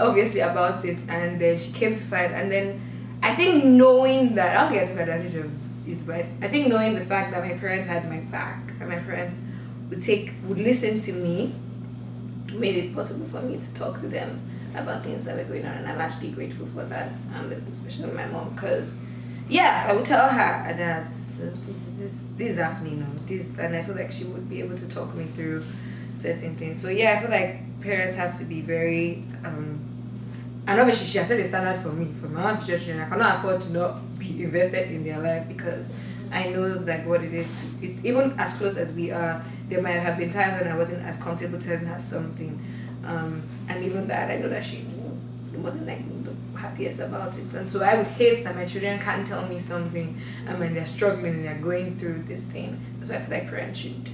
obviously 0.00 0.40
about 0.40 0.82
it 0.84 0.98
and 1.08 1.38
then 1.40 1.56
she 1.58 1.70
came 1.72 1.94
to 1.94 2.02
fight 2.02 2.32
and 2.32 2.50
then 2.50 2.80
I 3.22 3.34
think 3.34 3.62
knowing 3.64 4.34
that 4.34 4.56
I 4.56 4.60
don't 4.62 4.70
think 4.72 4.82
I 4.82 4.86
took 4.86 5.00
advantage 5.00 5.34
of 5.36 5.52
it 5.86 6.04
but 6.06 6.24
I 6.40 6.48
think 6.48 6.66
knowing 6.68 6.94
the 6.94 7.02
fact 7.04 7.30
that 7.32 7.44
my 7.46 7.52
parents 7.58 7.86
had 7.86 8.08
my 8.08 8.18
back 8.20 8.72
and 8.80 8.88
my 8.88 8.98
parents 8.98 9.38
would 9.90 10.02
take 10.02 10.32
would 10.48 10.58
listen 10.58 10.98
to 11.00 11.12
me 11.12 11.54
made 12.54 12.76
it 12.76 12.94
possible 12.94 13.26
for 13.26 13.42
me 13.42 13.56
to 13.56 13.74
talk 13.74 13.98
to 14.00 14.08
them 14.08 14.40
about 14.74 15.02
things 15.04 15.24
that 15.24 15.36
were 15.36 15.44
going 15.44 15.64
on 15.64 15.72
and 15.72 15.88
I'm 15.88 16.00
actually 16.00 16.30
grateful 16.30 16.66
for 16.66 16.84
that 16.84 17.12
um, 17.34 17.52
especially 17.70 18.10
my 18.12 18.26
mom 18.26 18.54
because 18.54 18.96
yeah 19.48 19.86
I 19.88 19.92
would 19.94 20.04
tell 20.04 20.28
her 20.28 20.74
that 20.76 21.08
this, 21.08 22.26
this 22.36 22.50
is 22.50 22.58
happening 22.58 23.00
no? 23.00 23.06
this 23.26 23.58
and 23.58 23.74
I 23.74 23.82
feel 23.82 23.94
like 23.94 24.10
she 24.10 24.24
would 24.24 24.48
be 24.48 24.60
able 24.60 24.76
to 24.76 24.88
talk 24.88 25.14
me 25.14 25.24
through 25.34 25.64
certain 26.14 26.54
things. 26.56 26.80
So 26.80 26.88
yeah, 26.88 27.16
I 27.18 27.20
feel 27.20 27.30
like 27.30 27.80
parents 27.80 28.16
have 28.16 28.36
to 28.38 28.44
be 28.44 28.60
very 28.60 29.24
um 29.44 29.80
and 30.66 30.80
obviously 30.80 31.06
she 31.06 31.18
has 31.18 31.28
set 31.28 31.38
a 31.38 31.44
standard 31.46 31.82
for 31.82 31.92
me, 31.92 32.10
for 32.20 32.28
my 32.28 32.52
own 32.52 32.64
children. 32.64 32.98
I 32.98 33.08
cannot 33.08 33.36
afford 33.36 33.60
to 33.62 33.72
not 33.72 34.18
be 34.18 34.44
invested 34.44 34.90
in 34.90 35.04
their 35.04 35.18
life 35.18 35.46
because 35.46 35.90
I 36.32 36.48
know 36.48 36.62
like 36.62 37.06
what 37.06 37.22
it 37.22 37.34
is. 37.34 37.48
To, 37.48 37.86
it, 37.86 38.04
even 38.04 38.34
as 38.38 38.56
close 38.56 38.78
as 38.78 38.92
we 38.92 39.10
are, 39.10 39.44
there 39.68 39.80
might 39.82 39.92
have 39.92 40.18
been 40.18 40.30
times 40.30 40.60
when 40.60 40.70
I 40.70 40.76
wasn't 40.76 41.04
as 41.04 41.16
comfortable 41.16 41.58
telling 41.58 41.86
her 41.86 42.00
something, 42.00 42.60
um, 43.04 43.42
and 43.68 43.84
even 43.84 44.06
that 44.08 44.30
I 44.30 44.36
know 44.36 44.48
that 44.48 44.64
she 44.64 44.84
wasn't 45.54 45.86
like 45.86 46.02
the 46.24 46.32
happiest 46.58 47.00
about 47.00 47.38
it. 47.38 47.52
And 47.54 47.70
so 47.70 47.82
I 47.82 47.96
would 47.96 48.06
hate 48.06 48.44
that 48.44 48.54
my 48.54 48.66
children 48.66 48.98
can't 48.98 49.26
tell 49.26 49.46
me 49.46 49.58
something, 49.58 50.20
and 50.46 50.58
when 50.58 50.74
they're 50.74 50.86
struggling 50.86 51.34
and 51.34 51.44
they're 51.44 51.58
going 51.58 51.96
through 51.96 52.24
this 52.24 52.44
thing. 52.44 52.80
So 53.02 53.14
I 53.14 53.18
feel 53.18 53.38
like 53.38 53.48
parents 53.48 53.80
should 53.80 54.08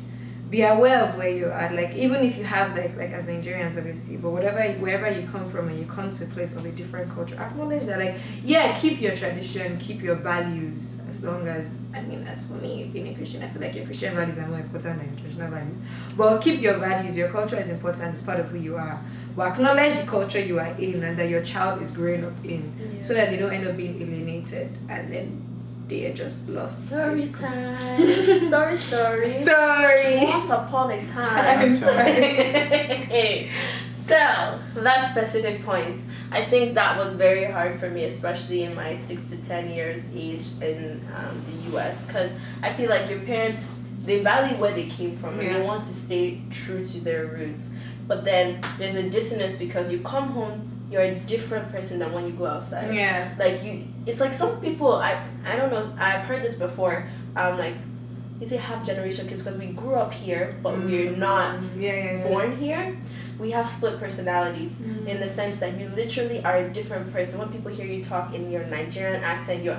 be 0.51 0.63
aware 0.63 1.05
of 1.05 1.17
where 1.17 1.29
you're. 1.31 1.51
Like 1.51 1.95
even 1.95 2.23
if 2.25 2.37
you 2.37 2.45
have 2.45 2.77
like 2.77 2.97
like 2.97 3.11
as 3.11 3.27
Nigerians 3.27 3.77
obviously, 3.77 4.17
but 4.17 4.31
whatever 4.31 4.61
wherever 4.81 5.09
you 5.11 5.27
come 5.29 5.49
from 5.49 5.69
and 5.69 5.79
you 5.79 5.87
come 5.87 6.11
to 6.13 6.25
a 6.25 6.27
place 6.29 6.53
of 6.55 6.65
a 6.65 6.71
different 6.73 7.11
culture, 7.11 7.37
acknowledge 7.41 7.85
that 7.85 7.99
like 7.99 8.17
yeah, 8.45 8.77
keep 8.79 9.01
your 9.01 9.15
tradition, 9.15 9.79
keep 9.79 10.03
your 10.03 10.17
values. 10.17 10.97
As 11.09 11.23
long 11.25 11.47
as 11.49 11.81
I 11.95 12.01
mean, 12.03 12.25
as 12.27 12.43
for 12.47 12.55
me 12.55 12.89
being 12.93 13.09
a 13.09 13.15
Christian, 13.15 13.43
I 13.43 13.49
feel 13.49 13.63
like 13.63 13.75
your 13.75 13.85
Christian 13.85 14.15
values 14.15 14.39
are 14.39 14.47
more 14.47 14.59
important 14.61 14.99
than 14.99 15.09
your 15.09 15.17
traditional 15.19 15.51
values. 15.51 15.77
But 16.17 16.39
keep 16.41 16.61
your 16.61 16.79
values. 16.79 17.17
Your 17.17 17.29
culture 17.29 17.57
is 17.59 17.69
important. 17.69 18.11
It's 18.11 18.23
part 18.23 18.41
of 18.41 18.49
who 18.49 18.59
you 18.59 18.77
are. 18.77 19.01
But 19.37 19.53
acknowledge 19.53 19.97
the 20.01 20.07
culture 20.07 20.41
you 20.41 20.59
are 20.59 20.73
in 20.79 21.03
and 21.05 21.17
that 21.19 21.29
your 21.29 21.43
child 21.43 21.81
is 21.83 21.91
growing 21.93 22.25
up 22.25 22.33
in, 22.45 22.73
Yeah. 22.79 23.03
so 23.03 23.15
that 23.15 23.31
they 23.31 23.37
don't 23.37 23.53
end 23.53 23.67
up 23.67 23.77
being 23.77 24.01
alienated 24.03 24.69
and 24.89 25.13
then 25.13 25.47
they 25.91 26.07
are 26.07 26.15
just 26.15 26.49
lost. 26.49 26.87
Story 26.87 27.29
time. 27.29 27.99
story, 28.39 28.77
story. 28.77 28.77
Story. 29.43 30.25
Once 30.25 30.51
upon 30.51 30.91
a 30.93 31.07
time. 31.07 31.77
so 31.77 31.87
that 34.07 35.11
specific 35.11 35.65
point, 35.65 35.97
I 36.31 36.45
think 36.45 36.75
that 36.77 36.97
was 36.97 37.15
very 37.15 37.45
hard 37.45 37.79
for 37.79 37.91
me, 37.91 38.05
especially 38.05 38.63
in 38.63 38.75
my 38.75 38.95
six 38.95 39.29
to 39.31 39.37
ten 39.45 39.71
years 39.71 40.09
age 40.15 40.47
in 40.63 41.05
um, 41.15 41.45
the 41.47 41.71
U.S. 41.73 42.07
Because 42.07 42.33
I 42.63 42.73
feel 42.73 42.89
like 42.89 43.11
your 43.11 43.21
parents 43.21 43.69
they 44.05 44.21
value 44.21 44.57
where 44.57 44.73
they 44.73 44.87
came 44.87 45.17
from 45.19 45.39
and 45.39 45.55
they 45.55 45.61
want 45.61 45.85
to 45.85 45.93
stay 45.93 46.41
true 46.51 46.87
to 46.87 47.01
their 47.01 47.27
roots. 47.27 47.69
But 48.07 48.25
then 48.25 48.65
there's 48.79 48.95
a 48.95 49.09
dissonance 49.09 49.57
because 49.57 49.93
you 49.93 50.01
come 50.01 50.31
home, 50.31 50.80
you're 50.91 51.03
a 51.03 51.15
different 51.15 51.71
person 51.71 51.99
than 52.01 52.13
when 52.13 52.27
you 52.27 52.33
go 52.33 52.47
outside 52.47 52.93
Yeah. 52.95 53.33
like 53.39 53.63
you 53.63 53.85
it's 54.07 54.21
like 54.21 54.35
some 54.35 54.61
people 54.61 54.93
i 54.95 55.13
i 55.47 55.57
don't 55.57 55.71
know 55.71 55.93
i've 55.99 56.25
heard 56.25 56.43
this 56.43 56.57
before 56.57 57.07
um 57.37 57.59
like 57.59 57.75
you 58.41 58.47
say 58.47 58.57
half 58.57 58.85
generation 58.85 59.29
kids 59.29 59.43
because 59.43 59.59
we 59.59 59.67
grew 59.67 59.95
up 59.95 60.13
here 60.13 60.57
but 60.63 60.77
we're 60.79 61.11
not 61.13 61.61
Yeah, 61.77 61.93
yeah, 61.93 62.05
yeah. 62.19 62.29
born 62.29 62.57
here 62.57 62.97
we 63.39 63.53
have 63.53 63.69
split 63.69 63.99
personalities 64.01 64.81
Mm. 64.81 65.07
in 65.07 65.21
the 65.21 65.29
sense 65.29 65.61
that 65.61 65.79
you 65.79 65.89
literally 66.03 66.43
are 66.45 66.57
a 66.59 66.69
different 66.69 67.13
person 67.13 67.39
when 67.39 67.49
people 67.51 67.71
hear 67.71 67.87
you 67.87 68.03
talk 68.05 68.35
in 68.35 68.51
your 68.51 68.65
nigerian 68.67 69.23
accent 69.23 69.63
you're 69.65 69.75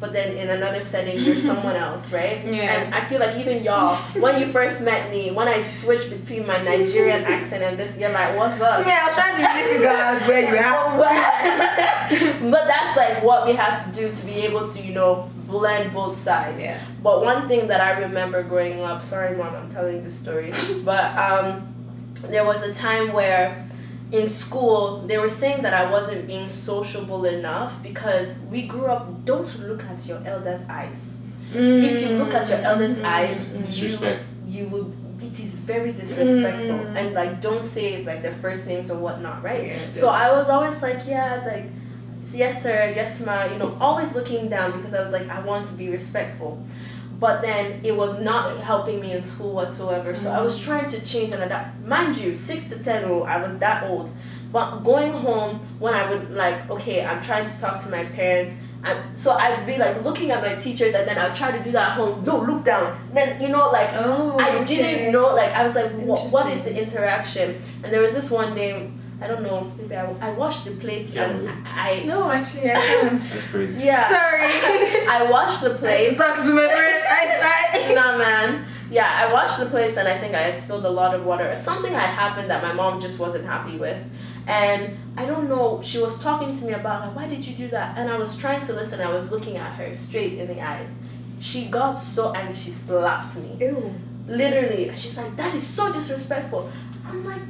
but 0.00 0.12
then 0.12 0.36
in 0.36 0.50
another 0.50 0.82
setting 0.82 1.18
you're 1.18 1.36
someone 1.50 1.76
else 1.76 2.12
right 2.12 2.44
Yeah. 2.44 2.82
and 2.84 2.94
i 2.94 3.04
feel 3.04 3.20
like 3.20 3.36
even 3.36 3.62
y'all 3.62 3.96
when 4.20 4.40
you 4.40 4.46
first 4.52 4.80
met 4.80 5.10
me 5.10 5.30
when 5.30 5.48
i 5.48 5.66
switched 5.68 6.10
between 6.10 6.46
my 6.46 6.60
nigerian 6.62 7.24
accent 7.34 7.62
and 7.62 7.78
this 7.78 7.96
you're 7.98 8.10
like 8.10 8.36
what's 8.36 8.60
up 8.60 8.86
Yeah, 8.86 9.00
I 9.02 9.06
was 9.06 9.14
trying 9.14 9.36
to 9.36 9.42
really 9.42 9.72
figure 9.74 9.88
out 9.88 10.20
where 10.28 10.40
you 10.40 10.56
at. 10.56 12.10
but, 12.40 12.50
but 12.50 12.66
that's 12.66 12.96
like 12.96 13.22
what 13.22 13.46
we 13.46 13.54
had 13.54 13.82
to 13.84 13.90
do 13.94 14.14
to 14.14 14.26
be 14.26 14.42
able 14.42 14.66
to, 14.68 14.82
you 14.82 14.92
know, 14.92 15.30
blend 15.46 15.92
both 15.92 16.16
sides. 16.18 16.60
Yeah. 16.60 16.80
But 17.02 17.22
one 17.24 17.48
thing 17.48 17.68
that 17.68 17.80
I 17.80 18.00
remember 18.00 18.42
growing 18.42 18.80
up, 18.80 19.02
sorry 19.02 19.36
mom, 19.36 19.54
I'm 19.54 19.70
telling 19.72 20.02
the 20.04 20.10
story, 20.10 20.52
but 20.84 21.16
um, 21.16 21.66
there 22.28 22.44
was 22.44 22.62
a 22.62 22.74
time 22.74 23.12
where 23.12 23.66
in 24.18 24.28
school 24.28 24.80
they 25.08 25.18
were 25.18 25.34
saying 25.42 25.60
that 25.66 25.74
I 25.82 25.84
wasn't 25.96 26.22
being 26.32 26.48
sociable 26.48 27.22
enough 27.38 27.72
because 27.82 28.28
we 28.52 28.60
grew 28.72 28.86
up. 28.96 29.04
Don't 29.30 29.50
look 29.68 29.82
at 29.92 30.00
your 30.10 30.20
elders' 30.32 30.64
eyes. 30.80 31.00
If 31.54 31.94
you 32.02 32.10
look 32.20 32.32
at 32.40 32.48
your 32.48 32.58
elders' 32.70 32.98
eyes, 33.16 33.36
Disrespect. 33.48 34.20
you 34.46 34.54
you 34.56 34.64
will. 34.72 34.88
It 35.28 35.38
is 35.46 35.52
very 35.72 35.92
disrespectful, 36.00 36.78
Mm. 36.84 36.98
and 36.98 37.06
like 37.20 37.32
don't 37.46 37.64
say 37.64 37.88
like 38.08 38.20
their 38.26 38.36
first 38.44 38.62
names 38.70 38.90
or 38.92 38.98
whatnot, 39.06 39.42
right? 39.48 39.64
Yeah. 39.68 39.78
So 40.00 40.06
I 40.24 40.26
was 40.38 40.48
always 40.54 40.76
like, 40.86 41.00
yeah, 41.14 41.40
like, 41.52 41.66
yes 42.42 42.54
sir, 42.64 42.78
yes 43.00 43.12
ma, 43.26 43.36
you 43.52 43.58
know, 43.60 43.70
always 43.80 44.10
looking 44.18 44.48
down 44.56 44.68
because 44.76 44.92
I 44.98 45.00
was 45.06 45.12
like, 45.16 45.28
I 45.36 45.40
want 45.50 45.62
to 45.70 45.74
be 45.82 45.86
respectful. 45.98 46.52
But 47.18 47.42
then 47.42 47.80
it 47.84 47.96
was 47.96 48.20
not 48.20 48.56
helping 48.58 49.00
me 49.00 49.12
in 49.12 49.22
school 49.22 49.52
whatsoever. 49.52 50.16
So 50.16 50.30
I 50.30 50.40
was 50.42 50.58
mm. 50.58 50.64
trying 50.64 50.90
to 50.90 51.00
change 51.04 51.32
and 51.32 51.42
adapt. 51.42 51.80
Mind 51.84 52.16
you, 52.16 52.34
six 52.34 52.68
to 52.70 52.82
ten, 52.82 53.04
oh, 53.04 53.22
I 53.22 53.40
was 53.40 53.58
that 53.58 53.84
old. 53.84 54.10
But 54.52 54.80
going 54.80 55.12
home 55.12 55.58
when 55.78 55.94
I 55.94 56.08
would 56.08 56.30
like, 56.30 56.70
okay, 56.70 57.04
I'm 57.04 57.22
trying 57.22 57.48
to 57.48 57.60
talk 57.60 57.82
to 57.82 57.88
my 57.88 58.04
parents. 58.04 58.56
And 58.84 59.18
so 59.18 59.32
I'd 59.32 59.66
be 59.66 59.78
like 59.78 60.04
looking 60.04 60.30
at 60.30 60.42
my 60.42 60.54
teachers 60.56 60.94
and 60.94 61.08
then 61.08 61.16
I'd 61.18 61.34
try 61.34 61.56
to 61.56 61.64
do 61.64 61.72
that 61.72 61.92
at 61.92 61.96
home. 61.96 62.22
No, 62.24 62.40
look 62.40 62.64
down. 62.64 62.98
Then 63.12 63.40
you 63.40 63.48
know, 63.48 63.70
like 63.70 63.88
Oh, 63.94 64.36
I 64.38 64.56
okay. 64.58 64.64
didn't 64.64 65.12
know, 65.12 65.34
like, 65.34 65.52
I 65.52 65.64
was 65.64 65.74
like, 65.74 65.90
what, 65.92 66.30
what 66.30 66.52
is 66.52 66.64
the 66.64 66.80
interaction? 66.80 67.60
And 67.82 67.92
there 67.92 68.02
was 68.02 68.14
this 68.14 68.30
one 68.30 68.54
day, 68.54 68.90
I 69.24 69.28
don't 69.28 69.42
know, 69.42 69.72
maybe 69.78 69.96
I, 69.96 70.04
I 70.28 70.30
washed 70.32 70.64
the 70.64 70.72
plates 70.72 71.14
Yeah, 71.14 71.24
and 71.30 71.40
really? 71.40 71.52
I, 71.64 72.02
No, 72.04 72.30
actually, 72.30 72.70
I 72.70 72.74
can't. 72.74 73.20
That's 73.30 73.50
crazy. 73.50 73.74
yeah, 73.82 74.08
Sorry. 74.08 74.42
I 75.16 75.26
washed 75.30 75.62
the 75.62 75.68
Let's 75.78 75.80
plates. 75.80 76.18
talk 76.18 76.36
to 76.36 76.52
my 76.54 76.66
friend. 76.66 77.02
I 77.10 77.92
nah, 77.94 78.18
man. 78.18 78.64
Yeah, 78.90 79.10
I 79.28 79.32
washed 79.32 79.58
the 79.58 79.66
plates 79.66 79.96
and 79.96 80.06
I 80.06 80.18
think 80.18 80.34
I 80.34 80.56
spilled 80.58 80.84
a 80.84 80.90
lot 80.90 81.14
of 81.14 81.24
water. 81.24 81.54
Something 81.56 81.92
had 81.92 82.10
happened 82.10 82.50
that 82.50 82.62
my 82.62 82.72
mom 82.72 83.00
just 83.00 83.18
wasn't 83.18 83.44
happy 83.46 83.76
with. 83.76 83.98
And 84.46 84.96
I 85.16 85.24
don't 85.24 85.48
know, 85.48 85.80
she 85.82 85.98
was 85.98 86.20
talking 86.22 86.54
to 86.58 86.64
me 86.66 86.74
about, 86.74 87.00
like, 87.06 87.16
why 87.16 87.26
did 87.26 87.46
you 87.46 87.54
do 87.56 87.68
that? 87.68 87.96
And 87.96 88.10
I 88.10 88.18
was 88.18 88.36
trying 88.36 88.64
to 88.66 88.72
listen, 88.74 89.00
I 89.00 89.10
was 89.10 89.32
looking 89.32 89.56
at 89.56 89.72
her 89.76 89.94
straight 89.96 90.34
in 90.34 90.46
the 90.48 90.60
eyes. 90.60 90.98
She 91.40 91.64
got 91.66 91.94
so 91.94 92.32
angry, 92.34 92.54
she 92.54 92.70
slapped 92.70 93.36
me. 93.36 93.56
Ew. 93.58 93.94
Literally. 94.28 94.92
She's 94.96 95.16
like, 95.16 95.34
that 95.36 95.54
is 95.54 95.66
so 95.66 95.92
disrespectful. 95.92 96.70
I'm 97.06 97.24
like, 97.24 97.40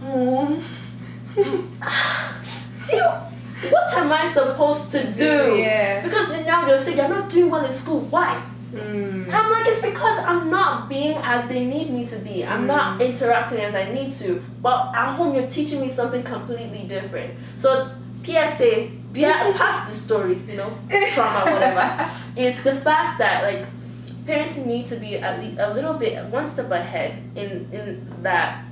Do 1.34 2.96
you, 2.96 3.02
what 3.70 3.92
am 3.94 4.12
I 4.12 4.26
supposed 4.28 4.92
to 4.92 5.06
do? 5.12 5.56
Yeah. 5.56 6.02
Because 6.02 6.30
now 6.46 6.66
you're 6.66 6.78
saying 6.78 6.96
you're 6.96 7.08
not 7.08 7.28
doing 7.30 7.50
well 7.50 7.64
in 7.64 7.72
school. 7.72 8.00
Why? 8.00 8.42
Mm. 8.72 9.32
I'm 9.32 9.50
like, 9.50 9.66
it's 9.66 9.82
because 9.82 10.18
I'm 10.20 10.48
not 10.48 10.88
being 10.88 11.16
as 11.18 11.48
they 11.48 11.64
need 11.64 11.90
me 11.90 12.06
to 12.06 12.16
be. 12.18 12.44
I'm 12.44 12.66
not 12.66 13.00
interacting 13.02 13.60
as 13.60 13.74
I 13.74 13.92
need 13.92 14.12
to. 14.14 14.42
But 14.62 14.94
at 14.94 15.14
home, 15.14 15.34
you're 15.34 15.48
teaching 15.48 15.80
me 15.80 15.88
something 15.88 16.22
completely 16.22 16.84
different. 16.86 17.34
So, 17.56 17.90
PSA, 18.24 18.90
be 19.12 19.22
past 19.22 19.88
the 19.88 19.94
story, 19.94 20.38
you 20.48 20.56
know, 20.56 20.72
trauma, 21.12 21.50
whatever. 21.50 22.10
It's 22.36 22.62
the 22.62 22.76
fact 22.76 23.18
that, 23.18 23.42
like, 23.42 23.66
parents 24.24 24.56
need 24.58 24.86
to 24.86 24.96
be 24.96 25.16
at 25.16 25.40
least 25.40 25.58
a 25.58 25.74
little 25.74 25.94
bit 25.94 26.24
one 26.26 26.46
step 26.46 26.70
ahead 26.70 27.20
in, 27.34 27.68
in 27.72 28.22
that 28.22 28.64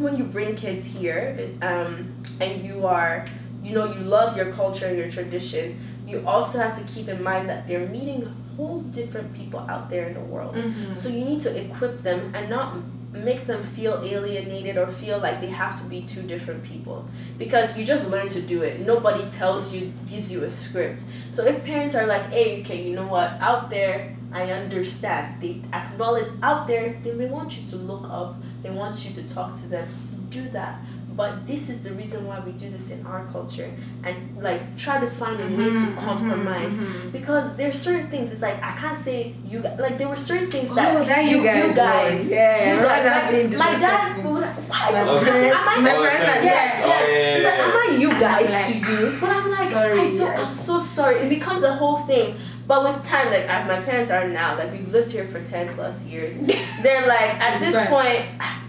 when 0.00 0.16
you 0.16 0.24
bring 0.24 0.56
kids 0.56 0.86
here, 0.86 1.50
um, 1.62 2.12
and 2.40 2.62
you 2.62 2.86
are, 2.86 3.24
you 3.62 3.74
know, 3.74 3.86
you 3.92 4.00
love 4.00 4.36
your 4.36 4.52
culture 4.52 4.86
and 4.86 4.98
your 4.98 5.10
tradition, 5.10 5.78
you 6.06 6.22
also 6.26 6.58
have 6.58 6.76
to 6.78 6.92
keep 6.92 7.08
in 7.08 7.22
mind 7.22 7.48
that 7.48 7.68
they're 7.68 7.86
meeting 7.88 8.32
whole 8.56 8.80
different 8.80 9.32
people 9.34 9.60
out 9.60 9.88
there 9.88 10.06
in 10.08 10.14
the 10.14 10.20
world. 10.20 10.54
Mm-hmm. 10.54 10.94
So 10.94 11.08
you 11.08 11.24
need 11.24 11.40
to 11.42 11.56
equip 11.56 12.02
them 12.02 12.34
and 12.34 12.50
not 12.50 12.76
make 13.12 13.46
them 13.46 13.62
feel 13.62 14.02
alienated 14.04 14.76
or 14.76 14.86
feel 14.86 15.18
like 15.18 15.40
they 15.40 15.48
have 15.48 15.80
to 15.82 15.88
be 15.88 16.02
two 16.02 16.22
different 16.22 16.62
people 16.62 17.08
because 17.38 17.76
you 17.76 17.84
just 17.84 18.08
learn 18.08 18.28
to 18.28 18.40
do 18.40 18.62
it. 18.62 18.80
Nobody 18.80 19.28
tells 19.30 19.72
you, 19.72 19.92
gives 20.08 20.30
you 20.30 20.44
a 20.44 20.50
script. 20.50 21.02
So 21.32 21.44
if 21.44 21.64
parents 21.64 21.94
are 21.94 22.06
like, 22.06 22.22
hey, 22.30 22.60
okay, 22.60 22.82
you 22.82 22.94
know 22.94 23.06
what, 23.06 23.32
out 23.40 23.70
there, 23.70 24.14
I 24.32 24.52
understand. 24.52 25.42
They 25.42 25.60
acknowledge 25.72 26.28
out 26.42 26.68
there, 26.68 26.96
they 27.02 27.12
may 27.12 27.26
want 27.26 27.58
you 27.58 27.68
to 27.70 27.76
look 27.76 28.08
up, 28.08 28.36
they 28.62 28.70
want 28.70 29.04
you 29.04 29.14
to 29.14 29.28
talk 29.34 29.54
to 29.60 29.66
them. 29.68 29.86
Do 30.30 30.48
that 30.50 30.80
but 31.16 31.44
this 31.44 31.68
is 31.68 31.82
the 31.82 31.90
reason 31.94 32.24
why 32.24 32.38
we 32.38 32.52
do 32.52 32.70
this 32.70 32.92
in 32.92 33.04
our 33.04 33.26
culture 33.32 33.68
and 34.04 34.16
like 34.40 34.62
try 34.78 35.00
to 35.00 35.10
find 35.10 35.40
a 35.40 35.44
way 35.44 35.68
Mm-hmm, 35.70 35.96
to 35.96 36.00
compromise 36.00 36.72
because 37.10 37.56
there's 37.56 37.78
certain 37.80 38.06
things 38.08 38.30
it's 38.32 38.40
like 38.40 38.62
i 38.62 38.70
can't 38.76 38.96
say 38.96 39.34
you 39.44 39.58
guys 39.58 39.76
like 39.80 39.98
there 39.98 40.08
were 40.08 40.14
certain 40.16 40.48
things 40.48 40.72
that 40.76 40.96
Oh, 40.96 41.04
that 41.04 41.24
you 41.24 41.42
guys 41.42 41.66
was- 41.76 42.30
yeah, 42.30 42.76
you 42.76 42.80
guys 42.82 43.04
like, 43.04 43.30
being 43.50 43.58
my 43.58 43.74
dad 43.74 44.24
why 44.24 44.40
My 44.68 44.88
am 45.00 45.08
I 45.08 45.80
my 45.80 45.94
Oh, 45.94 46.02
parents 46.02 46.28
are 46.28 46.44
Yes, 46.44 46.80
Oh, 46.82 46.86
yes. 46.86 47.08
yeah, 47.10 47.36
It's 47.36 47.44
like, 47.44 47.60
am 47.66 47.76
I 47.76 47.96
you 47.98 48.10
guys 48.20 48.50
like, 48.52 48.66
to 48.66 48.92
you? 48.92 49.18
But 49.20 49.30
I'm 49.30 49.50
like, 49.50 49.68
sorry, 49.68 50.00
I 50.00 50.04
don't, 50.14 50.16
yeah. 50.16 50.42
I'm 50.46 50.52
so 50.54 50.78
sorry. 50.80 51.16
It 51.20 51.28
becomes 51.28 51.62
a 51.64 51.74
whole 51.74 51.98
thing. 51.98 52.36
But 52.70 52.84
with 52.84 53.04
time, 53.04 53.32
like 53.32 53.48
as 53.50 53.66
my 53.66 53.80
parents 53.80 54.12
are 54.12 54.28
now, 54.28 54.56
like 54.56 54.70
we've 54.70 54.92
lived 54.92 55.10
here 55.10 55.26
for 55.26 55.42
ten 55.42 55.74
plus 55.74 56.06
years. 56.06 56.38
They're 56.84 57.04
like 57.08 57.34
at 57.42 57.58
this 57.58 57.74
Right. 57.74 57.88
point, 57.88 58.22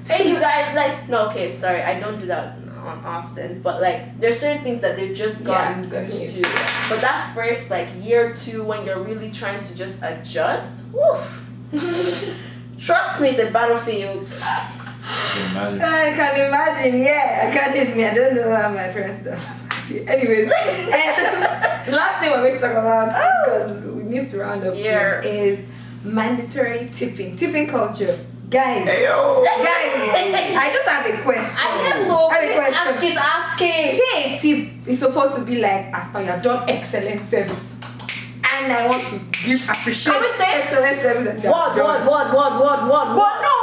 hey 0.10 0.28
you 0.28 0.40
guys, 0.40 0.74
like 0.74 1.08
no, 1.08 1.28
okay, 1.28 1.54
sorry, 1.54 1.84
I 1.84 2.00
don't 2.00 2.20
do 2.20 2.26
that 2.26 2.58
on 2.82 2.98
often. 3.06 3.62
But 3.62 3.80
like 3.80 4.20
there's 4.20 4.40
certain 4.40 4.64
things 4.64 4.82
that 4.82 4.96
they've 4.96 5.16
just 5.16 5.44
gotten 5.44 5.88
Yeah, 5.92 6.00
used 6.00 6.36
used 6.36 6.36
to. 6.38 6.50
But 6.90 7.02
that 7.02 7.36
first 7.36 7.70
like 7.70 7.90
year 8.02 8.36
two 8.36 8.64
when 8.64 8.86
you're 8.88 9.04
really 9.04 9.30
trying 9.30 9.64
to 9.64 9.76
just 9.76 10.02
adjust, 10.02 10.82
whew, 10.90 11.22
trust 12.80 13.22
me, 13.22 13.30
it's 13.30 13.38
a 13.38 13.52
battlefield. 13.52 14.26
Can? 14.26 15.80
I 15.80 16.14
can 16.18 16.48
imagine, 16.48 17.00
yeah. 17.00 17.46
I 17.46 17.56
can't 17.56 17.88
admit, 17.88 18.14
I 18.14 18.16
don't 18.16 18.34
know 18.34 18.50
how 18.56 18.70
my 18.70 18.90
parents 18.90 19.22
do. 19.22 19.30
Anyways, 20.08 20.48
last 21.88 22.22
thing 22.22 22.32
we're 22.32 22.42
going 22.42 22.56
to 22.56 22.60
talk 22.60 22.72
about 22.72 23.10
oh. 23.14 23.44
because 23.44 23.84
we 23.84 23.91
need 24.12 24.28
to 24.30 24.38
round 24.38 24.64
up 24.64 24.76
soon, 24.76 24.86
Yeah. 24.86 25.22
is 25.22 25.66
mandatory 26.04 26.90
tipping, 26.94 27.36
tipping 27.36 27.68
culture. 27.68 28.18
Guys, 28.50 28.84
Hey 28.84 29.04
yo! 29.06 29.44
guys, 29.46 29.64
I 30.58 30.70
just 30.74 30.88
have 30.88 31.06
a 31.08 31.22
question. 31.24 31.56
I 31.58 31.82
guess 31.84 32.08
so. 32.08 32.28
I 32.28 32.34
have 32.36 32.44
a 32.44 32.48
Please 32.48 32.56
question. 32.60 32.76
ask 32.76 33.04
it, 33.04 33.18
ask 33.18 33.62
it. 33.62 33.98
Say 33.98 34.36
a 34.36 34.40
tip 34.40 34.88
is 34.88 35.00
supposed 35.00 35.36
to 35.36 35.42
be 35.42 35.60
like, 35.60 35.86
as 35.94 36.08
per 36.10 36.20
you 36.20 36.26
have 36.28 36.42
done 36.44 36.70
excellent 36.70 37.26
service. 37.26 37.78
And 38.54 38.74
I 38.74 38.88
want 38.90 39.02
to 39.08 39.20
give 39.48 39.64
appreciate 39.70 40.12
Can 40.14 40.22
we 40.22 40.30
say- 40.38 40.62
excellent 40.62 40.98
service 41.00 41.24
that 41.24 41.44
you 41.44 41.50
What, 41.50 41.68
have 41.70 41.78
done. 41.78 42.06
what, 42.06 42.34
what, 42.34 42.34
what, 42.36 42.60
what, 42.60 42.90
what, 42.92 43.16
But 43.16 43.42
no, 43.42 43.56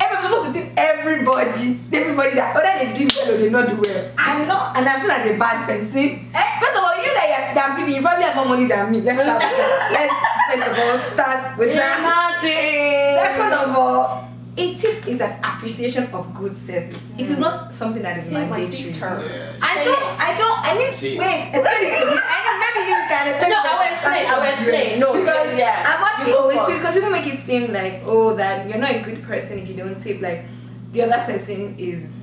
everyone's 0.00 0.26
supposed 0.26 0.54
to 0.54 0.60
tip 0.64 0.72
everybody, 0.78 1.78
everybody 1.92 2.34
that 2.36 2.54
whether 2.54 2.72
they 2.86 2.94
do 2.96 3.06
well 3.16 3.34
or 3.34 3.36
they 3.36 3.50
not 3.50 3.68
do 3.68 3.76
well. 3.76 4.10
I'm 4.16 4.48
not, 4.48 4.76
and 4.78 4.88
I'm 4.88 5.00
seen 5.02 5.10
as 5.10 5.26
a 5.30 5.38
bad 5.38 5.66
person. 5.68 6.30
Eh, 6.32 6.60
First 6.60 6.78
of 6.78 6.84
all, 6.84 6.95
you 7.16 7.22
that 7.22 7.46
you're 7.46 7.54
damn 7.54 7.76
tipping, 7.76 7.94
you 7.96 8.02
probably 8.02 8.24
have 8.24 8.36
more 8.36 8.46
money 8.46 8.66
than 8.66 8.90
me. 8.92 9.00
Let's 9.00 9.20
start 9.20 9.40
with 9.42 9.56
that. 9.56 9.88
Let's 9.96 10.14
first 10.52 10.68
of 10.68 10.78
all 10.78 10.98
start 11.14 11.58
with 11.58 11.74
that. 11.74 11.96
Imagine. 12.00 13.16
Second 13.16 13.52
of 13.52 13.76
all, 13.76 14.28
a 14.58 14.74
tip 14.74 15.06
is 15.06 15.20
an 15.20 15.38
appreciation 15.44 16.04
of 16.12 16.32
good 16.34 16.56
service. 16.56 17.12
It 17.18 17.22
is 17.22 17.36
mm. 17.36 17.40
not 17.40 17.72
something 17.72 18.02
that 18.02 18.16
is 18.16 18.24
See 18.24 18.34
my 18.34 18.46
mandatory. 18.46 18.72
sister. 18.72 19.06
Yeah. 19.06 19.52
I 19.62 19.84
don't, 19.84 20.02
I 20.02 20.38
don't, 20.38 20.58
I 20.64 20.78
mean, 20.78 20.92
See. 20.94 21.18
wait, 21.18 21.50
explain 21.52 21.92
it 21.92 22.00
to 22.00 22.06
me. 22.06 22.16
I 22.16 22.38
know, 22.44 22.54
maybe 22.64 22.80
you 22.88 22.98
can 23.08 23.28
explain 23.28 23.50
No, 23.50 23.58
I 23.60 23.74
will 23.76 23.92
explain, 23.92 24.26
I 24.26 24.38
will 24.38 24.52
explain. 24.52 25.00
No, 25.00 25.12
because 25.12 25.58
yeah. 25.58 25.84
I'm 25.86 26.04
actually 26.04 26.30
You 26.32 26.36
go 26.36 26.42
always, 26.42 26.58
first. 26.58 26.72
because 26.72 26.94
people 26.94 27.10
make 27.10 27.26
it 27.26 27.40
seem 27.40 27.72
like, 27.72 28.00
oh, 28.06 28.34
that 28.36 28.68
you're 28.68 28.78
not 28.78 28.92
a 28.92 29.00
good 29.00 29.22
person 29.22 29.58
if 29.58 29.68
you 29.68 29.74
don't 29.74 30.00
tip. 30.00 30.22
Like, 30.22 30.44
the 30.92 31.02
other 31.02 31.24
person 31.30 31.74
is, 31.78 32.18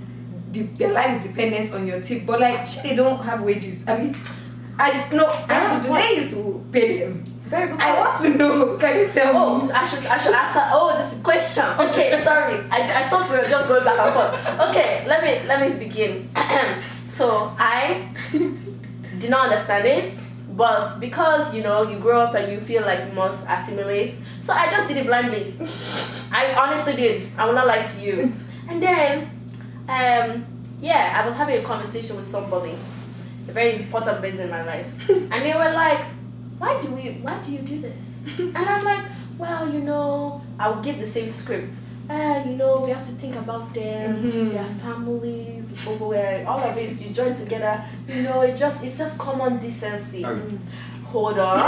de- 0.51 0.63
their 0.63 0.91
life 0.91 1.21
is 1.21 1.27
dependent 1.27 1.71
on 1.71 1.85
your 1.85 2.01
tip. 2.01 2.25
But, 2.25 2.39
like, 2.39 2.67
they 2.81 2.95
don't 2.95 3.19
have 3.19 3.41
wages. 3.43 3.87
I 3.87 3.97
mean, 3.99 4.15
I 4.77 5.09
no, 5.11 5.27
I 5.27 5.81
don't, 5.83 6.17
used 6.17 6.31
to 6.31 6.65
pay 6.71 6.99
them. 6.99 7.23
Very 7.45 7.67
good. 7.69 7.79
I 7.79 7.99
want 7.99 8.23
to 8.23 8.37
know, 8.37 8.77
can 8.77 8.99
you 8.99 9.13
tell 9.13 9.33
me? 9.33 9.39
Oh, 9.39 9.65
me? 9.67 9.71
I 9.71 9.85
should 9.85 10.05
I 10.05 10.17
should 10.17 10.33
ask 10.33 10.55
her. 10.55 10.69
Oh, 10.71 10.91
just 10.93 11.19
a 11.19 11.23
question. 11.23 11.65
Okay, 11.79 12.21
sorry. 12.23 12.55
I, 12.71 13.03
I 13.05 13.09
thought 13.09 13.29
we 13.29 13.37
were 13.37 13.47
just 13.47 13.67
going 13.67 13.83
back 13.83 13.99
and 13.99 14.13
forth. 14.13 14.69
Okay, 14.69 15.05
let 15.07 15.23
me 15.23 15.47
let 15.47 15.61
me 15.61 15.77
begin. 15.77 16.29
so 17.07 17.53
I 17.59 18.09
did 19.19 19.29
not 19.29 19.45
understand 19.45 19.85
it, 19.85 20.13
but 20.49 20.99
because 20.99 21.53
you 21.53 21.61
know 21.61 21.83
you 21.83 21.99
grow 21.99 22.21
up 22.21 22.33
and 22.33 22.51
you 22.51 22.59
feel 22.59 22.81
like 22.81 23.07
you 23.07 23.13
must 23.13 23.45
assimilate, 23.47 24.13
so 24.41 24.53
I 24.53 24.69
just 24.71 24.87
did 24.87 24.97
it 24.97 25.05
blindly. 25.05 25.53
I 26.31 26.53
honestly 26.55 26.95
did. 26.95 27.29
I 27.37 27.45
will 27.45 27.53
not 27.53 27.67
lie 27.67 27.83
to 27.83 28.01
you. 28.01 28.33
And 28.67 28.81
then, 28.81 29.29
um, 29.87 30.45
yeah, 30.81 31.21
I 31.21 31.25
was 31.25 31.35
having 31.35 31.59
a 31.59 31.61
conversation 31.61 32.15
with 32.15 32.25
somebody, 32.25 32.75
a 33.47 33.51
very 33.51 33.75
important 33.83 34.21
person 34.21 34.41
in 34.45 34.49
my 34.49 34.63
life, 34.63 34.87
and 35.09 35.31
they 35.45 35.53
were 35.53 35.71
like, 35.71 36.03
"Why 36.57 36.81
do 36.81 36.89
we? 36.89 37.11
Why 37.21 37.39
do 37.39 37.51
you 37.51 37.59
do 37.59 37.79
this?" 37.81 38.25
And 38.39 38.57
I'm 38.57 38.83
like, 38.83 39.03
"Well, 39.37 39.69
you 39.73 39.79
know, 39.79 40.41
I 40.59 40.69
will 40.69 40.81
give 40.81 40.99
the 40.99 41.07
same 41.07 41.29
script. 41.29 41.71
Uh, 42.09 42.43
you 42.45 42.53
know, 42.57 42.81
we 42.81 42.91
have 42.91 43.05
to 43.07 43.13
think 43.13 43.35
about 43.35 43.73
them. 43.73 44.07
Mhm. 44.23 44.49
We 44.49 44.55
have 44.55 44.69
families. 44.81 45.73
All 45.87 46.59
of 46.59 46.77
it 46.77 46.89
is 46.91 47.05
you 47.05 47.13
join 47.13 47.33
together. 47.35 47.83
You 48.07 48.23
know, 48.23 48.41
it 48.41 48.55
just 48.55 48.83
it's 48.83 48.97
just 48.97 49.17
common 49.17 49.57
decency." 49.59 50.23
hold 51.13 51.37
on, 51.37 51.59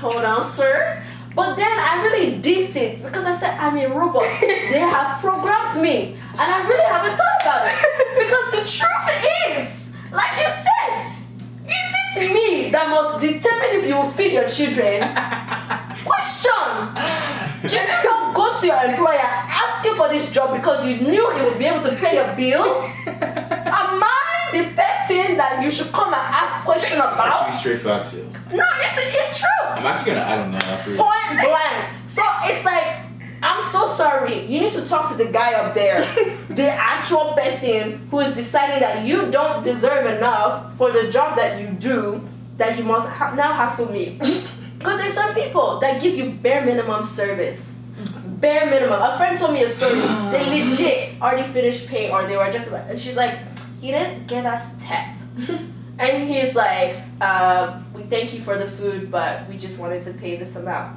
hold 0.00 0.24
on, 0.24 0.50
sir. 0.50 1.02
But 1.34 1.54
then 1.56 1.68
I 1.90 2.02
really 2.02 2.38
dipped 2.38 2.76
it 2.76 3.02
because 3.02 3.26
I 3.26 3.34
said 3.36 3.58
I'm 3.60 3.76
a 3.76 3.86
robot. 3.94 4.24
they 4.40 4.78
have 4.80 5.20
programmed 5.20 5.82
me, 5.82 6.16
and 6.32 6.40
I 6.40 6.66
really 6.66 6.88
haven't 6.90 7.16
thought 7.18 7.40
about 7.42 7.66
it. 7.66 7.76
Because 8.22 8.46
the 8.56 8.62
truth 8.78 9.06
is, 9.52 9.92
like 10.12 10.32
you 10.40 10.48
said, 10.64 11.12
me 12.18 12.70
that 12.70 12.88
must 12.88 13.20
determine 13.20 13.70
if 13.80 13.86
you 13.86 13.96
will 13.96 14.10
feed 14.10 14.32
your 14.32 14.48
children? 14.48 15.00
Question: 16.06 16.94
Did 17.62 17.72
you 17.72 18.04
not 18.04 18.34
go 18.34 18.58
to 18.60 18.66
your 18.66 18.78
employer 18.84 19.18
asking 19.26 19.94
for 19.94 20.08
this 20.08 20.30
job 20.30 20.54
because 20.56 20.86
you 20.86 20.98
knew 21.00 21.24
you 21.36 21.44
would 21.44 21.58
be 21.58 21.64
able 21.66 21.82
to 21.82 21.90
pay 21.94 22.14
your 22.14 22.30
bills? 22.36 22.84
Am 23.06 24.02
I 24.02 24.48
the 24.52 24.64
person 24.70 25.36
that 25.36 25.60
you 25.62 25.70
should 25.70 25.90
come 25.92 26.14
and 26.14 26.22
ask 26.22 26.64
question 26.64 26.98
It's 26.98 27.06
about? 27.18 27.42
actually 27.42 27.52
straight 27.58 27.80
facts, 27.80 28.14
yo. 28.14 28.22
No, 28.54 28.64
it's, 28.78 28.96
it's 29.18 29.38
true. 29.40 29.66
I'm 29.74 29.86
actually 29.86 30.12
gonna 30.12 30.24
add 30.26 30.38
on 30.40 30.52
that. 30.52 30.62
Point 30.84 31.40
blank. 31.42 31.90
So 32.06 32.22
it's 32.44 32.64
like, 32.64 33.05
I'm 33.46 33.62
so 33.62 33.86
sorry. 33.86 34.40
You 34.46 34.60
need 34.60 34.72
to 34.72 34.84
talk 34.86 35.08
to 35.12 35.16
the 35.16 35.30
guy 35.30 35.52
up 35.54 35.72
there, 35.72 36.00
the 36.50 36.68
actual 36.68 37.32
person 37.32 38.08
who 38.10 38.18
is 38.20 38.34
deciding 38.34 38.80
that 38.80 39.06
you 39.06 39.30
don't 39.30 39.62
deserve 39.62 40.04
enough 40.16 40.76
for 40.76 40.90
the 40.90 41.10
job 41.12 41.36
that 41.36 41.60
you 41.60 41.68
do, 41.68 42.26
that 42.56 42.76
you 42.76 42.82
must 42.84 43.08
ha- 43.08 43.34
now 43.34 43.52
hassle 43.52 43.90
me. 43.90 44.18
Because 44.78 45.00
there's 45.00 45.14
some 45.14 45.34
people 45.34 45.80
that 45.80 46.02
give 46.02 46.14
you 46.14 46.32
bare 46.32 46.64
minimum 46.64 47.02
service. 47.02 47.80
Bare 48.44 48.66
minimum. 48.68 49.00
A 49.00 49.16
friend 49.16 49.38
told 49.38 49.54
me 49.54 49.62
a 49.62 49.68
story. 49.68 49.98
They 50.30 50.44
legit 50.68 51.20
already 51.20 51.48
finished 51.50 51.88
paying, 51.88 52.12
or 52.12 52.26
they 52.26 52.36
were 52.36 52.52
just 52.52 52.70
like, 52.70 52.84
and 52.90 52.98
she's 53.00 53.16
like, 53.16 53.38
he 53.80 53.90
didn't 53.90 54.26
give 54.26 54.44
us 54.44 54.62
tip. 54.78 55.58
And 55.98 56.28
he's 56.28 56.54
like, 56.54 56.94
uh, 57.22 57.80
we 57.94 58.02
thank 58.02 58.34
you 58.34 58.40
for 58.42 58.58
the 58.58 58.66
food, 58.66 59.10
but 59.10 59.48
we 59.48 59.56
just 59.56 59.78
wanted 59.78 60.02
to 60.04 60.12
pay 60.12 60.36
this 60.36 60.54
amount. 60.54 60.94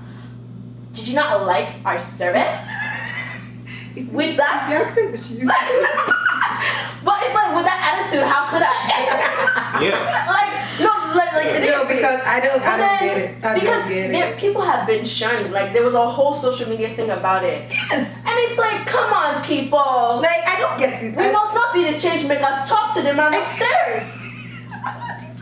Did 0.94 1.08
you 1.08 1.16
not 1.16 1.46
like 1.46 1.70
our 1.86 2.00
service? 2.00 2.58
With 3.96 4.32
The 4.32 4.38
that, 4.38 4.86
accent 4.88 5.12
that 5.12 5.20
she 5.20 5.34
used. 5.36 5.48
but 7.06 7.18
it's 7.24 7.36
like 7.36 7.52
with 7.56 7.66
that 7.66 7.80
attitude, 8.00 8.24
how 8.24 8.48
could 8.48 8.62
I? 8.64 8.76
Yeah. 9.84 10.26
like 10.28 10.52
no, 10.80 10.92
like 11.16 11.32
like 11.34 11.62
No, 11.64 11.86
because 11.88 12.22
I 12.26 12.40
don't, 12.40 12.62
I 12.62 12.78
don't 12.78 13.00
get 13.00 13.18
it. 13.18 13.44
I 13.46 13.54
because 13.56 13.84
don't 13.84 13.90
get 13.94 14.12
there, 14.12 14.34
it. 14.34 14.38
people 14.38 14.62
have 14.62 14.86
been 14.88 15.04
shunned. 15.06 15.52
Like 15.52 15.74
there 15.74 15.84
was 15.84 15.96
a 15.96 16.10
whole 16.10 16.34
social 16.34 16.70
media 16.70 16.90
thing 16.96 17.10
about 17.10 17.44
it, 17.46 17.70
Yes. 17.92 18.20
and 18.26 18.34
it's 18.46 18.58
like, 18.58 18.86
come 18.88 19.12
on, 19.14 19.44
people. 19.44 19.80
Like 20.22 20.44
I 20.48 20.56
don't 20.60 20.78
get 20.80 21.02
it. 21.02 21.16
we 21.18 21.24
I- 21.26 21.32
must 21.32 21.54
not 21.54 21.74
be 21.74 21.84
the 21.92 21.98
change 21.98 22.26
makers. 22.28 22.68
Talk 22.70 22.94
to 22.96 23.02
the 23.02 23.14
man 23.14 23.34
upstairs. 23.34 24.16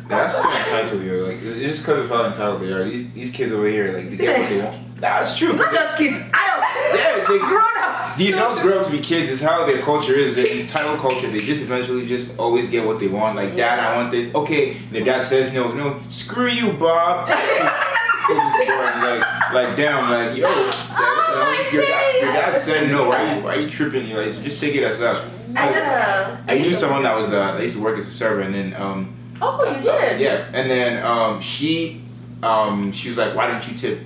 That's 0.08 0.42
so 0.42 0.50
entitled, 0.50 1.04
yo. 1.04 1.26
Like, 1.26 1.38
it's 1.42 1.56
it's 1.58 1.72
just 1.72 1.86
because 1.86 2.00
of 2.06 2.10
how 2.10 2.26
entitled 2.26 2.62
they 2.62 2.72
are. 2.72 2.84
These 2.86 3.12
these 3.14 3.32
kids 3.32 3.52
over 3.52 3.68
here, 3.68 3.92
like, 3.92 4.10
they 4.10 4.18
get 4.18 4.40
what 4.40 4.50
they 4.50 4.64
want. 4.64 4.87
That's 5.00 5.38
true. 5.38 5.54
Not 5.54 5.72
just 5.72 5.98
kids, 5.98 6.18
adults, 6.20 6.68
Yeah, 6.96 7.24
they 7.28 7.38
grown 7.40 7.62
ups. 7.84 8.16
These 8.18 8.34
adults 8.36 8.62
grow 8.64 8.80
up 8.80 8.86
to 8.88 8.92
be 8.92 9.00
kids. 9.00 9.30
Is 9.32 9.42
how 9.44 9.66
their 9.66 9.82
culture 9.82 10.14
is. 10.14 10.36
The 10.36 10.62
entitled 10.62 11.00
culture. 11.00 11.30
They 11.30 11.40
just 11.40 11.62
eventually 11.64 12.06
just 12.08 12.40
always 12.40 12.70
get 12.70 12.86
what 12.86 13.00
they 13.00 13.08
want. 13.08 13.36
Like, 13.36 13.56
dad, 13.56 13.80
I 13.80 13.96
want 13.96 14.12
this. 14.12 14.34
Okay. 14.34 14.74
Their 14.92 15.06
dad 15.06 15.24
says 15.24 15.54
no, 15.54 15.72
no. 15.72 16.00
Screw 16.10 16.48
you, 16.48 16.74
Bob. 16.74 17.30
Like, 18.30 19.54
like 19.54 19.78
damn. 19.78 20.10
Like, 20.10 20.38
yo. 20.38 20.48
The 20.50 21.70
your, 21.72 21.86
dad, 21.86 22.22
your 22.22 22.34
dad 22.34 22.60
said 22.60 22.90
no. 22.90 23.08
Why 23.08 23.16
are 23.24 23.36
you, 23.38 23.44
why 23.44 23.56
are 23.56 23.60
you 23.62 23.70
tripping? 23.70 24.06
You're 24.08 24.22
like, 24.26 24.34
just 24.44 24.60
take 24.60 24.76
it 24.76 24.84
as 24.84 25.00
that. 25.00 25.24
I 25.56 25.66
just- 25.72 25.78
Yeah. 25.78 26.38
I 26.48 26.58
knew 26.58 26.74
someone 26.74 27.04
that 27.04 27.16
was 27.16 27.32
uh, 27.32 27.54
that 27.54 27.62
used 27.62 27.78
to 27.78 27.84
work 27.84 27.98
as 27.98 28.06
a 28.08 28.12
server, 28.12 28.42
and 28.42 28.54
then 28.54 28.74
um, 28.76 29.16
Oh, 29.42 29.64
you 29.74 29.82
did. 29.82 29.88
uh, 29.88 30.18
yeah, 30.18 30.50
and 30.54 30.70
then 30.70 31.02
um, 31.06 31.40
she 31.40 32.02
um, 32.44 32.92
she 32.92 33.08
was 33.08 33.18
like, 33.18 33.34
"Why 33.36 33.48
didn't 33.52 33.68
you 33.72 33.78
tip?" 33.78 34.00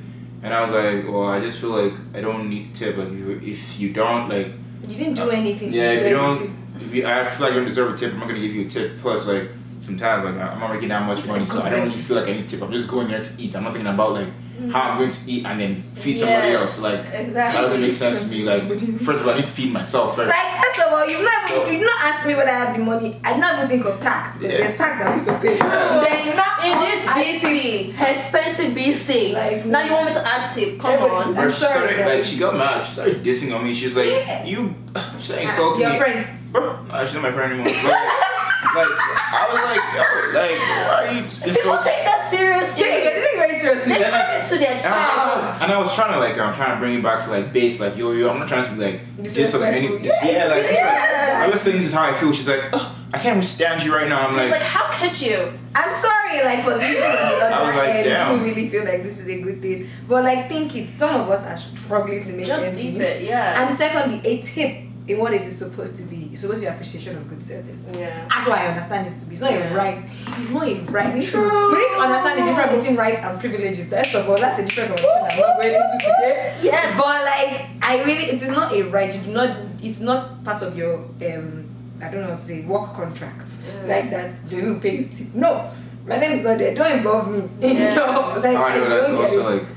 And 0.43 0.53
I 0.53 0.61
was 0.61 0.71
like, 0.71 1.05
"Well, 1.05 1.25
I 1.25 1.39
just 1.39 1.59
feel 1.59 1.69
like 1.69 1.93
I 2.13 2.21
don't 2.21 2.49
need 2.49 2.73
to 2.73 2.73
tip. 2.73 2.97
Like, 2.97 3.09
if 3.09 3.19
you, 3.19 3.41
if 3.43 3.79
you 3.79 3.93
don't, 3.93 4.29
like, 4.29 4.47
You 4.87 4.97
didn't 4.97 5.13
do 5.13 5.29
uh, 5.29 5.33
anything. 5.33 5.71
to 5.71 5.77
yeah, 5.77 5.91
if 5.91 6.09
you 6.09 6.15
don't, 6.15 6.49
if 6.79 6.93
you, 6.95 7.05
I 7.05 7.23
feel 7.25 7.45
like 7.45 7.53
you 7.53 7.59
don't 7.59 7.69
deserve 7.69 7.93
a 7.93 7.97
tip. 7.97 8.13
I'm 8.13 8.19
not 8.19 8.27
gonna 8.27 8.39
give 8.39 8.55
you 8.55 8.65
a 8.65 8.69
tip. 8.69 8.97
Plus, 8.97 9.27
like, 9.27 9.49
sometimes 9.81 10.23
like 10.23 10.35
I'm 10.35 10.59
not 10.59 10.73
making 10.73 10.89
that 10.89 11.05
much 11.05 11.25
money, 11.25 11.45
so 11.45 11.61
I 11.61 11.69
don't 11.69 11.83
really 11.83 11.97
feel 11.97 12.17
like 12.17 12.27
I 12.27 12.33
need 12.33 12.49
tip. 12.49 12.61
I'm 12.61 12.71
just 12.71 12.89
going 12.89 13.09
there 13.09 13.23
to 13.23 13.41
eat. 13.41 13.55
I'm 13.55 13.63
not 13.63 13.73
thinking 13.73 13.91
about 13.91 14.13
like 14.13 14.27
mm. 14.59 14.71
how 14.71 14.91
I'm 14.91 14.97
going 14.97 15.11
to 15.11 15.31
eat 15.31 15.45
and 15.45 15.59
then 15.59 15.81
feed 15.95 16.17
somebody 16.17 16.49
Yes, 16.49 16.61
else. 16.61 16.81
Like, 16.81 16.99
exactly. 16.99 17.33
that 17.33 17.61
doesn't 17.61 17.81
make 17.81 17.93
sense 17.93 18.23
to 18.23 18.29
me. 18.29 18.43
Like, 18.43 18.63
first 19.01 19.21
of 19.21 19.27
all, 19.27 19.33
I 19.33 19.37
need 19.37 19.45
to 19.45 19.51
feed 19.51 19.73
myself 19.73 20.15
first. 20.15 20.29
Like 20.29 20.63
first 20.63 20.87
of 20.87 20.93
all, 20.93 21.07
you've 21.07 21.23
not 21.23 21.49
So- 21.49 21.69
you've 21.69 21.81
not 21.81 22.01
asked 22.01 22.25
me 22.25 22.35
whether 22.35 22.51
I 22.51 22.59
have 22.65 22.77
the 22.77 22.83
money. 22.83 23.19
I 23.23 23.37
not 23.37 23.57
even 23.57 23.67
think 23.67 23.85
of 23.85 23.99
tax. 23.99 24.41
Yeah. 24.41 24.49
There's 24.49 24.77
tax 24.77 24.99
that 24.99 25.07
I 25.07 25.13
used 25.13 25.25
to 25.25 25.37
pay. 25.39 25.57
Yeah. 25.57 25.99
Then 25.99 26.27
you 26.27 26.33
not 26.35 26.50
In 26.63 26.79
this 26.79 27.07
I 27.07 27.13
think- 27.13 27.43
BC, 27.43 28.09
expensive 28.11 28.71
BC. 28.75 29.33
Like, 29.33 29.65
now 29.65 29.81
you 29.83 29.91
want 29.93 30.07
me 30.07 30.13
to 30.13 30.27
add 30.27 30.53
tip? 30.53 30.79
Come 30.79 30.91
Everybody- 30.91 31.15
on. 31.29 31.33
Bro, 31.33 31.43
I'm 31.43 31.51
she 31.51 31.57
sorry, 31.57 31.93
started, 31.95 32.05
like 32.15 32.23
she 32.23 32.37
got 32.37 32.55
mad. 32.57 32.85
She 32.85 32.91
started 32.93 33.23
dissing 33.23 33.55
on 33.55 33.63
me. 33.63 33.73
She 33.73 33.85
was 33.85 33.95
like, 33.95 34.05
Yeah. 34.07 34.45
"You," 34.45 34.75
she 35.19 35.23
started 35.25 35.43
insulting 35.43 35.81
Your 35.81 35.91
me. 35.93 35.97
friend. 35.97 36.27
Bro, 36.51 36.83
nah, 36.87 37.03
she's 37.05 37.13
not 37.15 37.23
my 37.23 37.31
friend 37.31 37.53
anymore. 37.61 37.97
Like, 38.75 38.87
like, 38.87 39.33
I 39.33 39.43
was 39.51 39.61
like, 39.67 39.83
yo, 39.93 40.03
like, 40.33 40.59
why 40.59 41.07
are 41.07 41.13
you 41.13 41.21
People 41.23 41.47
insulting? 41.49 41.83
take 41.91 42.03
that 42.05 42.27
seriously. 42.29 42.83
Take 42.83 43.03
it, 43.03 43.03
take 43.03 43.33
it 43.33 43.37
very 43.37 43.59
seriously. 43.59 43.93
They 43.93 43.99
Then 43.99 44.13
I- 44.13 44.21
come 44.25 44.41
into 44.41 44.57
their 44.57 44.71
And 44.77 44.85
I, 44.85 45.35
was 45.35 45.59
child. 45.59 45.61
and 45.63 45.71
I 45.73 45.77
was 45.79 45.95
trying 45.95 46.13
to 46.13 46.19
like, 46.19 46.37
I'm 46.37 46.53
trying 46.55 46.73
to 46.75 46.79
bring 46.79 46.93
it 46.99 47.03
back 47.03 47.23
to 47.25 47.29
like 47.31 47.51
base, 47.53 47.79
like, 47.81 47.97
yo, 47.97 48.11
yo, 48.13 48.29
I'm 48.29 48.39
not 48.39 48.47
trying 48.47 48.63
to 48.65 48.71
be 48.71 48.77
like, 48.77 49.01
diss 49.21 49.55
on 49.55 49.63
any, 49.63 49.87
Disrespectful. 49.87 50.31
yeah, 50.31 50.45
like, 50.47 50.57
it's 50.63 50.67
like, 50.71 50.75
Yeah. 50.77 51.43
I 51.45 51.49
was 51.49 51.61
saying 51.61 51.77
this 51.77 51.87
is 51.87 51.93
how 51.93 52.03
I 52.03 52.13
feel. 52.13 52.31
She's 52.31 52.47
like, 52.47 52.63
Ugh, 52.73 52.95
I 53.13 53.17
can't 53.17 53.37
withstand 53.37 53.83
you 53.83 53.93
right 53.93 54.07
now. 54.07 54.27
I'm 54.27 54.35
like, 54.37 54.51
like, 54.51 54.61
how 54.61 54.89
could 54.91 55.19
you? 55.19 55.51
I'm 55.75 55.93
sorry, 55.93 56.43
like 56.45 56.63
for 56.63 56.73
the 56.73 56.79
people 56.79 57.03
on 57.03 57.11
the 57.11 57.45
I 57.45 57.59
was 57.61 57.69
other 57.69 57.77
like, 57.77 57.95
end 57.95 58.05
damn. 58.05 58.39
who 58.39 58.45
really 58.45 58.69
feel 58.69 58.85
like 58.85 59.03
this 59.03 59.19
is 59.19 59.27
a 59.27 59.41
good 59.41 59.61
thing. 59.61 59.89
But 60.07 60.23
like 60.23 60.47
think 60.49 60.73
it, 60.75 60.97
some 60.97 61.13
of 61.19 61.29
us 61.29 61.43
are 61.45 61.57
struggling 61.57 62.23
to 62.23 62.31
make 62.33 62.45
Just 62.47 62.65
ends 62.65 62.79
deep 62.79 62.93
meet. 62.93 63.01
it, 63.01 63.23
yeah. 63.23 63.67
And 63.67 63.77
secondly, 63.77 64.21
a 64.25 64.41
tip 64.41 64.83
in 65.07 65.17
what 65.19 65.33
it 65.33 65.41
is 65.41 65.57
supposed 65.57 65.97
to 65.97 66.03
be. 66.03 66.29
It's 66.31 66.41
supposed 66.41 66.59
to 66.61 66.67
be 66.69 66.73
appreciation 66.73 67.17
of 67.17 67.27
good 67.29 67.43
service. 67.43 67.87
yeah. 67.93 68.27
That's 68.29 68.47
why 68.47 68.63
I 68.65 68.67
understand 68.67 69.07
it 69.07 69.19
to 69.19 69.25
be. 69.25 69.33
It's 69.33 69.41
not 69.41 69.51
Yeah. 69.51 69.73
a 69.73 69.75
right. 69.75 70.05
It's 70.37 70.49
not 70.49 70.67
a 70.67 70.75
right. 70.81 71.13
We 71.13 71.19
need, 71.19 71.25
to, 71.25 71.31
True. 71.31 71.71
we 71.73 71.79
need 71.79 71.95
to 71.95 72.01
understand 72.01 72.39
the 72.39 72.45
difference 72.45 72.77
between 72.77 72.97
rights 72.97 73.19
and 73.21 73.39
privileges. 73.39 73.89
First 73.89 74.13
of 74.15 74.29
all, 74.29 74.37
that's 74.37 74.59
a 74.59 74.65
different 74.65 74.89
conversation 74.89 75.23
I'm 75.31 75.39
not 75.39 75.57
going 75.57 75.73
into 75.73 75.97
today. 75.99 76.57
Yes. 76.61 76.95
But 76.97 77.25
like, 77.25 77.69
I 77.81 78.03
really, 78.03 78.25
it 78.25 78.41
is 78.41 78.49
not 78.51 78.71
a 78.73 78.83
right. 78.83 79.13
You 79.15 79.21
do 79.21 79.31
not. 79.33 79.57
It's 79.81 79.99
not 79.99 80.43
part 80.43 80.61
of 80.61 80.77
your 80.77 80.95
um. 80.99 81.67
I 82.01 82.09
don't 82.09 82.21
know 82.21 82.27
how 82.29 82.35
to 82.35 82.41
say 82.41 82.61
work 82.61 82.93
contract. 82.93 83.45
Mm. 83.47 83.87
Like 83.87 84.09
that. 84.11 84.33
Do 84.49 84.55
you 84.57 84.79
pay 84.79 84.97
you 84.97 85.05
tip? 85.05 85.33
No. 85.35 85.69
My 86.05 86.17
name 86.17 86.31
is 86.33 86.41
not 86.43 86.57
there. 86.57 86.73
Don't 86.73 86.97
involve 86.97 87.29
me. 87.31 87.47
Yeah. 87.59 87.93
no, 87.93 88.39
like, 88.41 88.57
oh, 88.57 88.63
I 88.63 88.77
know 88.77 88.85
I 88.85 88.89
that's 88.89 89.09
don't 89.11 89.19
get 89.21 89.29
also 89.29 89.47
it. 89.49 89.53
like 89.61 89.67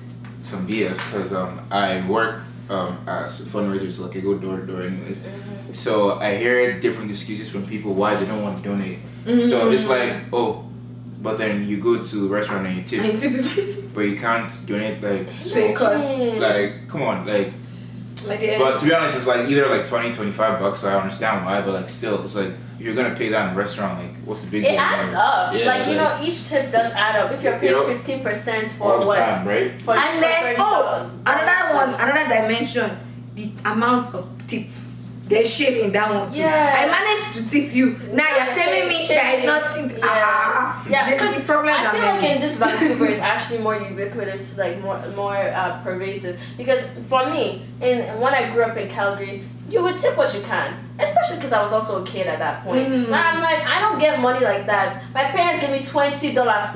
some 0.40 0.66
BS 0.66 0.96
because 1.12 1.34
um, 1.34 1.60
I 1.70 2.06
work 2.08 2.43
um, 2.70 2.98
as 3.06 3.46
a 3.46 3.50
fundraiser, 3.50 4.00
like 4.00 4.16
I 4.16 4.20
go 4.20 4.34
door 4.38 4.58
to 4.60 4.66
door 4.66 4.82
anyways. 4.82 5.18
Mm-hmm. 5.18 5.74
So 5.74 6.12
I 6.12 6.36
hear 6.36 6.78
different 6.80 7.10
excuses 7.10 7.50
from 7.50 7.66
people 7.66 7.94
why 7.94 8.14
they 8.16 8.26
don't 8.26 8.42
want 8.42 8.62
to 8.62 8.68
donate. 8.68 8.98
So 9.44 9.70
it's 9.70 9.88
like, 9.88 10.14
oh, 10.32 10.64
but 11.22 11.38
then 11.38 11.66
you 11.66 11.78
go 11.80 12.02
to 12.02 12.26
a 12.26 12.28
restaurant 12.28 12.66
and 12.66 12.76
you 12.76 12.82
tip, 12.84 13.94
but 13.94 14.02
you 14.02 14.16
can't 14.18 14.50
donate 14.66 15.02
like 15.02 15.28
So 15.40 15.58
it 15.58 15.74
costs. 15.76 16.08
like 16.38 16.88
come 16.88 17.02
on 17.02 17.26
like 17.26 17.52
but 18.58 18.78
to 18.80 18.86
be 18.86 18.94
honest 18.94 19.16
it's 19.16 19.26
like 19.26 19.48
either 19.48 19.66
like 19.68 19.86
20 19.86 20.12
25 20.14 20.58
bucks 20.60 20.80
so 20.80 20.88
i 20.90 20.94
understand 21.00 21.44
why 21.44 21.60
but 21.62 21.72
like 21.74 21.88
still 21.90 22.22
it's 22.24 22.34
like 22.34 22.52
you're 22.78 22.94
gonna 22.94 23.14
pay 23.14 23.28
that 23.30 23.48
in 23.48 23.54
a 23.54 23.56
restaurant 23.58 23.98
like 24.02 24.16
what's 24.24 24.42
the 24.42 24.50
big 24.50 24.62
deal? 24.64 24.72
It 24.72 24.76
adds 24.76 25.12
Like, 25.12 25.22
up. 25.22 25.54
yeah, 25.54 25.66
like 25.66 25.86
you 25.88 25.94
like- 25.96 26.20
know, 26.20 26.26
each 26.26 26.48
tip 26.48 26.72
does 26.72 26.92
add 26.92 27.16
up. 27.16 27.32
If 27.32 27.42
you're 27.42 27.58
paying 27.58 27.86
fifteen 27.96 28.22
percent 28.22 28.70
for 28.70 28.92
all 28.92 29.00
the 29.00 29.06
what? 29.06 29.18
time 29.18 29.46
right 29.46 29.70
For, 29.82 29.94
and 29.94 30.14
for 30.14 30.20
then 30.20 30.54
oh 30.58 31.10
another 31.26 31.74
one 31.74 31.90
another 31.94 32.26
dimension 32.34 32.90
the 33.34 33.50
amount 33.64 34.14
of 34.14 34.28
tip 34.46 34.66
They're 35.26 35.40
in 35.84 35.90
that 35.92 36.08
one 36.14 36.30
too 36.30 36.38
Yeah. 36.38 36.82
i 36.82 36.84
managed 36.86 37.28
to 37.36 37.40
tip 37.48 37.74
you 37.74 37.96
now 38.12 38.28
you're 38.36 38.46
shaming 38.46 38.88
me 38.92 39.06
that 39.08 39.40
i 39.40 39.44
not 39.44 39.62
tip 39.74 39.90
Yeah. 39.98 40.04
ah 40.04 40.84
Yeah, 40.86 41.10
because 41.10 41.32
the 41.36 41.42
problems 41.50 41.78
I 41.78 41.84
are 41.86 41.90
feel 41.92 42.00
like 42.02 42.20
many. 42.20 42.34
in 42.34 42.40
this 42.44 42.56
Vancouver 42.58 43.06
is 43.16 43.18
actually 43.18 43.60
more 43.66 43.76
ubiquitous, 43.90 44.58
like 44.58 44.80
more 44.84 45.00
more 45.16 45.36
uh, 45.60 45.80
pervasive. 45.82 46.34
Because 46.60 46.82
for 47.08 47.22
me, 47.34 47.44
in 47.80 47.96
when 48.20 48.34
I 48.40 48.42
grew 48.52 48.64
up 48.68 48.76
in 48.76 48.86
Calgary, 48.96 49.42
you 49.70 49.82
would 49.82 49.98
tip 49.98 50.16
what 50.16 50.34
you 50.34 50.40
can, 50.42 50.74
especially 50.98 51.36
because 51.36 51.52
I 51.52 51.62
was 51.62 51.72
also 51.72 52.02
a 52.02 52.06
kid 52.06 52.26
at 52.26 52.38
that 52.38 52.62
point. 52.64 52.86
Mm. 52.88 53.04
And 53.06 53.14
I'm 53.14 53.40
like, 53.42 53.60
I 53.66 53.80
don't 53.80 53.98
get 53.98 54.20
money 54.20 54.44
like 54.44 54.66
that. 54.66 55.02
My 55.14 55.24
parents 55.24 55.60
give 55.62 55.70
me 55.70 55.82
twenty 55.84 56.32
dollars 56.34 56.72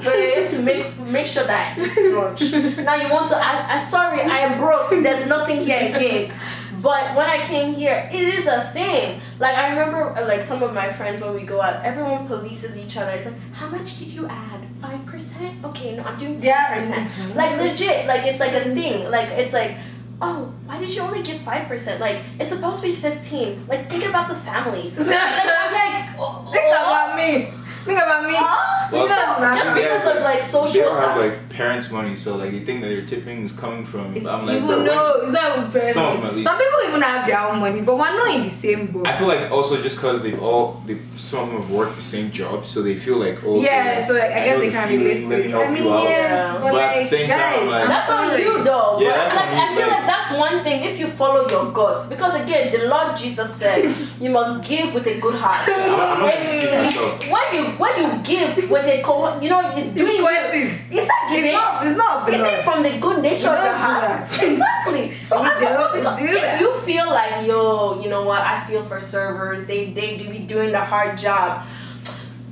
to 0.53 0.63
make 0.63 0.99
make 1.01 1.27
sure 1.27 1.45
that 1.45 1.77
I 1.77 1.83
eat 1.83 2.15
lunch. 2.15 2.41
now 2.85 2.95
you 2.97 3.11
want 3.13 3.29
to? 3.31 3.37
I, 3.37 3.77
I'm 3.77 3.85
sorry, 3.85 4.23
I 4.23 4.39
am 4.39 4.59
broke. 4.59 4.91
There's 4.91 5.27
nothing 5.29 5.65
here 5.65 5.79
again. 5.95 6.33
But 6.81 7.17
when 7.17 7.29
I 7.29 7.39
came 7.45 7.75
here, 7.75 8.09
it 8.13 8.39
is 8.39 8.47
a 8.47 8.63
thing. 8.73 9.21
Like 9.41 9.57
I 9.57 9.71
remember, 9.71 10.15
like 10.27 10.43
some 10.45 10.63
of 10.63 10.73
my 10.73 10.93
friends 10.93 11.21
when 11.21 11.35
we 11.35 11.43
go 11.43 11.61
out, 11.61 11.85
everyone 11.85 12.29
polices 12.29 12.77
each 12.77 12.97
other. 12.97 13.11
It's 13.11 13.27
like, 13.27 13.41
how 13.53 13.69
much 13.69 13.99
did 13.99 14.09
you 14.09 14.27
add? 14.29 14.61
Five 14.81 15.05
percent? 15.05 15.65
Okay, 15.65 15.97
no, 15.97 16.05
I'm 16.05 16.17
doing 16.19 16.35
ten 16.41 16.47
Yeah. 16.47 16.75
percent. 16.75 17.11
Mhm. 17.11 17.35
Like 17.35 17.59
legit, 17.59 18.07
like 18.07 18.25
it's 18.25 18.39
like 18.39 18.53
a 18.53 18.63
thing. 18.73 19.11
Like 19.11 19.29
it's 19.31 19.53
like, 19.53 19.77
oh, 20.21 20.53
why 20.67 20.79
did 20.79 20.91
you 20.95 21.03
only 21.03 21.23
give 21.23 21.39
five 21.39 21.67
percent? 21.69 22.01
Like 22.01 22.23
it's 22.39 22.51
supposed 22.51 22.83
to 22.83 22.89
be 22.89 22.95
fifteen. 22.95 23.67
Like 23.67 23.89
think 23.91 24.05
about 24.05 24.29
the 24.29 24.37
families. 24.37 24.99
like, 24.99 25.09
I'm 25.09 25.73
like, 25.73 26.17
oh, 26.19 26.49
think 26.53 26.67
about 26.69 27.17
me 27.17 27.59
think 27.89 27.99
about 28.01 28.25
me 28.25 28.35
Huh? 28.37 28.89
Well, 28.93 29.03
You 29.03 29.09
know, 29.09 29.55
just 29.65 29.75
because 29.75 30.17
of 30.17 30.23
like 30.23 30.41
they 30.41 30.45
social. 30.45 30.83
don't 30.83 31.01
have 31.01 31.17
like 31.17 31.48
parents 31.59 31.91
money 31.91 32.15
so 32.15 32.37
like 32.37 32.53
they 32.53 32.61
think 32.61 32.81
that 32.83 32.89
their 32.95 33.05
tipping 33.05 33.39
is 33.49 33.53
coming 33.63 33.85
from 33.93 34.07
It's 34.17 34.25
i'm 34.33 34.47
like 34.47 34.57
even 34.57 34.67
bro, 34.69 34.85
no 34.85 34.99
it's 35.23 35.33
not 35.33 35.59
even 35.59 35.71
fair 35.75 35.93
Some 35.93 36.17
of 36.17 36.35
them 36.35 36.43
some 36.49 36.57
people 36.63 36.81
even 36.89 37.03
have 37.03 37.27
their 37.27 37.41
own 37.49 37.59
money 37.67 37.81
but 37.89 37.95
we're 38.01 38.17
not 38.21 38.29
in 38.37 38.43
the 38.45 38.55
same 38.65 38.87
boat 38.93 39.07
I 39.09 39.17
feel 39.19 39.27
like 39.35 39.51
also 39.51 39.75
just 39.87 39.97
because 39.97 40.23
they've 40.23 40.41
all 40.49 40.65
they 40.87 40.97
some 41.17 41.41
of 41.45 41.49
them 41.51 41.57
have 41.63 41.71
worked 41.79 41.97
the 41.97 42.07
same 42.15 42.31
job, 42.41 42.65
so 42.73 42.77
they 42.89 42.95
feel 43.07 43.19
like 43.27 43.37
oh 43.45 43.61
yeah 43.61 43.97
okay, 43.97 44.05
so 44.07 44.13
like, 44.15 44.31
i 44.39 44.41
guess 44.47 44.59
they 44.59 44.67
the 44.69 44.73
can 44.79 44.89
feeling, 44.89 45.07
relate 45.07 45.21
to 45.23 45.29
let 45.29 45.39
me 45.41 45.45
it 45.47 45.51
help 45.51 45.67
i 45.67 45.71
mean 45.75 45.83
you 45.85 45.93
out. 45.93 46.05
yes 46.05 46.31
Yeah. 46.31 46.53
but, 46.63 46.63
But 46.63 46.75
like 46.75 47.07
same 47.17 47.29
time, 47.29 47.39
guys 47.39 47.59
I'm 47.63 47.69
like- 47.77 47.89
That's 47.93 48.11
on 48.17 48.27
you 48.45 48.53
though. 48.69 48.93
Yeah, 49.03 49.13
that's 49.19 49.37
like 49.41 49.51
on 49.51 49.57
you, 49.57 49.63
I 49.63 49.69
feel 49.75 49.89
like- 49.89 49.97
like 49.99 50.07
that's 50.13 50.31
one 50.47 50.57
thing 50.67 50.79
if 50.91 50.95
you 51.01 51.07
follow 51.23 51.43
your 51.55 51.67
guts. 51.79 52.03
Because 52.13 52.35
again, 52.43 52.65
the 52.75 52.83
Lord 52.93 53.17
Jesus 53.23 53.49
said 53.61 53.81
you 54.25 54.31
must 54.39 54.55
give 54.71 54.87
with 54.95 55.07
a 55.15 55.17
good 55.25 55.35
heart. 55.43 55.67
I'm, 55.67 55.91
I'm 56.13 56.21
not 56.23 56.35
gonna 56.35 57.33
When- 57.35 57.51
you 57.57 57.65
when 57.83 57.93
you 58.03 58.09
give 58.31 58.71
with 58.71 58.87
a 58.87 59.03
co- 59.03 59.41
you 59.41 59.49
know 59.53 59.61
it's 59.79 59.89
doing 59.99 60.13
it's 60.17 60.21
coercive 60.25 60.71
it's 60.97 61.09
not 61.13 61.21
it's 61.33 61.48
giving. 61.51 61.61
not 61.61 61.87
it's 61.87 61.97
not 61.97 62.17
of 62.21 62.27
the 62.27 62.35
Is 62.35 62.41
Lord. 62.43 62.55
it 62.55 62.65
from 62.65 62.83
the 62.83 62.99
good 62.99 63.23
nature 63.23 63.45
You 63.45 63.51
of 63.51 63.65
your 63.65 63.73
don't 63.73 63.83
heart? 63.83 64.43
Exactly. 64.43 65.15
So 65.23 65.43
You 65.43 65.49
I'm 65.51 65.61
just 65.61 65.79
don't 65.79 65.95
because 65.95 66.19
do 66.19 66.25
if 66.27 66.41
that. 66.41 66.61
you 66.61 66.75
feel 66.81 67.09
like 67.11 67.47
yo, 67.47 68.01
you 68.03 68.09
know 68.09 68.23
what, 68.23 68.43
I 68.43 68.65
feel 68.67 68.83
for 68.85 68.99
servers, 69.01 69.67
they 69.67 69.91
they 69.93 70.17
do 70.17 70.31
be 70.31 70.39
doing 70.41 70.73
the 70.73 70.81
hard 70.81 71.19
job. 71.19 71.67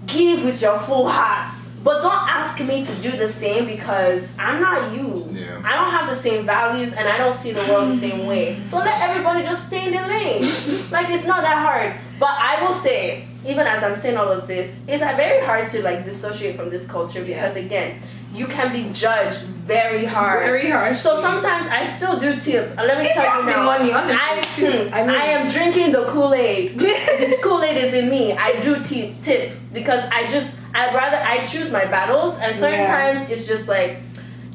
Give 0.06 0.44
with 0.44 0.60
your 0.62 0.78
full 0.80 1.08
hearts. 1.08 1.64
But 1.82 2.00
don't 2.02 2.12
ask 2.28 2.58
me 2.64 2.84
to 2.84 2.94
do 2.96 3.12
the 3.12 3.28
same 3.28 3.66
because 3.66 4.36
I'm 4.38 4.60
not 4.60 4.92
you. 4.92 5.28
Yeah. 5.30 5.60
I 5.64 5.76
don't 5.76 5.90
have 5.90 6.08
the 6.08 6.16
same 6.16 6.44
values 6.44 6.92
and 6.92 7.06
I 7.08 7.16
don't 7.16 7.34
see 7.34 7.52
the 7.52 7.60
world 7.70 7.90
the 7.92 7.96
same 7.96 8.26
way. 8.26 8.60
So 8.64 8.78
let 8.78 9.00
everybody 9.02 9.44
just 9.44 9.68
stay 9.68 9.86
in 9.86 9.92
their 9.92 10.08
lane. 10.08 10.42
like 10.90 11.10
it's 11.10 11.26
not 11.26 11.42
that 11.42 11.58
hard. 11.58 11.94
But 12.18 12.30
I 12.30 12.60
will 12.64 12.72
say, 12.74 13.26
even 13.44 13.66
as 13.68 13.84
I'm 13.84 13.94
saying 13.94 14.16
all 14.16 14.28
of 14.32 14.48
this, 14.48 14.74
it's 14.88 15.02
very 15.02 15.44
hard 15.46 15.68
to 15.70 15.82
like 15.82 16.04
dissociate 16.04 16.56
from 16.56 16.70
this 16.70 16.86
culture 16.88 17.22
because 17.24 17.54
again, 17.54 18.00
you 18.36 18.46
can 18.46 18.72
be 18.72 18.92
judged 18.92 19.40
very 19.66 20.04
hard. 20.04 20.40
Very 20.44 20.70
hard. 20.70 20.94
So 20.94 21.20
sometimes 21.20 21.66
I 21.66 21.84
still 21.84 22.18
do 22.20 22.38
tip. 22.38 22.78
Uh, 22.78 22.84
let 22.84 22.98
me 22.98 23.08
you 23.08 23.14
tell 23.14 23.40
you 23.40 23.46
the 23.46 23.56
now. 23.56 23.64
money, 23.64 23.92
honestly, 23.92 24.16
I, 24.20 24.40
too. 24.42 24.88
Hmm, 24.88 24.94
I 24.94 25.00
I, 25.00 25.26
am 25.38 25.50
drinking 25.50 25.90
the 25.92 26.04
Kool-Aid. 26.04 26.78
the 26.78 27.38
Kool-Aid 27.42 27.76
is 27.76 27.94
in 27.94 28.08
me. 28.08 28.32
I 28.32 28.60
do 28.60 28.80
tip, 28.82 29.20
tip 29.22 29.52
because 29.72 30.04
I 30.12 30.28
just 30.28 30.58
I'd 30.74 30.94
rather 30.94 31.16
I 31.16 31.44
choose 31.46 31.70
my 31.70 31.84
battles 31.86 32.38
and 32.38 32.54
sometimes 32.56 33.28
Yeah. 33.28 33.34
it's 33.34 33.46
just 33.48 33.66
like 33.66 33.98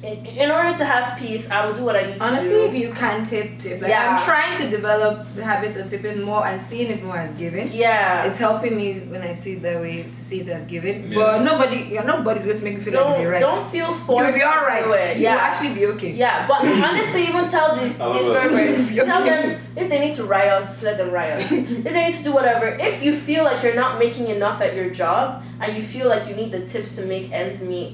in, 0.03 0.25
in 0.25 0.49
order 0.49 0.75
to 0.77 0.83
have 0.85 1.17
peace, 1.19 1.49
I 1.51 1.65
will 1.65 1.75
do 1.75 1.83
what 1.83 1.95
I 1.95 2.01
need 2.07 2.13
to 2.13 2.19
do. 2.19 2.25
Honestly, 2.25 2.61
if 2.65 2.73
you 2.73 2.91
can 2.91 3.23
tip, 3.23 3.59
tip. 3.59 3.81
Like 3.81 3.89
Yeah. 3.89 4.15
I'm 4.17 4.25
trying 4.25 4.57
to 4.57 4.67
develop 4.69 5.27
the 5.35 5.43
habit 5.43 5.75
of 5.75 5.87
tipping 5.89 6.23
more 6.23 6.45
and 6.47 6.59
seeing 6.59 6.89
it 6.91 7.03
more 7.03 7.17
as 7.17 7.33
giving. 7.35 7.67
yeah. 7.71 8.23
It's 8.25 8.39
helping 8.39 8.75
me 8.75 8.99
when 9.01 9.21
I 9.21 9.31
see 9.31 9.53
it 9.53 9.61
that 9.61 9.79
way 9.79 10.03
to 10.03 10.15
see 10.15 10.39
it 10.41 10.47
as 10.47 10.63
giving. 10.63 11.11
Yeah. 11.11 11.15
But 11.19 11.43
nobody, 11.43 11.77
yeah, 11.91 12.03
nobody's 12.03 12.45
going 12.45 12.57
to 12.57 12.63
make 12.63 12.75
me 12.77 12.81
feel 12.81 12.93
like 12.95 13.03
don't, 13.03 13.11
it's 13.13 13.27
a 13.27 13.29
right. 13.29 13.39
don't 13.41 13.71
feel 13.71 13.93
forced 13.93 14.23
You'll 14.25 14.33
be 14.33 14.39
to 14.39 14.47
alright. 14.47 14.83
do 14.85 14.93
it. 14.93 15.17
You'll 15.17 15.23
Yeah. 15.23 15.35
actually 15.37 15.73
be 15.75 15.85
okay. 15.87 16.11
Yeah, 16.11 16.47
but 16.47 16.61
honestly, 16.89 17.23
even 17.27 17.47
tell 17.47 17.75
these, 17.75 17.89
these 17.89 17.97
that. 17.99 18.49
servers, 18.51 18.95
tell 18.95 19.23
them 19.23 19.61
if 19.75 19.87
they 19.89 19.99
need 19.99 20.15
to 20.15 20.23
riot, 20.23 20.67
let 20.81 20.97
them 20.97 21.11
riot. 21.11 21.41
if 21.51 21.83
they 21.83 22.05
need 22.07 22.15
to 22.15 22.23
do 22.23 22.33
whatever, 22.33 22.65
if 22.67 23.03
you 23.03 23.15
feel 23.15 23.43
like 23.43 23.61
you're 23.63 23.75
not 23.75 23.99
making 23.99 24.29
enough 24.29 24.61
at 24.61 24.73
your 24.75 24.89
job 24.89 25.43
and 25.59 25.75
you 25.75 25.83
feel 25.83 26.07
like 26.09 26.27
you 26.27 26.33
need 26.35 26.51
the 26.51 26.65
tips 26.65 26.95
to 26.95 27.05
make 27.05 27.31
ends 27.31 27.61
meet, 27.61 27.93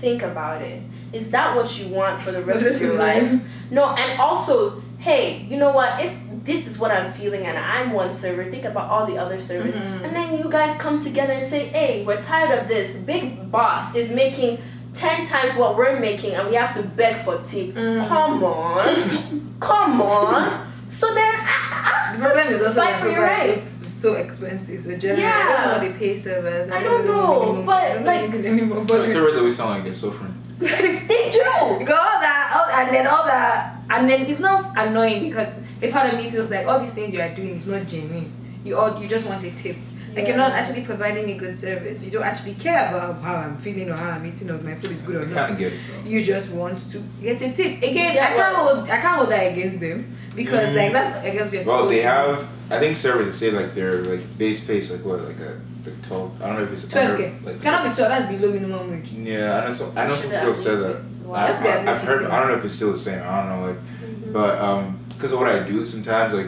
think 0.00 0.22
about 0.22 0.62
it. 0.62 0.80
Is 1.12 1.30
that 1.32 1.56
what 1.56 1.78
you 1.78 1.88
want 1.94 2.20
for 2.20 2.30
the 2.32 2.42
rest 2.42 2.64
of 2.70 2.80
your 2.80 2.94
life? 2.94 3.40
No, 3.70 3.86
and 3.96 4.20
also 4.20 4.82
hey, 4.98 5.46
you 5.48 5.56
know 5.56 5.72
what? 5.72 5.98
If 6.04 6.12
this 6.44 6.66
is 6.66 6.78
what 6.78 6.90
I'm 6.90 7.10
feeling 7.10 7.46
and 7.46 7.56
I'm 7.56 7.92
one 7.92 8.14
server, 8.14 8.44
think 8.50 8.66
about 8.66 8.90
all 8.90 9.06
the 9.06 9.16
other 9.16 9.40
servers. 9.40 9.74
Mhm. 9.74 10.04
And 10.04 10.14
then 10.14 10.36
you 10.36 10.50
guys 10.50 10.76
come 10.78 11.02
together 11.02 11.32
and 11.32 11.46
say, 11.46 11.68
hey, 11.68 12.04
we're 12.04 12.20
tired 12.20 12.58
of 12.58 12.68
this. 12.68 12.92
Big 12.96 13.50
boss 13.50 13.94
is 13.94 14.10
making 14.10 14.58
10 14.92 15.26
times 15.26 15.54
what 15.56 15.74
we're 15.78 15.98
making 15.98 16.34
and 16.34 16.48
we 16.50 16.54
have 16.54 16.74
to 16.74 16.82
beg 16.82 17.16
for 17.24 17.38
tip. 17.38 17.74
Mhm. 17.74 18.06
Come 18.08 18.44
on. 18.44 19.56
Come 19.60 20.02
on. 20.02 20.70
So 20.86 21.14
then, 21.14 21.34
ah, 21.38 22.10
The 22.12 22.18
problem 22.18 22.48
is 22.48 22.60
also 22.62 22.80
Fight 22.82 22.90
that 22.92 23.00
for 23.00 23.08
your 23.08 23.24
is 23.30 23.38
rights. 23.56 23.68
so, 23.88 24.12
so 24.12 24.14
expensive. 24.16 24.80
So 24.80 24.96
generally, 24.98 25.24
I 25.24 25.44
don't 25.48 25.62
know 25.62 25.72
what 25.78 25.80
they 25.80 25.92
pay 25.98 26.14
servers. 26.16 26.70
I 26.70 26.82
don't 26.82 27.06
know, 27.06 27.62
but, 27.64 27.80
don't 27.94 28.00
know 28.04 28.06
like- 28.06 28.22
anything 28.24 28.44
anymore. 28.46 28.80
But 28.84 28.98
But 28.98 29.08
servers 29.08 29.38
always 29.38 29.56
sound 29.56 29.70
like 29.70 29.84
they're 29.84 29.94
suffering. 29.94 30.34
They 30.60 31.30
do. 31.30 31.78
Because 31.78 31.98
all 31.98 32.20
that, 32.20 32.52
all, 32.54 32.68
and 32.80 32.94
then 32.94 33.06
all 33.06 33.24
that, 33.24 33.78
and 33.90 34.08
then 34.08 34.26
it's 34.26 34.40
not 34.40 34.60
annoying 34.76 35.22
because 35.28 35.48
a 35.82 35.90
part 35.90 36.12
of 36.12 36.18
me 36.20 36.30
feels 36.30 36.50
like 36.50 36.66
all 36.66 36.78
these 36.78 36.92
things 36.92 37.12
you 37.12 37.20
are 37.20 37.34
doing 37.34 37.50
is 37.50 37.66
not 37.66 37.86
genuine. 37.86 38.30
You 38.64 38.76
all 38.76 39.00
you 39.00 39.08
just 39.08 39.26
want 39.26 39.42
a 39.44 39.50
tip. 39.52 39.76
Like 40.14 40.26
you're 40.26 40.36
not 40.36 40.52
actually 40.52 40.82
providing 40.84 41.30
a 41.30 41.34
good 41.38 41.56
service. 41.58 42.04
You 42.04 42.10
don't 42.10 42.24
actually 42.24 42.54
care 42.54 42.88
about 42.88 43.22
how 43.22 43.36
I'm 43.36 43.56
feeling 43.58 43.88
or 43.88 43.94
how 43.94 44.10
I'm 44.10 44.26
eating 44.26 44.50
or 44.50 44.56
if 44.56 44.62
my 44.64 44.74
food 44.74 44.90
is 44.90 45.02
good 45.02 45.14
or 45.16 45.20
I 45.20 45.32
kind 45.32 45.50
not. 45.52 45.58
get 45.58 45.72
it. 45.72 45.78
You 46.04 46.20
just 46.22 46.50
want 46.50 46.78
to 46.90 46.98
get 47.22 47.40
a 47.40 47.50
tip. 47.52 47.78
Again, 47.78 48.14
Yeah, 48.16 48.24
I 48.24 48.34
can't 48.34 48.54
well- 48.56 48.74
hold 48.76 48.90
I 48.90 48.98
can't 49.00 49.16
hold 49.18 49.30
that 49.30 49.52
against 49.52 49.78
them 49.80 50.14
because 50.34 50.70
Mm. 50.70 50.76
like 50.76 50.92
that's 50.92 51.24
against 51.24 51.54
your 51.54 51.64
Well, 51.64 51.86
they 51.86 52.02
have. 52.02 52.46
I 52.70 52.78
think 52.80 52.96
servers 52.96 53.26
that 53.28 53.32
say 53.34 53.50
like 53.52 53.74
their 53.74 54.02
like 54.04 54.20
base 54.36 54.66
pay 54.66 54.78
is 54.78 54.90
like 54.94 55.04
what 55.06 55.20
like 55.26 55.38
a 55.38 55.60
like 55.86 56.02
twelve. 56.02 56.42
I 56.42 56.46
don't 56.46 56.56
know 56.56 56.62
if 56.64 56.72
it's 56.72 56.88
twelve 56.88 57.10
under, 57.10 57.22
k. 57.22 57.34
Like, 57.44 57.62
Cannot 57.62 57.88
be 57.88 57.94
twelve. 57.94 58.08
That's 58.10 58.32
below 58.34 58.52
minimum 58.52 58.90
wage. 58.90 59.12
Yeah, 59.12 59.60
I 59.62 59.66
know 59.68 59.72
some. 59.74 59.98
I 59.98 60.06
know 60.06 60.14
some 60.16 60.30
people 60.30 60.46
have 60.46 60.56
said 60.56 60.78
that. 60.80 61.02
be- 61.02 61.06
I, 61.26 61.28
Wow. 61.30 61.44
Let's 61.46 61.60
be 61.60 61.68
at 61.68 61.74
I, 61.74 61.92
least 61.92 62.00
I've 62.00 62.06
heard. 62.08 62.24
I 62.26 62.40
don't 62.40 62.48
know 62.48 62.56
if 62.58 62.64
it's 62.64 62.74
still 62.74 62.92
the 62.92 62.98
same. 62.98 63.22
I 63.22 63.40
don't 63.42 63.48
know. 63.60 63.66
Like, 63.68 63.76
Mhm. 63.76 64.32
but 64.32 64.58
um, 64.60 64.98
because 65.10 65.32
of 65.32 65.38
what 65.38 65.48
I 65.48 65.62
do, 65.66 65.86
sometimes 65.86 66.34
like, 66.34 66.46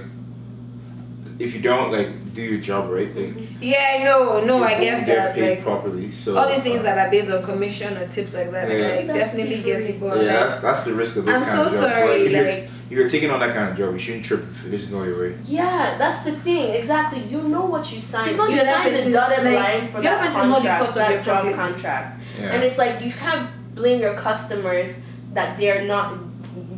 if 1.38 1.54
you 1.54 1.60
don't 1.60 1.92
like 1.92 2.08
do 2.34 2.42
your 2.42 2.60
job 2.60 2.90
right, 2.90 3.14
like, 3.14 3.34
Yeah, 3.60 3.96
I 4.00 4.04
know. 4.04 4.40
No, 4.44 4.62
I 4.64 4.80
get 4.80 4.94
won't 4.94 5.06
get 5.06 5.16
that. 5.16 5.34
paid 5.34 5.50
Like 5.56 5.62
properly. 5.62 6.10
So 6.10 6.36
all 6.36 6.48
these 6.48 6.62
things 6.62 6.80
uh, 6.80 6.82
that 6.84 6.98
are 7.06 7.10
based 7.10 7.30
on 7.30 7.42
commission 7.44 7.96
or 7.96 8.06
tips 8.08 8.32
like 8.34 8.50
that, 8.52 8.68
Yeah. 8.70 8.96
like, 8.96 9.06
That's 9.06 9.18
definitely 9.18 9.62
get 9.62 9.78
different. 9.84 9.88
it. 9.90 10.00
But 10.00 10.06
Yeah, 10.08 10.14
like, 10.40 10.48
that's, 10.50 10.62
that's 10.62 10.84
the 10.84 10.94
risk 10.94 11.16
of 11.18 11.24
this 11.26 11.34
I'm 11.36 11.42
kind 11.44 11.54
so 11.56 11.66
of 11.66 11.70
job. 11.72 11.80
sorry, 11.80 12.28
Like, 12.28 12.46
if, 12.46 12.70
you're, 12.92 13.04
like- 13.04 13.06
if 13.06 13.12
you're 13.12 13.20
taking 13.20 13.30
on 13.30 13.40
that 13.40 13.54
kind 13.54 13.70
of 13.70 13.76
job, 13.76 13.92
you 13.94 13.98
shouldn't 13.98 14.24
trip 14.24 14.40
if 14.40 14.66
it 14.66 14.70
doesn't 14.70 14.90
go 14.90 15.02
your 15.04 15.18
way. 15.20 15.38
Yeah, 15.44 15.96
that's 15.98 16.22
the 16.24 16.32
thing. 16.32 16.74
Exactly. 16.74 17.22
You 17.24 17.42
know 17.42 17.64
what 17.66 17.92
you 17.92 18.00
signed. 18.00 18.28
It's 18.30 18.36
not 18.36 18.50
you 18.50 18.56
the 18.56 18.62
other 18.62 18.94
signed 18.94 19.06
the 19.06 19.12
dotted 19.12 19.44
like, 19.44 19.58
line 19.58 19.88
for 19.88 20.00
the 20.00 20.08
other 20.10 20.16
that 20.16 20.20
person 20.22 20.40
is 20.42 20.48
not 20.48 20.62
the 20.62 20.68
contract, 20.68 20.80
cause 20.80 20.88
of 20.90 20.94
that 20.94 21.10
your 21.12 21.22
job 21.22 21.42
problem. 21.42 21.54
contract. 21.54 22.20
Yeah. 22.38 22.52
And 22.52 22.62
it's 22.62 22.78
like 22.78 23.02
you 23.02 23.12
can't 23.12 23.50
blame 23.74 24.00
your 24.00 24.14
customers 24.14 25.00
that 25.32 25.58
they're 25.58 25.84
not 25.84 26.18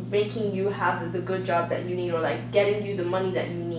making 0.09 0.55
you 0.55 0.69
have 0.69 1.11
the 1.11 1.19
good 1.19 1.45
job 1.45 1.69
that 1.69 1.85
you 1.85 1.95
need 1.95 2.11
or 2.13 2.21
like 2.21 2.51
getting 2.51 2.85
you 2.85 2.95
the 2.95 3.03
money 3.03 3.31
that 3.31 3.49
you 3.49 3.55
need. 3.55 3.74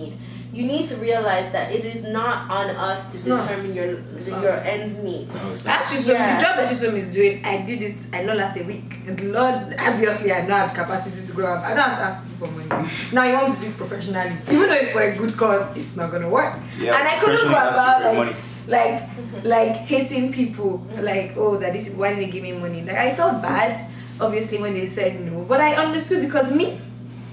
You 0.57 0.65
need 0.65 0.87
to 0.89 0.95
realize 0.95 1.51
that 1.51 1.71
it 1.71 1.85
is 1.85 2.03
not 2.19 2.49
on 2.49 2.67
us 2.89 2.99
to 3.11 3.13
It's 3.17 3.25
not. 3.27 3.47
determine 3.47 3.73
your 3.75 3.89
It's 4.15 4.27
your 4.27 4.55
not. 4.57 4.65
ends 4.65 4.97
meet. 5.07 5.27
No, 5.35 5.51
it's. 5.53 5.61
That's 5.61 5.87
just 5.93 6.07
Yeah. 6.07 6.33
the 6.33 6.41
job 6.43 6.53
that 6.57 6.67
Chisom 6.69 6.95
is 7.01 7.05
doing. 7.17 7.45
I 7.45 7.57
did 7.69 7.79
it. 7.89 7.97
I 8.11 8.23
know 8.25 8.33
last 8.33 8.57
a 8.57 8.63
week, 8.63 8.89
and 9.07 9.17
Lord, 9.37 9.75
obviously, 9.89 10.31
I 10.31 10.41
don't 10.41 10.57
have 10.65 10.73
capacity 10.73 11.21
to 11.29 11.33
go 11.39 11.45
up. 11.53 11.61
I 11.63 11.75
don't 11.75 11.85
have 11.89 11.97
to 12.01 12.05
ask 12.09 12.17
people 12.25 12.47
for 12.47 12.51
money. 12.57 12.89
Now 13.13 13.23
you 13.29 13.33
want 13.37 13.49
me 13.49 13.55
to 13.57 13.61
do 13.61 13.67
it 13.67 13.77
professionally, 13.83 14.33
even 14.53 14.65
though 14.69 14.81
it's 14.83 14.91
for 14.97 15.03
a 15.03 15.13
good 15.15 15.37
cause, 15.37 15.65
it's 15.77 15.93
not 15.95 16.07
gonna 16.11 16.27
work. 16.39 16.53
Yeah, 16.79 16.97
and 16.97 17.07
I 17.07 17.15
couldn't 17.21 17.37
go 17.45 17.53
professionally 17.53 17.69
asking 17.69 17.83
about 17.85 18.01
for 18.01 18.07
like, 18.07 18.17
money. 18.17 18.35
like, 18.75 18.95
like 19.53 19.75
hating 19.93 20.25
people. 20.33 20.71
Like, 21.11 21.29
oh, 21.37 21.57
that 21.61 21.71
this 21.73 21.85
is 21.87 21.93
why 21.93 22.15
they 22.15 22.27
give 22.33 22.41
me 22.41 22.53
money. 22.53 22.81
Like 22.81 22.97
I 22.97 23.13
felt 23.13 23.43
bad, 23.43 23.91
obviously, 24.19 24.57
when 24.57 24.73
they 24.73 24.87
said 24.87 25.21
no, 25.21 25.45
but 25.47 25.61
I 25.61 25.75
understood 25.85 26.21
because 26.25 26.49
me, 26.49 26.81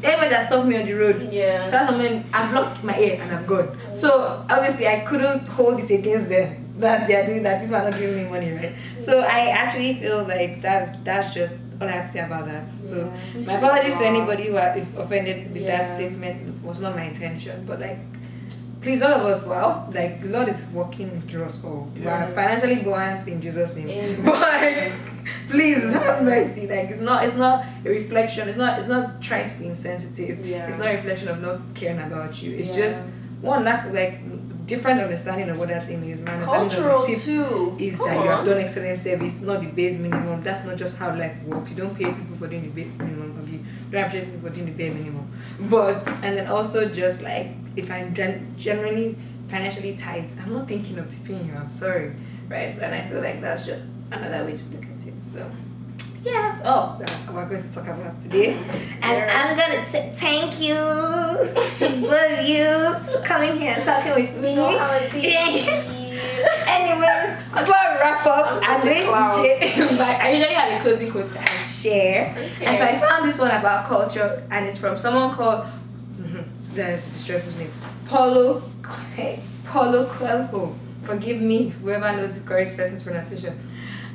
everyone 0.05 0.31
that 0.31 0.47
stopped 0.47 0.67
me 0.69 0.77
on 0.79 0.87
the 0.87 0.95
road. 0.95 1.33
Yeah. 1.33 1.67
So 1.67 1.71
that's 1.73 1.93
when 1.93 2.25
I 2.33 2.51
blocked 2.53 2.85
my 2.85 2.97
ear 2.99 3.19
and 3.21 3.33
I'm 3.35 3.47
gone. 3.47 3.77
So 3.95 4.45
obviously 4.51 4.87
I 4.87 5.01
couldn't 5.01 5.47
hold 5.49 5.81
it 5.81 5.91
against 5.91 6.29
them 6.29 6.61
that 6.79 7.07
they're 7.07 7.25
doing 7.25 7.43
that. 7.45 7.61
People 7.63 7.77
are 7.77 7.91
not 7.91 7.99
giving 7.99 8.25
me 8.25 8.29
money, 8.31 8.53
right? 8.53 8.75
So 8.99 9.21
I 9.21 9.49
actually 9.51 9.95
feel 9.95 10.25
like 10.25 10.61
that's 10.61 10.91
that's 11.05 11.33
just 11.35 11.57
all 11.81 11.89
I 11.89 11.93
have 11.93 12.07
to 12.07 12.11
say 12.11 12.21
about 12.21 12.47
that. 12.47 12.69
So 12.71 12.97
Yeah. 13.35 13.47
My 13.47 13.55
apologies 13.55 13.97
to 13.99 14.05
anybody 14.07 14.45
who 14.49 14.57
are 14.57 14.77
offended 14.99 15.53
with 15.53 15.63
Yeah. 15.63 15.79
that 15.79 15.89
statement. 15.89 16.49
It 16.49 16.67
was 16.67 16.81
not 16.81 16.95
my 16.97 17.05
intention, 17.05 17.65
but 17.67 17.81
like. 17.81 17.99
Please, 18.83 19.01
all 19.01 19.15
of 19.15 19.23
us, 19.25 19.47
well, 19.47 19.91
like 19.95 20.21
the 20.21 20.29
Lord 20.29 20.47
is 20.47 20.61
working 20.75 21.23
through 21.23 21.45
us 21.45 21.59
all. 21.65 21.89
We 21.99 22.07
are 22.07 22.27
financially 22.33 22.83
buoyant 22.83 23.27
in 23.27 23.41
Jesus' 23.41 23.75
name. 23.75 23.89
Amen. 23.89 24.25
But 24.27 25.14
please 25.49 25.93
have 25.93 26.23
mercy. 26.25 26.63
Like 26.67 26.91
it's 26.91 27.01
not, 27.01 27.25
it's 27.25 27.35
not 27.35 27.65
a 27.85 27.89
reflection. 27.89 28.49
It's 28.49 28.59
not, 28.59 28.79
it's 28.79 28.89
not 28.89 29.21
trying 29.23 29.49
to 29.49 29.59
be 29.59 29.67
insensitive. 29.67 30.45
Yeah. 30.45 30.67
It's 30.67 30.79
not 30.79 30.89
a 30.89 30.93
reflection 30.93 31.29
of 31.29 31.41
not 31.43 31.61
caring 31.75 32.01
about 32.01 32.43
you. 32.43 32.57
It's 32.57 32.69
Yeah. 32.69 32.75
just 32.85 33.09
one 33.41 33.65
lack 33.65 33.93
like 33.93 34.21
different 34.67 34.99
understanding 35.01 35.51
of 35.51 35.59
what 35.59 35.69
that 35.69 35.87
thing 35.87 36.03
is. 36.09 36.21
Man, 36.21 36.43
Cultural 36.43 37.03
tip 37.03 37.19
too. 37.19 37.77
is 37.79 37.97
Come 37.97 38.07
that 38.09 38.25
you 38.25 38.31
have 38.31 38.45
done 38.47 38.59
excellent 38.59 38.97
service, 38.99 39.41
not 39.43 39.61
the 39.61 39.67
base 39.67 39.99
minimum. 39.99 40.43
That's 40.43 40.65
not 40.65 40.77
just 40.77 40.97
how 40.97 41.15
life 41.15 41.37
works. 41.45 41.71
You 41.71 41.77
don't 41.77 41.95
pay 41.95 42.07
people 42.07 42.37
for 42.39 42.47
doing 42.47 42.63
the 42.63 42.69
base 42.69 42.89
minimum 42.99 43.39
of 43.39 43.49
you. 43.53 43.61
don't 43.91 44.01
appreciate 44.05 44.25
people 44.33 44.49
for 44.49 44.55
doing 44.55 44.67
the 44.67 44.73
bare 44.73 44.95
minimum. 44.95 45.31
But 45.61 46.07
and 46.23 46.37
then 46.39 46.47
also 46.47 46.89
just 46.89 47.23
like 47.23 47.49
if 47.77 47.91
I'm 47.91 48.15
gen- 48.15 48.55
generally 48.57 49.17
financially 49.49 49.95
tight, 49.97 50.35
I'm 50.43 50.55
not 50.55 50.67
thinking 50.67 50.99
of 50.99 51.09
tipping 51.11 51.47
you. 51.47 51.55
I'm 51.55 51.71
sorry, 51.71 52.15
right? 52.49 52.75
So, 52.75 52.83
and 52.83 52.95
I 52.95 53.03
feel 53.09 53.21
like 53.21 53.41
that's 53.41 53.67
just 53.67 53.91
another 54.11 54.45
way 54.45 54.57
to 54.57 54.65
look 54.69 54.85
at 54.85 55.07
it. 55.07 55.21
So. 55.21 55.51
yes. 56.25 56.63
Oh, 56.65 56.99
we're 57.33 57.49
going 57.49 57.63
to 57.63 57.73
talk 57.73 57.87
about 57.87 58.21
today. 58.21 58.55
And. 59.03 59.31
I'm 59.31 59.57
going 59.57 59.83
to 59.83 59.91
say 59.91 60.13
thank 60.15 60.61
you 60.61 60.75
to 60.75 62.01
both 62.01 62.39
of 62.39 62.47
you 62.47 63.23
coming 63.25 63.57
here 63.59 63.75
and 63.77 63.85
talking 63.85 64.15
with 64.15 64.37
me. 64.41 64.51
You 64.51 64.57
know 64.57 64.79
how 64.79 64.93
it 64.95 65.13
be. 65.13 65.21
Yes. 65.23 66.03
Anyways, 66.67 67.37
before 67.53 67.77
I 67.77 67.99
wrap 68.01 68.27
up, 68.27 68.61
I'm 68.63 68.81
going 68.81 69.05
to 69.05 69.99
share. 69.99 70.23
I 70.23 70.31
usually 70.33 70.55
have 70.55 70.81
a 70.81 70.83
closing 70.83 71.11
quote 71.11 71.33
that 71.35 71.49
I 71.49 71.53
share. 71.67 72.35
And 72.61 72.79
so 72.79 72.85
I 72.85 72.99
found 72.99 73.29
this 73.29 73.39
one 73.39 73.51
about 73.51 73.87
culture, 73.87 74.43
and 74.51 74.67
it's 74.67 74.79
from 74.79 74.97
someone 74.97 75.35
called. 75.35 75.67
That 76.75 76.99
is 76.99 77.27
the 77.27 77.59
name. 77.59 77.71
Paulo. 78.07 78.61
Hey, 79.15 79.41
Paulo 79.65 80.07
Coelho. 80.07 80.75
Forgive 81.05 81.41
me, 81.41 81.69
whoever 81.69 82.17
knows 82.17 82.33
the 82.33 82.41
correct 82.41 82.77
person's 82.77 83.03
pronunciation. 83.03 83.59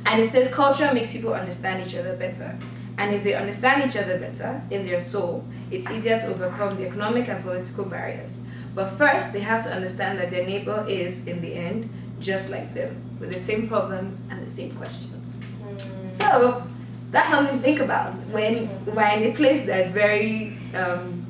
And 0.05 0.21
it 0.21 0.29
says 0.29 0.53
culture 0.53 0.93
makes 0.93 1.11
people 1.11 1.33
understand 1.33 1.85
each 1.85 1.95
other 1.95 2.15
better. 2.15 2.57
And 2.97 3.13
if 3.13 3.23
they 3.23 3.33
understand 3.33 3.89
each 3.89 3.95
other 3.95 4.19
better 4.19 4.61
in 4.71 4.85
their 4.85 4.99
soul, 4.99 5.45
it's 5.71 5.89
easier 5.89 6.19
to 6.19 6.27
overcome 6.27 6.75
the 6.77 6.85
economic 6.85 7.29
and 7.29 7.41
political 7.43 7.85
barriers. 7.85 8.41
But 8.75 8.89
first, 8.91 9.33
they 9.33 9.39
have 9.39 9.63
to 9.63 9.71
understand 9.71 10.19
that 10.19 10.31
their 10.31 10.45
neighbor 10.45 10.85
is, 10.87 11.25
in 11.25 11.41
the 11.41 11.53
end, 11.53 11.89
just 12.19 12.49
like 12.49 12.73
them, 12.73 13.01
with 13.19 13.31
the 13.31 13.37
same 13.37 13.67
problems 13.67 14.23
and 14.29 14.45
the 14.45 14.49
same 14.49 14.71
questions. 14.75 15.39
Mm. 15.63 16.11
So 16.11 16.67
that's 17.11 17.29
something 17.29 17.57
to 17.57 17.63
think 17.63 17.79
about 17.79 18.17
when 18.33 18.69
we're 18.85 19.17
in 19.17 19.31
a 19.31 19.33
place 19.33 19.65
that 19.65 19.79
is 19.85 19.91
very 19.91 20.57
um, 20.75 21.25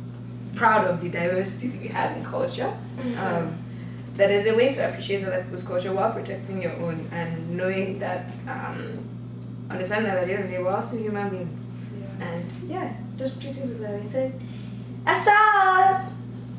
proud 0.55 0.87
of 0.87 1.01
the 1.01 1.09
diversity 1.09 1.67
that 1.67 1.81
we 1.81 1.87
have 1.89 2.17
in 2.17 2.25
culture. 2.25 2.75
Um, 3.17 3.57
that 4.19 4.29
is 4.29 4.45
a 4.45 4.53
way 4.53 4.69
to 4.69 4.89
appreciate 4.89 5.23
other 5.23 5.41
people's 5.43 5.63
culture 5.63 5.93
while 5.93 6.11
protecting 6.11 6.61
your 6.61 6.73
own 6.73 7.07
and 7.11 7.55
knowing 7.55 7.97
that 7.99 8.29
um, 8.47 8.99
understanding 9.69 10.11
that 10.11 10.19
at 10.19 10.27
the 10.27 10.33
end 10.33 10.43
of 10.43 10.49
the 10.49 10.57
day 10.57 10.61
we're 10.61 10.69
all 10.69 10.81
still 10.81 10.99
human 10.99 11.29
beings. 11.29 11.71
And 12.19 12.45
yeah, 12.67 12.93
just 13.17 13.41
treating 13.41 13.69
people 13.69 13.81
that 13.85 13.93
way. 13.93 14.05
So 14.05 14.31
that's 15.05 15.25
all. 15.25 16.11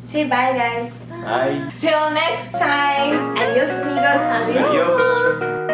Say 0.08 0.24
bye 0.28 0.54
guys. 0.54 0.94
Bye. 1.10 1.70
Till 1.78 2.10
next 2.12 2.52
time. 2.52 3.36
Adios 3.36 3.78
amigos. 3.78 4.56
Adios. 4.56 5.69